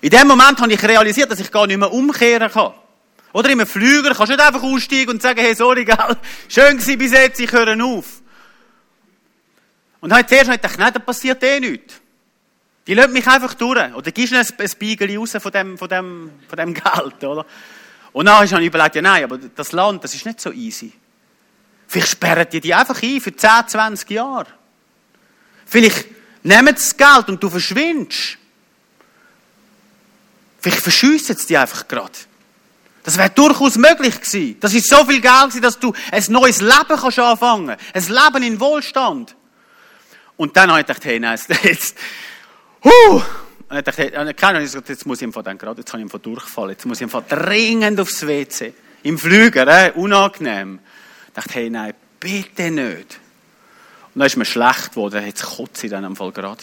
In 0.00 0.10
dem 0.10 0.28
Moment 0.28 0.60
habe 0.60 0.72
ich 0.72 0.82
realisiert, 0.82 1.30
dass 1.30 1.40
ich 1.40 1.50
gar 1.50 1.66
nicht 1.66 1.78
mehr 1.78 1.92
umkehren 1.92 2.50
kann. 2.50 2.72
Oder 3.32 3.50
in 3.50 3.60
einem 3.60 3.68
Flüger 3.68 4.14
kannst 4.14 4.32
du 4.32 4.36
nicht 4.36 4.46
einfach 4.46 4.62
aussteigen 4.62 5.10
und 5.10 5.22
sagen, 5.22 5.40
hey, 5.40 5.54
sorry, 5.54 5.84
gell, 5.84 6.16
schön 6.48 6.78
gewesen 6.78 6.98
bis 6.98 7.12
jetzt, 7.12 7.40
ich 7.40 7.50
höre 7.50 7.82
auf. 7.84 8.22
Und 10.06 10.12
habe 10.12 10.24
zuerst 10.24 10.48
gedacht, 10.48 10.78
nein, 10.78 10.92
da 10.92 11.00
passiert 11.00 11.42
eh 11.42 11.58
nichts. 11.58 11.94
Die 12.86 12.94
lassen 12.94 13.12
mich 13.12 13.26
einfach 13.26 13.54
durch. 13.54 13.92
Oder 13.92 14.12
gibst 14.12 14.32
du 14.32 14.38
ein, 14.38 14.46
ein 14.46 14.70
Beigel 14.78 15.18
raus 15.18 15.32
von 15.36 15.50
dem, 15.50 15.76
von, 15.76 15.88
dem, 15.88 16.30
von 16.46 16.56
dem 16.56 16.72
Geld, 16.72 17.24
oder? 17.24 17.44
Und 18.12 18.26
dann 18.26 18.36
habe 18.36 18.44
ich 18.44 18.66
überlegt, 18.68 18.94
ja 18.94 19.02
nein, 19.02 19.24
aber 19.24 19.36
das 19.36 19.72
Land, 19.72 20.04
das 20.04 20.14
ist 20.14 20.24
nicht 20.24 20.40
so 20.40 20.52
easy. 20.52 20.92
Vielleicht 21.88 22.10
sperren 22.10 22.46
die 22.52 22.60
die 22.60 22.72
einfach 22.72 23.02
ein 23.02 23.20
für 23.20 23.34
10, 23.34 23.50
20 23.66 24.08
Jahre. 24.10 24.46
Vielleicht 25.66 26.06
nehmen 26.44 26.76
sie 26.76 26.94
das 26.94 26.96
Geld 26.96 27.28
und 27.28 27.42
du 27.42 27.50
verschwindest. 27.50 28.38
Vielleicht 30.60 30.82
verschiessen 30.82 31.36
sie 31.36 31.48
die 31.48 31.56
einfach 31.56 31.88
gerade. 31.88 32.12
Das 33.02 33.18
wäre 33.18 33.30
durchaus 33.30 33.76
möglich 33.76 34.20
gewesen. 34.20 34.56
Das 34.60 34.72
ist 34.72 34.88
so 34.88 35.04
viel 35.04 35.20
Geld 35.20 35.48
gewesen, 35.48 35.62
dass 35.62 35.80
du 35.80 35.92
ein 36.12 36.24
neues 36.28 36.60
Leben 36.60 36.96
kannst 36.96 37.18
anfangen. 37.18 37.76
Ein 37.92 38.06
Leben 38.06 38.42
in 38.44 38.60
Wohlstand. 38.60 39.34
Und 40.36 40.56
dann 40.56 40.70
habe 40.70 40.80
ich 40.80 40.86
gedacht, 40.86 41.04
hey, 41.04 41.18
nein, 41.18 41.38
jetzt, 41.62 41.96
huh! 42.84 43.22
Und 43.68 43.78
ich 43.78 43.84
dachte, 43.84 44.02
hey, 44.02 44.34
keine 44.34 44.60
jetzt 44.60 45.06
muss 45.06 45.20
ich 45.20 45.26
einfach 45.26 45.42
dann 45.42 45.58
gerade, 45.58 45.80
jetzt 45.80 45.90
kann 45.90 46.00
ich 46.00 46.04
einfach 46.04 46.20
durchfallen. 46.20 46.70
Jetzt 46.70 46.86
muss 46.86 46.98
ich 46.98 47.04
einfach 47.04 47.24
dringend 47.26 47.98
aufs 47.98 48.26
WC. 48.26 48.72
Im 49.02 49.18
Flüger, 49.18 49.66
äh, 49.66 49.92
unangenehm. 49.92 50.78
Ich 51.28 51.34
dachte, 51.34 51.54
hey, 51.54 51.70
nein, 51.70 51.94
bitte 52.20 52.70
nicht. 52.70 53.18
Und 54.14 54.20
dann 54.20 54.26
ist 54.26 54.36
mir 54.36 54.44
schlecht 54.44 54.90
geworden, 54.90 55.24
jetzt 55.26 55.42
kotze 55.42 55.86
ich 55.86 55.90
dann 55.90 56.04
am 56.04 56.16
Fall 56.16 56.32
gerade. 56.32 56.62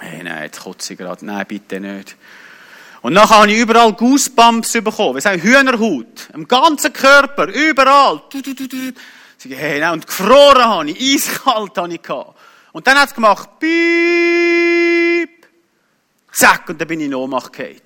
Hey, 0.00 0.22
nein, 0.22 0.42
jetzt 0.42 0.60
kotze 0.60 0.92
ich 0.92 0.98
gerade. 0.98 1.24
Nein, 1.24 1.46
bitte 1.46 1.80
nicht. 1.80 2.16
Und 3.02 3.12
nachher 3.12 3.38
habe 3.38 3.52
ich 3.52 3.58
überall 3.58 3.92
Goosebumps 3.92 4.72
bekommen. 4.72 5.14
Wir 5.14 5.20
sagen 5.20 5.40
Hühnerhaut. 5.40 6.28
Am 6.32 6.46
ganzen 6.46 6.92
Körper, 6.92 7.46
überall. 7.46 8.22
Hey, 9.48 9.80
nein. 9.80 9.92
Und 9.92 10.06
gefroren 10.06 10.64
habe 10.64 10.90
ich, 10.90 11.14
eiskalt 11.14 11.78
habe 11.78 11.94
ich 11.94 12.02
gehabt. 12.02 12.35
Und 12.76 12.86
dann 12.86 12.98
hat 12.98 13.08
es 13.08 13.14
gemacht, 13.14 13.58
piep. 13.58 15.46
Zack, 16.30 16.68
und 16.68 16.78
dann 16.78 16.86
bin 16.86 17.00
ich 17.00 17.06
in 17.06 17.14
Ohnmacht 17.14 17.50
gefallen. 17.50 17.80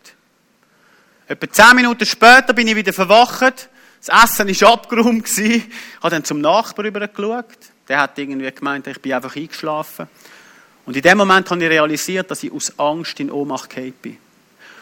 Etwa 1.28 1.48
zehn 1.48 1.76
Minuten 1.76 2.04
später 2.04 2.52
bin 2.52 2.66
ich 2.66 2.74
wieder 2.74 2.92
verwacht. 2.92 3.68
Das 4.04 4.24
Essen 4.24 4.48
war 4.48 4.72
abgeräumt. 4.72 5.28
Ich 5.38 5.62
habe 6.00 6.10
dann 6.10 6.24
zum 6.24 6.40
Nachbar 6.40 6.86
rübergeschaut. 6.86 7.46
Der 7.86 8.00
hat 8.00 8.18
irgendwie 8.18 8.50
gemeint, 8.50 8.88
ich 8.88 9.00
bin 9.00 9.12
einfach 9.12 9.36
eingeschlafen. 9.36 10.08
Und 10.84 10.96
in 10.96 11.02
dem 11.02 11.18
Moment 11.18 11.48
habe 11.48 11.62
ich 11.62 11.70
realisiert, 11.70 12.28
dass 12.28 12.42
ich 12.42 12.50
aus 12.50 12.76
Angst 12.76 13.20
in 13.20 13.30
Ohnmacht 13.30 13.70
gefallen 13.70 13.94
bin. 14.02 14.18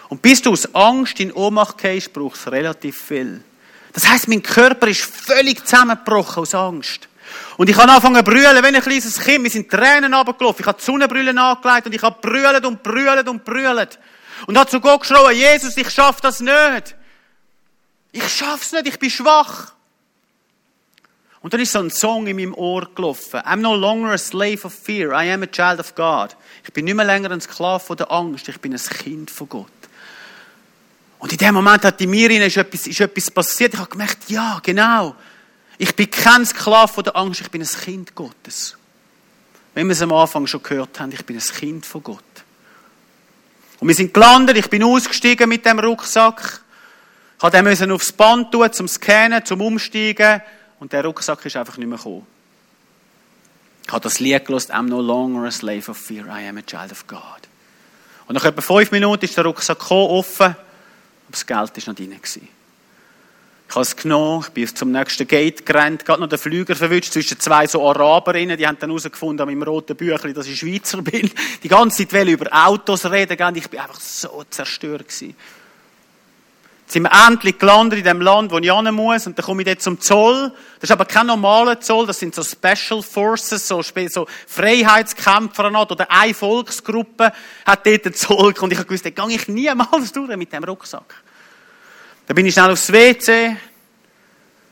Und 0.09 0.23
bis 0.23 0.41
du 0.41 0.53
aus 0.53 0.75
Angst 0.75 1.21
in 1.21 1.35
Ohnmacht 1.35 1.77
gehst, 1.77 2.15
brauchst 2.15 2.47
du 2.47 2.51
relativ 2.51 2.97
viel. 3.03 3.45
Das 3.93 4.09
heißt, 4.09 4.27
mein 4.29 4.43
Körper 4.43 4.89
ist 4.89 5.03
völlig 5.03 5.67
zusammengebrochen 5.67 6.45
aus 6.45 6.55
Angst. 6.55 7.09
Und 7.57 7.69
ich 7.69 7.77
habe 7.77 7.91
angefangen 7.91 8.17
zu 8.17 8.23
brüllen, 8.23 8.63
wenn 8.63 8.75
ein 8.75 8.83
kleines 8.83 9.21
Kind, 9.21 9.43
mir 9.43 9.51
sind 9.51 9.71
Tränen 9.71 10.15
runtergelaufen. 10.15 10.61
Ich 10.61 10.67
habe 10.67 10.79
die 10.79 10.85
Sonnenbrille 10.85 11.41
angelegt 11.41 11.87
und 11.87 11.95
ich 11.95 12.03
habe 12.03 12.17
brüllt 12.21 12.65
und 12.65 12.83
brüllt 12.83 13.29
und 13.29 13.45
brüllt. 13.45 13.99
Und 14.47 14.57
habe 14.57 14.71
zu 14.71 14.81
Gott 14.81 15.01
geschrien, 15.01 15.37
Jesus, 15.37 15.77
ich 15.77 15.91
schaffe 15.91 16.21
das 16.23 16.41
nicht. 16.41 16.95
Ich 18.13 18.29
schaff's 18.29 18.73
nicht, 18.73 18.87
ich 18.87 18.99
bin 18.99 19.11
schwach. 19.11 19.73
Und 21.41 21.53
dann 21.53 21.61
ist 21.61 21.73
so 21.73 21.79
ein 21.79 21.91
Song 21.91 22.27
in 22.27 22.37
meinem 22.37 22.55
Ohr 22.55 22.89
gelaufen. 22.95 23.41
I'm 23.41 23.57
no 23.57 23.75
longer 23.75 24.13
a 24.13 24.19
slave 24.19 24.65
of 24.65 24.75
fear. 24.75 25.13
I 25.13 25.33
am 25.33 25.43
a 25.43 25.47
child 25.47 25.79
of 25.79 25.95
God. 25.95 26.37
Ich 26.65 26.73
bin 26.73 26.85
nicht 26.85 26.95
mehr 26.95 27.05
länger 27.05 27.31
ein 27.31 27.41
Sklave 27.41 27.95
der 27.97 28.11
Angst. 28.11 28.49
Ich 28.49 28.61
bin 28.61 28.73
ein 28.73 28.81
Kind 28.81 29.31
von 29.31 29.49
Gott. 29.49 29.67
Und 31.19 31.33
in 31.33 31.39
dem 31.39 31.55
Moment 31.55 31.85
hat 31.85 32.01
in 32.01 32.11
mir 32.11 32.31
ist 32.31 32.57
etwas, 32.57 32.87
ist 32.87 33.01
etwas 33.01 33.31
passiert. 33.31 33.75
Ich 33.75 33.81
habe 33.81 33.91
gemerkt, 33.91 34.29
ja, 34.29 34.61
genau. 34.63 35.15
Ich 35.79 35.95
bin 35.95 36.11
kein 36.11 36.45
Sklave 36.45 36.93
von 36.93 37.05
der 37.05 37.17
Angst, 37.17 37.41
ich 37.41 37.51
bin 37.51 37.63
ein 37.63 37.69
Kind 37.69 38.15
Gottes. 38.15 38.77
Wenn 39.75 39.87
wir 39.87 39.93
es 39.93 40.03
am 40.03 40.13
Anfang 40.13 40.47
schon 40.47 40.63
gehört 40.63 40.99
haben, 40.99 41.13
ich 41.13 41.25
bin 41.25 41.37
ein 41.37 41.43
Kind 41.43 41.87
von 41.87 42.03
Gott. 42.03 42.25
Und 43.79 43.87
wir 43.87 43.95
sind 43.95 44.13
gelandet, 44.13 44.57
ich 44.57 44.69
bin 44.69 44.83
ausgestiegen 44.83 45.49
mit 45.49 45.65
dem 45.65 45.79
Rucksack. 45.79 46.63
Ich 47.41 47.63
musste 47.63 47.87
den 47.87 47.93
aufs 47.93 48.13
Band 48.13 48.51
tun, 48.51 48.73
zum 48.73 48.89
Scannen, 48.89 49.45
zum 49.45 49.61
Umsteigen. 49.61 50.43
Und 50.81 50.93
der 50.93 51.05
Rucksack 51.05 51.47
ist 51.47 51.57
einfach 51.57 51.77
nicht 51.77 51.89
mehr 51.89 51.97
gekommen. 51.97 52.27
Ich 53.87 53.93
habe 53.93 54.03
das 54.03 54.19
Lied 54.19 54.45
gelesen, 54.45 54.73
I'm 54.73 54.89
no 54.89 55.01
longer 55.01 55.47
a 55.47 55.51
slave 55.51 55.89
of 55.89 55.97
fear, 55.97 56.27
I 56.27 56.49
am 56.49 56.59
a 56.59 56.63
child 56.63 56.91
of 56.91 57.07
God. 57.07 57.21
Und 58.27 58.35
nach 58.35 58.45
etwa 58.45 58.61
fünf 58.61 58.91
Minuten 58.91 59.25
ist 59.25 59.37
der 59.37 59.45
Rucksack 59.45 59.79
gekommen, 59.79 60.11
offen, 60.11 60.45
aber 60.45 60.57
das 61.31 61.47
Geld 61.47 61.87
war 61.87 61.93
noch 61.93 61.95
drin. 61.95 62.21
Ich 63.69 63.75
habe 63.75 63.83
es 63.83 63.95
genommen, 63.95 64.43
ich 64.47 64.49
bin 64.49 64.75
zum 64.75 64.93
nächsten 64.93 65.29
Gate 65.29 65.67
gerannt, 65.67 66.07
gerade 66.07 66.23
noch 66.23 66.29
den 66.29 66.39
Flüger 66.39 66.75
verwünscht 66.75 67.13
zwischen 67.13 67.39
zwei 67.39 67.67
so 67.67 67.87
Araberinnen, 67.87 68.57
die 68.57 68.67
haben 68.67 68.79
dann 68.79 68.89
herausgefunden 68.89 69.47
an 69.47 69.55
meinem 69.55 69.63
roten 69.63 69.95
Büchlein, 69.95 70.33
dass 70.33 70.47
ich 70.47 70.59
Schweizer 70.59 71.03
bin. 71.03 71.31
Die 71.63 71.69
ganze 71.69 71.99
Zeit 71.99 72.15
will 72.15 72.31
über 72.31 72.49
Autos 72.51 73.05
reden, 73.05 73.37
und 73.47 73.57
ich 73.59 73.69
bin 73.69 73.79
einfach 73.79 74.01
so 74.01 74.43
zerstört 74.49 75.09
gewesen. 75.09 75.37
Jetzt 76.81 76.93
sind 76.95 77.03
wir 77.03 77.13
endlich 77.29 77.59
gelandet 77.59 77.99
in 77.99 78.05
dem 78.07 78.23
Land, 78.23 78.51
wo 78.51 78.57
ich 78.57 78.73
hin 78.73 78.95
muss, 78.95 79.27
und 79.27 79.39
dann 79.39 79.45
komme 79.45 79.61
ich 79.61 79.69
dort 79.69 79.83
zum 79.83 80.01
Zoll. 80.01 80.51
Das 80.81 80.89
ist 80.89 80.93
aber 80.93 81.05
kein 81.05 81.27
normaler 81.27 81.79
Zoll, 81.79 82.07
das 82.07 82.19
sind 82.19 82.35
so 82.35 82.43
Special 82.43 83.03
Forces, 83.03 83.69
so, 83.69 83.83
so 83.83 84.27
Freiheitskämpfer 84.47 85.67
oder 85.67 86.11
eine 86.11 86.33
Volksgruppe 86.33 87.33
hat 87.67 87.87
dort 87.87 88.05
den 88.07 88.15
Zoll, 88.15 88.55
und 88.59 88.73
ich 88.73 88.79
habe 88.79 88.89
gewusst, 88.89 89.05
da 89.05 89.11
gehe 89.11 89.37
ich 89.37 89.47
niemals 89.47 90.11
durch 90.11 90.35
mit 90.39 90.51
dem 90.55 90.65
Rucksack. 90.65 91.23
Dann 92.29 92.35
bin 92.35 92.45
ich 92.45 92.53
schnell 92.53 92.71
aufs 92.71 92.93
WC, 92.93 93.57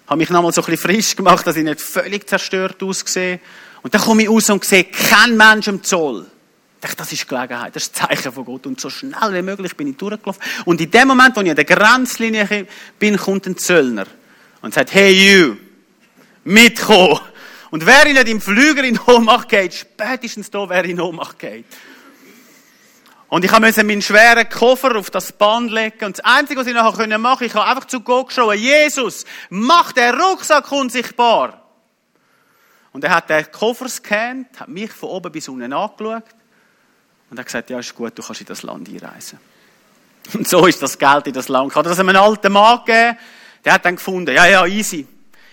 habe 0.06 0.18
mich 0.18 0.28
nochmal 0.28 0.52
so 0.52 0.60
ein 0.60 0.66
bisschen 0.66 0.90
frisch 0.90 1.16
gemacht, 1.16 1.46
dass 1.46 1.56
ich 1.56 1.64
nicht 1.64 1.80
völlig 1.80 2.28
zerstört 2.28 2.82
aussehe. 2.82 3.40
Und 3.80 3.94
dann 3.94 4.02
komme 4.02 4.24
ich 4.24 4.28
raus 4.28 4.50
und 4.50 4.62
sehe 4.62 4.84
kein 4.84 5.38
Mensch 5.38 5.66
im 5.66 5.82
Zoll. 5.82 6.26
Ich 6.74 6.80
dachte, 6.82 6.96
das 6.96 7.12
ist 7.12 7.26
Gelegenheit, 7.26 7.74
das 7.74 7.84
ist 7.84 7.98
ein 8.02 8.08
Zeichen 8.08 8.30
von 8.30 8.44
Gott. 8.44 8.66
Und 8.66 8.78
so 8.78 8.90
schnell 8.90 9.32
wie 9.32 9.40
möglich 9.40 9.74
bin 9.74 9.88
ich 9.88 9.96
durchgelaufen. 9.96 10.42
Und 10.66 10.82
in 10.82 10.90
dem 10.90 11.08
Moment, 11.08 11.34
wo 11.34 11.40
ich 11.40 11.48
an 11.48 11.56
der 11.56 11.64
Grenzlinie 11.64 12.66
bin, 12.98 13.16
kommt 13.16 13.46
ein 13.46 13.56
Zöllner 13.56 14.06
und 14.60 14.74
sagt, 14.74 14.92
hey 14.92 15.12
you, 15.12 15.56
mitkommen. 16.44 17.20
Und 17.70 17.86
wer 17.86 18.04
nicht 18.04 18.28
im 18.28 18.42
Flüger 18.42 18.84
in 18.84 19.00
Ohnmacht 19.06 19.48
geht, 19.48 19.72
spätestens 19.72 20.50
da, 20.50 20.68
wer 20.68 20.84
in 20.84 21.00
Ohnmacht 21.00 21.38
geht. 21.38 21.64
Und 23.28 23.44
ich 23.44 23.58
musste 23.58 23.82
meinen 23.82 24.02
schweren 24.02 24.48
Koffer 24.48 24.96
auf 24.96 25.10
das 25.10 25.32
Band 25.32 25.72
legen. 25.72 26.04
Und 26.04 26.18
das 26.18 26.24
Einzige, 26.24 26.60
was 26.60 26.66
ich 26.66 26.74
nachher 26.74 27.18
machen 27.18 27.38
konnte, 27.38 27.44
ich 27.46 27.54
habe 27.54 27.66
einfach 27.66 27.86
zu 27.86 28.00
Gott 28.00 28.28
geschrien, 28.28 28.58
Jesus, 28.58 29.24
mach 29.50 29.92
den 29.92 30.14
Rucksack 30.14 30.70
unsichtbar. 30.70 31.62
Und 32.92 33.04
er 33.04 33.10
hat 33.10 33.28
den 33.28 33.50
Koffer 33.50 33.84
gescannt, 33.84 34.58
hat 34.60 34.68
mich 34.68 34.92
von 34.92 35.10
oben 35.10 35.32
bis 35.32 35.48
unten 35.48 35.72
angeschaut 35.72 36.24
und 37.30 37.38
hat 37.38 37.46
gesagt, 37.46 37.68
ja, 37.70 37.80
ist 37.80 37.94
gut, 37.94 38.16
du 38.16 38.22
kannst 38.22 38.40
in 38.40 38.46
das 38.46 38.62
Land 38.62 38.88
einreisen. 38.88 39.38
Und 40.32 40.48
so 40.48 40.66
ist 40.66 40.82
das 40.82 40.98
Geld 40.98 41.26
in 41.26 41.34
das 41.34 41.48
Land. 41.48 41.70
Ich 41.70 41.76
habe 41.76 41.88
das 41.88 42.00
einem 42.00 42.16
alten 42.16 42.52
Mann 42.52 42.80
gegeben, 42.84 43.18
der 43.64 43.74
hat 43.74 43.84
dann 43.84 43.96
gefunden, 43.96 44.34
ja, 44.34 44.46
ja, 44.46 44.66
easy. 44.66 45.06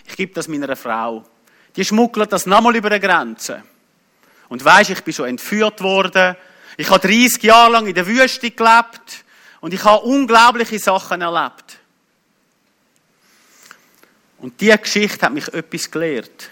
Ich 0.06 0.16
gebe 0.16 0.34
das 0.34 0.48
meiner 0.48 0.76
Frau. 0.76 1.24
Die 1.76 1.84
schmuggelt 1.84 2.32
das 2.32 2.46
nochmal 2.46 2.76
über 2.76 2.90
die 2.90 3.00
Grenze. 3.00 3.64
Und 4.50 4.64
weisst, 4.64 4.92
ich 4.92 5.04
bin 5.04 5.14
schon 5.14 5.28
entführt 5.28 5.82
worden, 5.82 6.36
ich 6.78 6.90
habe 6.90 7.08
30 7.08 7.44
Jahre 7.44 7.72
lang 7.72 7.88
in 7.88 7.96
der 7.96 8.08
Wüste 8.08 8.52
gelebt 8.52 9.24
und 9.62 9.74
ich 9.74 9.84
habe 9.84 10.04
unglaubliche 10.04 10.80
Sachen 10.80 11.22
erlebt. 11.22 11.80
Und 14.40 14.60
diese 14.60 14.78
Geschichte 14.78 15.26
hat 15.26 15.34
mich 15.34 15.48
etwas 15.54 15.90
gelehrt. 15.90 16.50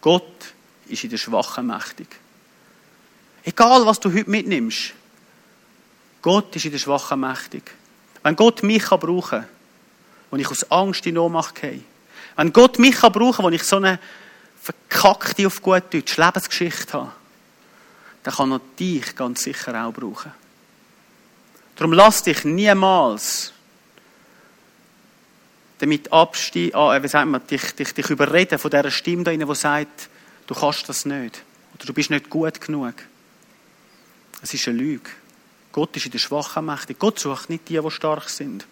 Gott 0.00 0.52
ist 0.86 1.02
in 1.02 1.10
der 1.10 1.16
Schwachen 1.16 1.66
mächtig. 1.66 2.08
Egal, 3.42 3.86
was 3.86 4.00
du 4.00 4.12
heute 4.12 4.28
mitnimmst. 4.28 4.92
Gott 6.20 6.54
ist 6.56 6.64
in 6.64 6.72
der 6.72 6.78
Schwachen 6.78 7.20
mächtig. 7.20 7.62
Wenn 8.22 8.36
Gott 8.36 8.62
mich 8.62 8.84
brauchen 8.84 9.22
kann, 9.22 9.48
wenn 10.30 10.40
ich 10.40 10.50
aus 10.50 10.70
Angst 10.70 11.06
in 11.06 11.16
Ohnmacht 11.16 11.54
gehe, 11.54 11.80
wenn 12.36 12.52
Gott 12.52 12.78
mich 12.78 13.00
brauchen 13.00 13.32
kann, 13.32 13.46
wenn 13.46 13.52
ich 13.54 13.62
so 13.62 13.76
eine 13.76 13.98
verkackte, 14.60 15.46
auf 15.46 15.62
gut 15.62 15.84
Deutsch, 15.94 16.16
Lebensgeschichte 16.16 16.92
habe, 16.92 17.12
dann 18.26 18.34
kann 18.34 18.50
er 18.50 18.60
dich 18.76 19.14
ganz 19.14 19.44
sicher 19.44 19.86
auch 19.86 19.92
brauchen. 19.92 20.32
Darum 21.76 21.92
lass 21.92 22.24
dich 22.24 22.44
niemals 22.44 23.52
damit 25.78 26.12
abstehen, 26.12 26.74
ah, 26.74 27.00
wie 27.00 27.06
sagt 27.06 27.28
man, 27.28 27.46
dich, 27.46 27.72
dich, 27.76 27.94
dich 27.94 28.10
überreden 28.10 28.58
von 28.58 28.70
dieser 28.70 28.90
Stimme 28.90 29.22
da 29.22 29.30
die 29.30 29.54
sagt, 29.54 30.08
du 30.48 30.54
kannst 30.54 30.88
das 30.88 31.04
nicht. 31.04 31.40
Oder 31.74 31.84
du 31.86 31.92
bist 31.92 32.10
nicht 32.10 32.28
gut 32.28 32.60
genug. 32.60 32.94
Es 34.42 34.52
ist 34.52 34.66
eine 34.66 34.78
Lüge. 34.78 35.08
Gott 35.70 35.94
ist 35.96 36.06
in 36.06 36.12
der 36.12 36.18
Schwachen 36.18 36.64
mächtig. 36.64 36.98
Gott 36.98 37.20
sucht 37.20 37.48
nicht 37.48 37.68
die, 37.68 37.78
die 37.78 37.90
stark 37.92 38.28
sind. 38.28 38.66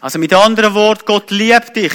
Also 0.00 0.18
mit 0.18 0.34
anderen 0.34 0.74
Worten, 0.74 1.06
Gott 1.06 1.30
liebt 1.30 1.74
dich. 1.74 1.94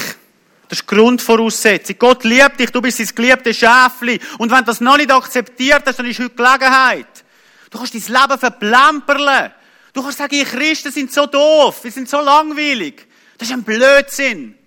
Das 0.69 0.79
ist 0.79 0.89
die 0.89 0.95
Grundvoraussetzung. 0.95 1.95
Gott 1.99 2.23
liebt 2.23 2.59
dich, 2.59 2.71
du 2.71 2.81
bist 2.81 2.97
sein 2.97 3.09
geliebtes 3.13 3.57
Schäfli. 3.57 4.19
Und 4.37 4.49
wenn 4.51 4.59
du 4.59 4.65
das 4.65 4.81
noch 4.81 4.97
nicht 4.97 5.11
akzeptiert 5.11 5.83
hast, 5.85 5.99
dann 5.99 6.05
ist 6.05 6.19
heute 6.19 6.35
Gelegenheit. 6.35 7.23
Du 7.69 7.77
kannst 7.77 7.93
dein 7.93 8.21
Leben 8.21 8.39
verplemperlen. 8.39 9.51
Du 9.93 10.01
kannst 10.01 10.17
sagen, 10.17 10.35
ihr 10.35 10.45
Christen 10.45 10.91
sind 10.91 11.11
so 11.11 11.25
doof, 11.25 11.83
wir 11.83 11.91
sind 11.91 12.09
so 12.09 12.19
langweilig. 12.19 13.07
Das 13.37 13.47
ist 13.47 13.53
ein 13.53 13.63
Blödsinn. 13.63 14.57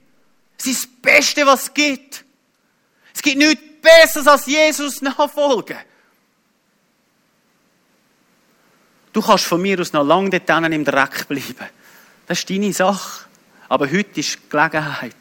Es 0.58 0.66
ist 0.66 0.84
das 0.84 0.90
Beste, 1.02 1.46
was 1.46 1.64
es 1.64 1.74
gibt. 1.74 2.24
Es 3.14 3.22
gibt 3.22 3.38
nichts 3.38 3.62
Besseres 3.82 4.26
als 4.26 4.46
Jesus 4.46 5.02
nachfolgen. 5.02 5.78
Du 9.12 9.22
kannst 9.22 9.44
von 9.44 9.62
mir 9.62 9.80
aus 9.80 9.92
noch 9.92 10.04
lange 10.04 10.28
dort 10.28 10.72
im 10.72 10.84
Dreck 10.84 11.26
bleiben. 11.26 11.70
Das 12.26 12.40
ist 12.40 12.50
deine 12.50 12.72
Sache. 12.72 13.24
Aber 13.68 13.90
heute 13.90 14.20
ist 14.20 14.50
Gelegenheit. 14.50 15.14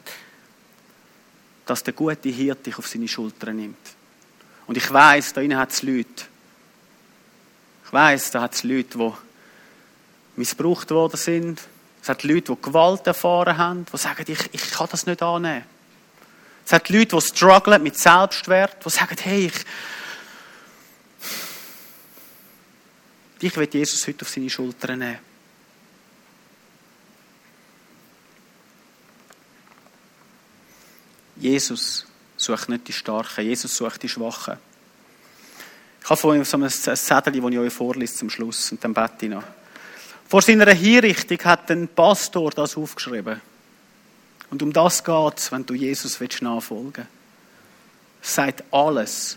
Dass 1.66 1.82
der 1.82 1.92
gute 1.92 2.28
Hirte 2.28 2.62
dich 2.64 2.78
auf 2.78 2.86
seine 2.86 3.08
Schultern 3.08 3.56
nimmt. 3.56 3.76
Und 4.66 4.76
ich 4.76 4.90
weiß, 4.90 5.34
da 5.34 5.42
hat 5.56 5.70
es 5.70 5.82
Leute. 5.82 6.24
Ich 7.84 7.92
weiß, 7.92 8.30
da 8.30 8.42
hat 8.42 8.54
es 8.54 8.62
Leute, 8.62 8.98
die 8.98 9.12
missbraucht 10.36 10.90
worden 10.90 11.16
sind. 11.16 11.60
Es 12.02 12.08
hat 12.08 12.22
Leute, 12.22 12.54
die 12.54 12.62
Gewalt 12.62 13.06
erfahren 13.06 13.58
haben, 13.58 13.86
die 13.92 13.96
sagen, 13.96 14.24
ich, 14.28 14.48
ich 14.52 14.70
kann 14.70 14.88
das 14.90 15.06
nicht 15.06 15.22
annehmen. 15.22 15.64
Es 16.64 16.72
hat 16.72 16.88
Leute, 16.88 17.16
die 17.16 17.22
strugglen 17.22 17.82
mit 17.82 17.96
Selbstwert, 17.96 18.84
die 18.84 18.90
sagen, 18.90 19.16
hey, 19.20 19.46
ich, 19.46 19.64
ich 23.40 23.56
will 23.56 23.68
Jesus 23.70 24.06
heute 24.06 24.24
auf 24.24 24.28
seine 24.28 24.50
Schultern 24.50 24.98
nehmen. 24.98 25.25
Jesus 31.36 32.06
sucht 32.36 32.68
nicht 32.68 32.88
die 32.88 32.92
Starken, 32.92 33.44
Jesus 33.44 33.76
sucht 33.76 34.02
die 34.02 34.08
Schwachen. 34.08 34.56
Ich 36.02 36.10
habe 36.10 36.20
vorhin 36.20 36.44
so 36.44 36.56
ein 36.56 36.68
Zettel, 36.70 37.32
das 37.32 37.50
ich 37.50 37.58
euch 37.58 37.72
vorlese 37.72 38.14
zum 38.14 38.30
Schluss 38.30 38.70
und 38.72 38.82
dann 38.82 38.94
bete 38.94 39.26
ich 39.26 39.30
noch. 39.30 39.42
Vor 40.28 40.42
seiner 40.42 40.72
Hinrichtung 40.72 41.38
hat 41.44 41.70
ein 41.70 41.88
Pastor 41.88 42.50
das 42.50 42.76
aufgeschrieben. 42.76 43.40
Und 44.50 44.62
um 44.62 44.72
das 44.72 45.02
geht 45.02 45.38
es, 45.38 45.52
wenn 45.52 45.66
du 45.66 45.74
Jesus 45.74 46.20
nachfolgen 46.40 46.92
willst. 46.94 47.08
Es 48.22 48.34
sagt 48.34 48.64
alles 48.72 49.36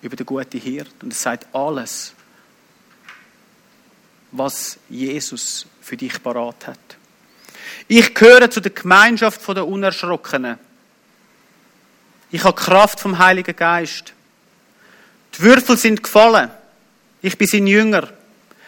über 0.00 0.16
den 0.16 0.26
guten 0.26 0.60
Hirt 0.60 0.94
und 1.02 1.12
es 1.12 1.22
sagt 1.22 1.46
alles, 1.54 2.14
was 4.30 4.78
Jesus 4.88 5.66
für 5.80 5.96
dich 5.96 6.22
parat 6.22 6.66
hat. 6.66 6.78
Ich 7.88 8.14
gehöre 8.14 8.50
zu 8.50 8.60
der 8.60 8.72
Gemeinschaft 8.72 9.46
der 9.48 9.66
Unerschrockenen. 9.66 10.58
Ich 12.32 12.44
habe 12.44 12.54
Kraft 12.54 12.98
vom 12.98 13.18
Heiligen 13.18 13.54
Geist. 13.54 14.14
Die 15.36 15.42
Würfel 15.42 15.76
sind 15.76 16.02
gefallen. 16.02 16.50
Ich 17.20 17.36
bin 17.36 17.46
sein 17.46 17.66
Jünger. 17.66 18.08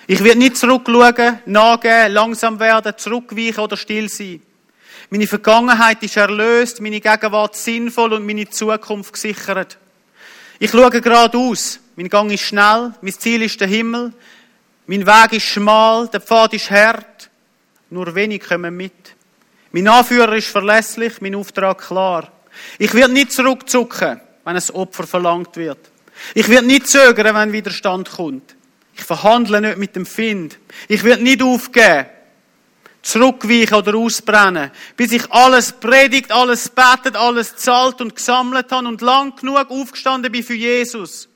Ich 0.06 0.22
werde 0.22 0.38
nicht 0.38 0.58
zurückschauen, 0.58 1.38
nachgehen, 1.46 2.12
langsam 2.12 2.60
werden, 2.60 2.92
zurückweichen 2.98 3.60
oder 3.60 3.78
still 3.78 4.10
sein. 4.10 4.42
Meine 5.08 5.26
Vergangenheit 5.26 6.02
ist 6.02 6.18
erlöst, 6.18 6.82
meine 6.82 7.00
Gegenwart 7.00 7.56
sinnvoll 7.56 8.12
und 8.12 8.26
meine 8.26 8.50
Zukunft 8.50 9.14
gesichert. 9.14 9.78
Ich 10.58 10.70
schaue 10.70 11.00
geradeaus. 11.00 11.80
Mein 11.96 12.10
Gang 12.10 12.30
ist 12.30 12.42
schnell, 12.42 12.92
mein 13.00 13.18
Ziel 13.18 13.42
ist 13.42 13.60
der 13.62 13.68
Himmel. 13.68 14.12
Mein 14.86 15.06
Weg 15.06 15.32
ist 15.32 15.46
schmal, 15.46 16.08
der 16.08 16.20
Pfad 16.20 16.52
ist 16.52 16.70
hart. 16.70 17.30
Nur 17.88 18.14
wenig 18.14 18.42
kommen 18.42 18.76
mit. 18.76 19.14
Mein 19.72 19.88
Anführer 19.88 20.36
ist 20.36 20.48
verlässlich, 20.48 21.22
mein 21.22 21.34
Auftrag 21.34 21.78
klar. 21.78 22.30
Ich 22.78 22.94
werde 22.94 23.12
nicht 23.12 23.32
zurückzucken, 23.32 24.20
wenn 24.44 24.56
ein 24.56 24.70
Opfer 24.72 25.06
verlangt 25.06 25.56
wird. 25.56 25.78
Ich 26.34 26.48
werde 26.48 26.66
nicht 26.66 26.88
zögern, 26.88 27.34
wenn 27.34 27.52
Widerstand 27.52 28.10
kommt. 28.10 28.54
Ich 28.96 29.02
verhandle 29.02 29.60
nicht 29.60 29.78
mit 29.78 29.96
dem 29.96 30.06
Find. 30.06 30.58
Ich 30.88 31.02
werde 31.02 31.22
nicht 31.22 31.42
aufgeben, 31.42 32.06
zurückweichen 33.02 33.74
oder 33.74 33.96
ausbrennen, 33.96 34.70
bis 34.96 35.12
ich 35.12 35.30
alles 35.30 35.72
predigt, 35.72 36.32
alles 36.32 36.68
betet, 36.68 37.16
alles 37.16 37.56
zahlt 37.56 38.00
und 38.00 38.14
gesammelt 38.14 38.70
habe 38.70 38.88
und 38.88 39.00
lang 39.00 39.36
genug 39.36 39.70
aufgestanden 39.70 40.30
bin 40.30 40.42
für 40.42 40.54
Jesus. 40.54 41.28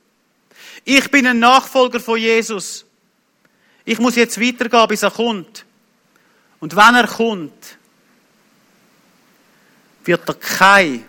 Ich 0.84 1.10
bin 1.10 1.26
ein 1.26 1.38
Nachfolger 1.38 2.00
von 2.00 2.18
Jesus. 2.18 2.86
Ich 3.84 3.98
muss 3.98 4.16
jetzt 4.16 4.40
weitergehen, 4.40 4.88
bis 4.88 5.02
er 5.02 5.10
kommt. 5.10 5.64
Und 6.60 6.74
wenn 6.74 6.94
er 6.94 7.06
kommt, 7.06 7.78
wird 10.04 10.28
er 10.28 10.34
keine 10.34 11.04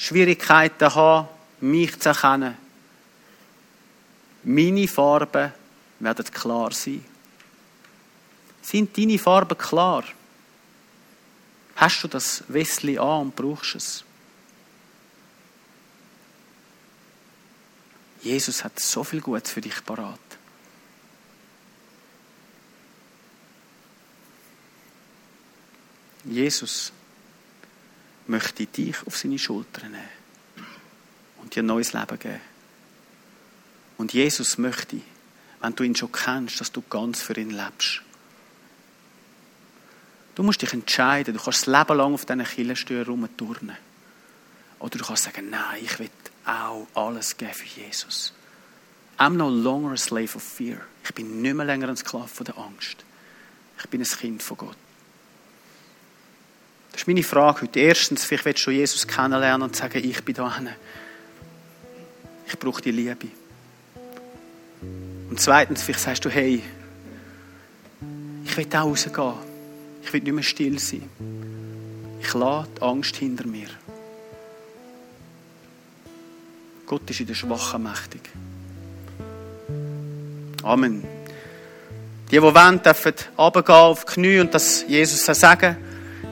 Schwierigkeiten 0.00 0.94
haben, 0.94 1.28
mich 1.60 2.00
zu 2.00 2.08
erkennen. 2.08 2.56
Meine 4.44 4.88
Farben 4.88 5.52
werden 5.98 6.24
klar 6.24 6.72
sein. 6.72 7.04
Sind 8.62 8.96
deine 8.96 9.18
Farben 9.18 9.58
klar? 9.58 10.04
Hast 11.76 12.02
du 12.02 12.08
das 12.08 12.42
Wessli 12.48 12.96
an 12.96 13.20
und 13.20 13.36
brauchst 13.36 13.74
es? 13.74 14.04
Jesus 18.22 18.64
hat 18.64 18.80
so 18.80 19.04
viel 19.04 19.20
Gutes 19.20 19.50
für 19.50 19.60
dich 19.60 19.84
parat. 19.84 20.18
Jesus 26.24 26.90
möchte 28.30 28.66
dich 28.66 28.96
auf 29.06 29.16
seine 29.16 29.38
Schultern 29.38 29.92
nehmen 29.92 30.08
und 31.42 31.54
dir 31.54 31.62
ein 31.62 31.66
neues 31.66 31.92
Leben 31.92 32.18
geben. 32.18 32.40
Und 33.98 34.12
Jesus 34.14 34.56
möchte, 34.56 35.00
wenn 35.60 35.74
du 35.74 35.82
ihn 35.82 35.94
schon 35.94 36.12
kennst, 36.12 36.60
dass 36.60 36.72
du 36.72 36.82
ganz 36.82 37.20
für 37.20 37.38
ihn 37.38 37.50
lebst. 37.50 38.02
Du 40.34 40.42
musst 40.42 40.62
dich 40.62 40.72
entscheiden. 40.72 41.34
Du 41.34 41.42
kannst 41.42 41.66
das 41.66 41.78
Leben 41.78 41.98
lang 41.98 42.14
auf 42.14 42.24
diesen 42.24 42.44
Killenstühlen 42.44 43.04
rumturnen. 43.04 43.76
Oder 44.78 44.96
du 44.96 45.04
kannst 45.04 45.24
sagen, 45.24 45.50
nein, 45.50 45.84
ich 45.84 45.98
will 45.98 46.08
auch 46.46 46.86
alles 46.94 47.36
geben 47.36 47.52
für 47.52 47.80
Jesus. 47.80 48.32
I'm 49.18 49.36
no 49.36 49.50
longer 49.50 49.92
a 49.92 49.98
slave 49.98 50.34
of 50.34 50.42
fear. 50.42 50.78
Ich 51.04 51.12
bin 51.12 51.42
nicht 51.42 51.54
mehr 51.54 51.66
länger 51.66 51.88
ein 51.88 51.96
Sklave 51.96 52.44
der 52.44 52.56
Angst. 52.56 53.04
Ich 53.78 53.86
bin 53.90 54.00
ein 54.00 54.06
Kind 54.06 54.42
von 54.42 54.56
Gott. 54.56 54.76
Das 56.92 57.02
ist 57.02 57.06
meine 57.06 57.22
Frage 57.22 57.62
heute. 57.62 57.80
Erstens, 57.80 58.24
vielleicht 58.24 58.44
willst 58.44 58.66
du 58.66 58.70
Jesus 58.70 59.06
kennenlernen 59.06 59.62
und 59.62 59.76
sagen, 59.76 60.02
ich 60.04 60.24
bin 60.24 60.34
da. 60.34 60.52
Ich 62.46 62.58
brauche 62.58 62.82
die 62.82 62.90
Liebe. 62.90 63.28
Und 65.30 65.40
zweitens, 65.40 65.82
vielleicht 65.82 66.00
sagst 66.00 66.24
du, 66.24 66.28
hey, 66.28 66.62
ich 68.44 68.56
will 68.56 68.66
auch 68.74 68.84
rausgehen. 68.84 69.34
Ich 70.02 70.12
will 70.12 70.22
nicht 70.22 70.32
mehr 70.32 70.42
still 70.42 70.78
sein. 70.78 71.08
Ich 72.20 72.34
lasse 72.34 72.68
die 72.76 72.82
Angst 72.82 73.16
hinter 73.16 73.46
mir. 73.46 73.68
Gott 76.86 77.08
ist 77.08 77.20
in 77.20 77.26
der 77.28 77.34
Schwachen 77.34 77.84
mächtig. 77.84 78.22
Amen. 80.64 81.04
Die, 82.30 82.36
die 82.36 82.42
wollen, 82.42 82.82
dürfen 82.82 83.14
runtergehen 83.38 83.76
auf 83.76 84.04
die 84.04 84.12
Knie 84.12 84.40
und 84.40 84.52
das 84.52 84.84
Jesus 84.88 85.24
sagen. 85.24 85.76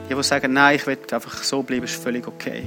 Die, 0.09 0.15
die 0.15 0.23
sagen, 0.23 0.53
nein, 0.53 0.75
ich 0.75 0.87
will 0.87 0.97
einfach 1.11 1.43
so 1.43 1.61
bleiben, 1.61 1.85
ist 1.85 2.01
völlig 2.01 2.27
okay. 2.27 2.63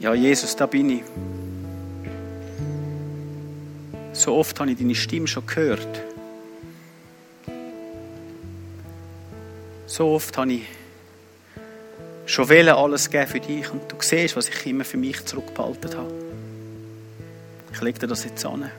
Ja, 0.00 0.14
Jesus, 0.14 0.56
da 0.56 0.66
bin 0.66 0.90
ich. 0.90 1.02
So 4.12 4.34
oft 4.34 4.58
habe 4.58 4.72
ich 4.72 4.78
deine 4.78 4.94
Stimme 4.94 5.28
schon 5.28 5.46
gehört. 5.46 6.02
So 9.86 10.08
oft 10.08 10.36
habe 10.36 10.52
ich 10.52 10.62
schon 12.26 12.50
alles 12.50 13.08
geben 13.10 13.26
für 13.26 13.40
dich 13.40 13.70
und 13.70 13.90
du 13.90 13.96
siehst, 14.00 14.36
was 14.36 14.48
ich 14.48 14.66
immer 14.66 14.84
für 14.84 14.96
mich 14.96 15.24
zurückgehalten 15.24 15.96
habe. 15.96 16.37
Ich 17.72 17.80
lege 17.80 17.98
dir 17.98 18.06
das 18.06 18.24
jetzt 18.24 18.44
an. 18.44 18.70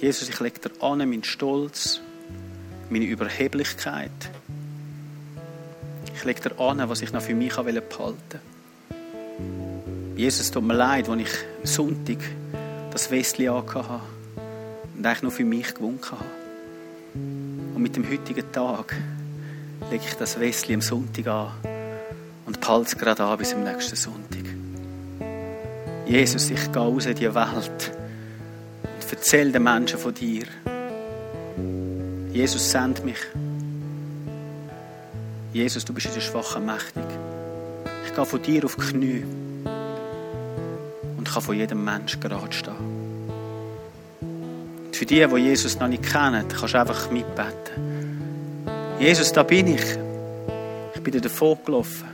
Jesus, 0.00 0.28
ich 0.28 0.40
lege 0.40 0.60
dir 0.60 0.70
an 0.82 0.98
meinen 0.98 1.24
Stolz, 1.24 2.00
meine 2.88 3.04
Überheblichkeit. 3.04 4.10
Ich 6.14 6.24
lege 6.24 6.40
dir 6.40 6.60
an, 6.60 6.88
was 6.88 7.02
ich 7.02 7.12
noch 7.12 7.22
für 7.22 7.34
mich 7.34 7.54
behalten 7.54 7.82
wollte. 7.98 8.40
Jesus, 10.16 10.50
tut 10.50 10.64
mir 10.64 10.74
leid, 10.74 11.08
als 11.08 11.20
ich 11.20 11.28
am 11.60 11.66
Sonntag 11.66 12.18
das 12.90 13.10
Westli 13.10 13.46
hatte 13.46 13.84
und 14.96 15.06
eigentlich 15.06 15.22
nur 15.22 15.32
für 15.32 15.44
mich 15.44 15.74
gewunken 15.74 16.10
habe. 16.10 16.24
Und 17.14 17.82
mit 17.82 17.96
dem 17.96 18.08
heutigen 18.10 18.52
Tag 18.52 18.96
lege 19.90 20.04
ich 20.06 20.14
das 20.14 20.38
Westli 20.38 20.74
am 20.74 20.82
Sonntag 20.82 21.26
an 21.26 21.52
und 22.46 22.60
behalte 22.60 22.88
es 22.88 22.98
gerade 22.98 23.24
an 23.24 23.38
bis 23.38 23.50
zum 23.50 23.64
nächsten 23.64 23.96
Sonntag. 23.96 24.39
Jesus, 26.10 26.50
ich 26.50 26.72
gehe 26.72 26.82
raus 26.82 27.06
in 27.06 27.14
die 27.14 27.32
Welt 27.32 27.92
und 28.82 29.12
erzähle 29.12 29.52
den 29.52 29.62
Menschen 29.62 29.96
von 29.96 30.12
dir. 30.12 30.42
Jesus, 32.32 32.68
send 32.68 33.04
mich. 33.04 33.20
Jesus, 35.52 35.84
du 35.84 35.92
bist 35.92 36.08
in 36.08 36.14
der 36.14 36.20
Schwachen 36.20 36.66
mächtig. 36.66 37.04
Ich 38.06 38.12
gehe 38.12 38.26
von 38.26 38.42
dir 38.42 38.64
auf 38.64 38.74
die 38.74 38.82
Knie 38.82 39.24
und 41.16 41.28
kann 41.32 41.42
von 41.42 41.56
jedem 41.56 41.84
Menschen 41.84 42.20
gerade 42.20 42.52
stehen. 42.52 42.74
Und 44.86 44.96
für 44.96 45.06
die, 45.06 45.24
die 45.24 45.36
Jesus 45.36 45.78
noch 45.78 45.86
nicht 45.86 46.02
kennen, 46.02 46.44
kannst 46.48 46.74
du 46.74 46.80
einfach 46.80 47.08
mitbeten. 47.12 48.64
Jesus, 48.98 49.30
da 49.32 49.44
bin 49.44 49.68
ich. 49.68 49.96
Ich 50.92 51.02
bin 51.04 51.12
dir 51.12 51.20
davon 51.20 51.56
gelaufen. 51.64 52.08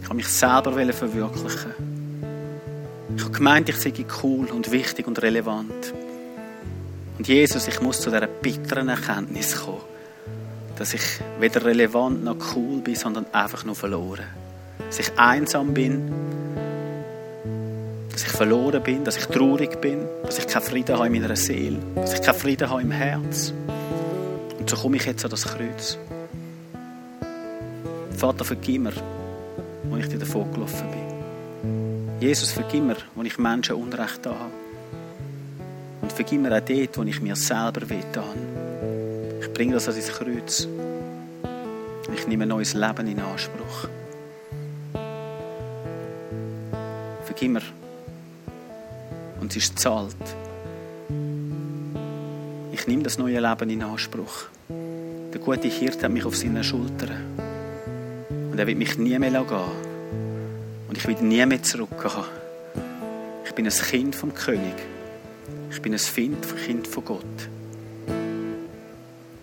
Ich 0.00 0.04
habe 0.04 0.14
mich 0.14 0.28
selber 0.28 0.70
verwirklichen. 0.92 1.93
Habe 3.34 3.42
gemeint, 3.42 3.68
ich 3.68 3.76
sei 3.78 3.92
cool 4.22 4.46
und 4.46 4.70
wichtig 4.70 5.08
und 5.08 5.20
relevant. 5.20 5.92
Und 7.18 7.26
Jesus, 7.26 7.66
ich 7.66 7.80
muss 7.80 8.00
zu 8.00 8.08
dieser 8.08 8.28
bitteren 8.28 8.88
Erkenntnis 8.88 9.56
kommen, 9.56 9.80
dass 10.78 10.94
ich 10.94 11.02
weder 11.40 11.64
relevant 11.64 12.22
noch 12.22 12.36
cool 12.54 12.80
bin, 12.80 12.94
sondern 12.94 13.26
einfach 13.32 13.64
nur 13.64 13.74
verloren. 13.74 14.26
Dass 14.86 15.00
ich 15.00 15.18
einsam 15.18 15.74
bin, 15.74 16.12
dass 18.12 18.22
ich 18.22 18.30
verloren 18.30 18.80
bin, 18.84 19.02
dass 19.02 19.16
ich 19.16 19.26
traurig 19.26 19.80
bin, 19.80 20.06
dass 20.22 20.38
ich 20.38 20.46
keinen 20.46 20.62
Frieden 20.62 20.94
habe 20.94 21.08
in 21.08 21.20
meiner 21.20 21.34
Seele, 21.34 21.80
dass 21.96 22.14
ich 22.14 22.22
keinen 22.22 22.38
Frieden 22.38 22.70
habe 22.70 22.82
im 22.82 22.92
Herz. 22.92 23.52
Und 24.60 24.70
so 24.70 24.76
komme 24.76 24.96
ich 24.98 25.06
jetzt 25.06 25.24
an 25.24 25.32
das 25.32 25.44
Kreuz. 25.44 25.98
Vater, 28.16 28.44
vergib 28.44 28.82
mir, 28.82 28.92
wo 29.90 29.96
ich 29.96 30.08
dir 30.08 30.20
davon 30.20 30.52
gelaufen 30.52 30.88
bin. 30.92 31.03
Jesus, 32.24 32.52
vergib 32.52 32.84
mir, 32.84 32.96
wo 33.14 33.22
ich 33.22 33.36
Menschen 33.36 33.76
Unrecht 33.76 34.24
habe. 34.24 34.50
Und 36.00 36.10
vergib 36.10 36.40
mir 36.40 36.56
auch 36.56 36.64
dort, 36.64 36.96
wo 36.96 37.02
ich 37.02 37.20
mir 37.20 37.36
selber 37.36 37.86
wehtan. 37.90 38.38
Ich 39.42 39.52
bringe 39.52 39.74
das 39.74 39.88
an 39.88 39.94
dein 39.94 40.08
Kreuz. 40.08 40.66
Ich 42.14 42.26
nehme 42.26 42.44
ein 42.44 42.48
neues 42.48 42.72
Leben 42.72 43.08
in 43.08 43.20
Anspruch. 43.20 43.88
Vergib 47.26 47.50
mir. 47.50 47.62
Und 49.38 49.50
es 49.50 49.56
ist 49.56 49.78
zahlt. 49.78 50.16
Ich 52.72 52.86
nehme 52.86 53.02
das 53.02 53.18
neue 53.18 53.38
Leben 53.38 53.68
in 53.68 53.82
Anspruch. 53.82 54.46
Der 54.70 55.40
gute 55.42 55.68
Hirte 55.68 56.04
hat 56.04 56.10
mich 56.10 56.24
auf 56.24 56.36
seinen 56.36 56.64
Schultern. 56.64 57.10
Und 58.50 58.58
er 58.58 58.66
wird 58.66 58.78
mich 58.78 58.96
nie 58.96 59.18
mehr 59.18 59.44
gehen. 59.44 59.93
Und 60.94 60.98
ich 60.98 61.08
will 61.08 61.26
nie 61.26 61.44
mehr 61.44 61.60
zurückgehen. 61.60 62.24
Ich 63.44 63.52
bin 63.52 63.66
ein 63.66 63.72
Kind 63.72 64.14
vom 64.14 64.32
König. 64.32 64.76
Ich 65.72 65.82
bin 65.82 65.92
ein 65.92 65.98
Kind 65.98 66.86
von 66.86 67.04
Gott. 67.04 67.24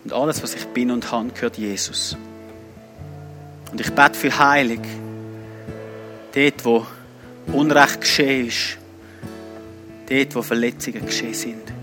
Und 0.05 0.13
alles, 0.13 0.41
was 0.41 0.55
ich 0.55 0.65
bin 0.67 0.91
und 0.91 1.11
habe, 1.11 1.27
gehört 1.31 1.57
Jesus. 1.57 2.15
Und 3.69 3.81
ich 3.81 3.91
bete 3.91 4.13
für 4.13 4.39
Heilig. 4.39 4.79
Dort, 6.33 6.63
wo 6.63 6.87
Unrecht 7.51 7.99
geschehen 7.99 8.47
ist. 8.47 8.77
Dort, 10.09 10.33
wo 10.33 10.43
Verletzungen 10.43 11.05
geschehen 11.05 11.33
sind. 11.33 11.73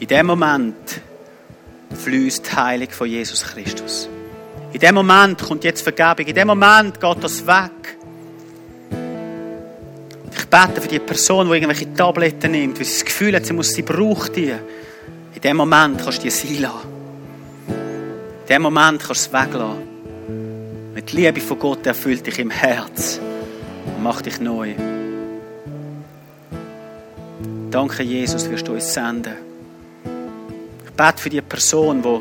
In 0.00 0.08
dem 0.08 0.26
Moment 0.26 1.00
fließt 1.94 2.56
Heilig 2.56 2.92
von 2.92 3.08
Jesus 3.08 3.44
Christus. 3.44 4.08
In 4.72 4.80
dem 4.80 4.96
Moment 4.96 5.40
kommt 5.40 5.62
jetzt 5.62 5.82
Vergebung. 5.82 6.26
In 6.26 6.34
dem 6.34 6.48
Moment 6.48 7.00
geht 7.00 7.22
das 7.22 7.46
weg 7.46 7.99
bete 10.50 10.80
für 10.80 10.88
die 10.88 10.98
Person, 10.98 11.46
die 11.46 11.54
irgendwelche 11.54 11.92
Tabletten 11.94 12.50
nimmt, 12.50 12.78
weil 12.78 12.84
sie 12.84 12.94
das 12.94 13.04
Gefühl 13.04 13.36
hat, 13.36 13.46
sie 13.46 13.52
muss 13.52 13.72
sie 13.72 13.82
braucht 13.82 14.36
die. 14.36 14.52
In 15.34 15.40
dem 15.42 15.56
Moment 15.56 16.02
kannst 16.02 16.18
du 16.18 16.22
die 16.22 16.30
sein 16.30 16.60
lassen. 16.60 16.88
In 17.68 18.46
dem 18.48 18.62
Moment 18.62 19.00
kannst 19.02 19.32
du 19.32 19.36
es 19.36 19.44
weglassen. 19.44 19.88
Mit 20.94 21.12
Liebe 21.12 21.40
von 21.40 21.58
Gott 21.58 21.86
erfüllt 21.86 22.26
dich 22.26 22.38
im 22.40 22.50
Herz 22.50 23.20
und 23.86 24.02
macht 24.02 24.26
dich 24.26 24.40
neu. 24.40 24.74
Danke, 27.70 28.02
Jesus, 28.02 28.50
wirst 28.50 28.66
du 28.66 28.72
uns 28.72 28.92
senden. 28.92 29.34
Ich 30.84 30.90
bete 30.90 31.22
für 31.22 31.30
die 31.30 31.40
Person, 31.40 32.02
die 32.02 32.20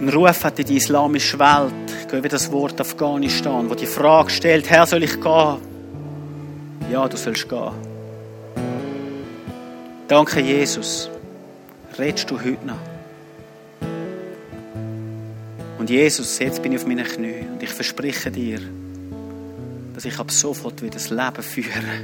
einen 0.00 0.08
Ruf 0.10 0.44
hat 0.44 0.58
in 0.58 0.66
die 0.66 0.76
islamische 0.76 1.38
Welt. 1.38 1.72
Ich 2.02 2.08
gehe 2.08 2.18
wieder 2.18 2.36
das 2.36 2.52
Wort 2.52 2.78
Afghanistan, 2.78 3.68
wo 3.70 3.74
die 3.74 3.86
Frage 3.86 4.30
stellt, 4.30 4.68
Herr, 4.68 4.86
soll 4.86 5.02
ich 5.02 5.18
gehen? 5.18 5.77
Ja, 6.90 7.06
du 7.06 7.18
sollst 7.18 7.46
gehen. 7.46 7.72
Danke, 10.08 10.40
Jesus. 10.40 11.10
Redest 11.98 12.30
du 12.30 12.38
heute 12.38 12.66
noch? 12.66 12.78
Und 15.78 15.90
Jesus, 15.90 16.38
jetzt 16.38 16.62
bin 16.62 16.72
ich 16.72 16.78
auf 16.78 16.86
meinen 16.86 17.04
Knien 17.04 17.52
und 17.52 17.62
ich 17.62 17.68
verspreche 17.68 18.30
dir, 18.30 18.60
dass 19.94 20.06
ich 20.06 20.18
ab 20.18 20.30
sofort 20.30 20.80
wieder 20.80 20.94
das 20.94 21.10
Leben 21.10 21.42
führe, 21.42 22.00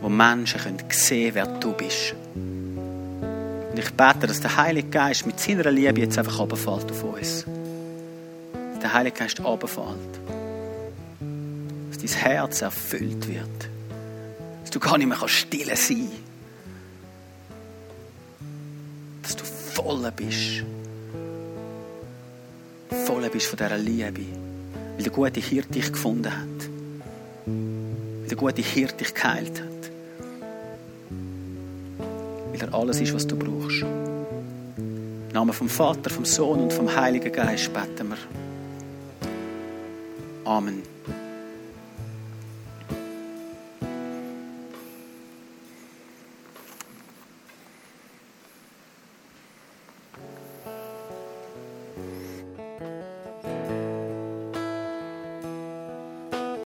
wo 0.00 0.08
Menschen 0.08 0.60
können 0.60 0.78
sehen 0.90 1.34
wer 1.34 1.46
du 1.46 1.72
bist. 1.72 2.14
Und 2.36 3.76
ich 3.76 3.90
bete, 3.90 4.28
dass 4.28 4.40
der 4.40 4.56
Heilige 4.56 4.88
Geist 4.88 5.26
mit 5.26 5.40
seiner 5.40 5.68
Liebe 5.70 6.00
jetzt 6.00 6.16
einfach 6.16 6.38
runterfällt 6.38 6.92
auf 6.92 7.02
uns. 7.02 7.44
Dass 8.72 8.80
der 8.80 8.94
Heilige 8.94 9.18
Geist 9.18 9.42
runterfällt. 9.42 10.20
Dass 11.90 11.98
dein 11.98 12.22
Herz 12.22 12.62
erfüllt 12.62 13.28
wird 13.28 13.70
dass 14.70 14.80
du 14.80 14.88
gar 14.88 14.98
nicht 14.98 15.08
mehr 15.08 15.28
still 15.28 15.66
sein 15.74 16.08
kannst. 16.08 16.14
Dass 19.22 19.36
du 19.36 19.44
voll 19.44 20.12
bist. 20.14 20.64
Voll 23.04 23.28
bist 23.30 23.46
von 23.46 23.56
dieser 23.56 23.76
Liebe. 23.76 24.22
Weil 24.94 25.02
der 25.02 25.10
gute 25.10 25.40
Hirte 25.40 25.72
dich 25.72 25.90
gefunden 25.90 26.30
hat. 26.30 26.68
Weil 27.46 28.28
der 28.28 28.36
gute 28.36 28.62
Hirte 28.62 28.98
dich 28.98 29.12
geheilt 29.12 29.60
hat. 29.60 29.90
Weil 32.52 32.60
er 32.60 32.72
alles 32.72 33.00
ist, 33.00 33.12
was 33.12 33.26
du 33.26 33.36
brauchst. 33.36 33.82
Im 33.82 35.28
Namen 35.32 35.52
vom 35.52 35.68
Vater, 35.68 36.10
vom 36.10 36.24
Sohn 36.24 36.60
und 36.60 36.72
vom 36.72 36.94
Heiligen 36.94 37.32
Geist 37.32 37.72
beten 37.72 38.10
wir. 38.10 38.18
Amen. 40.44 40.89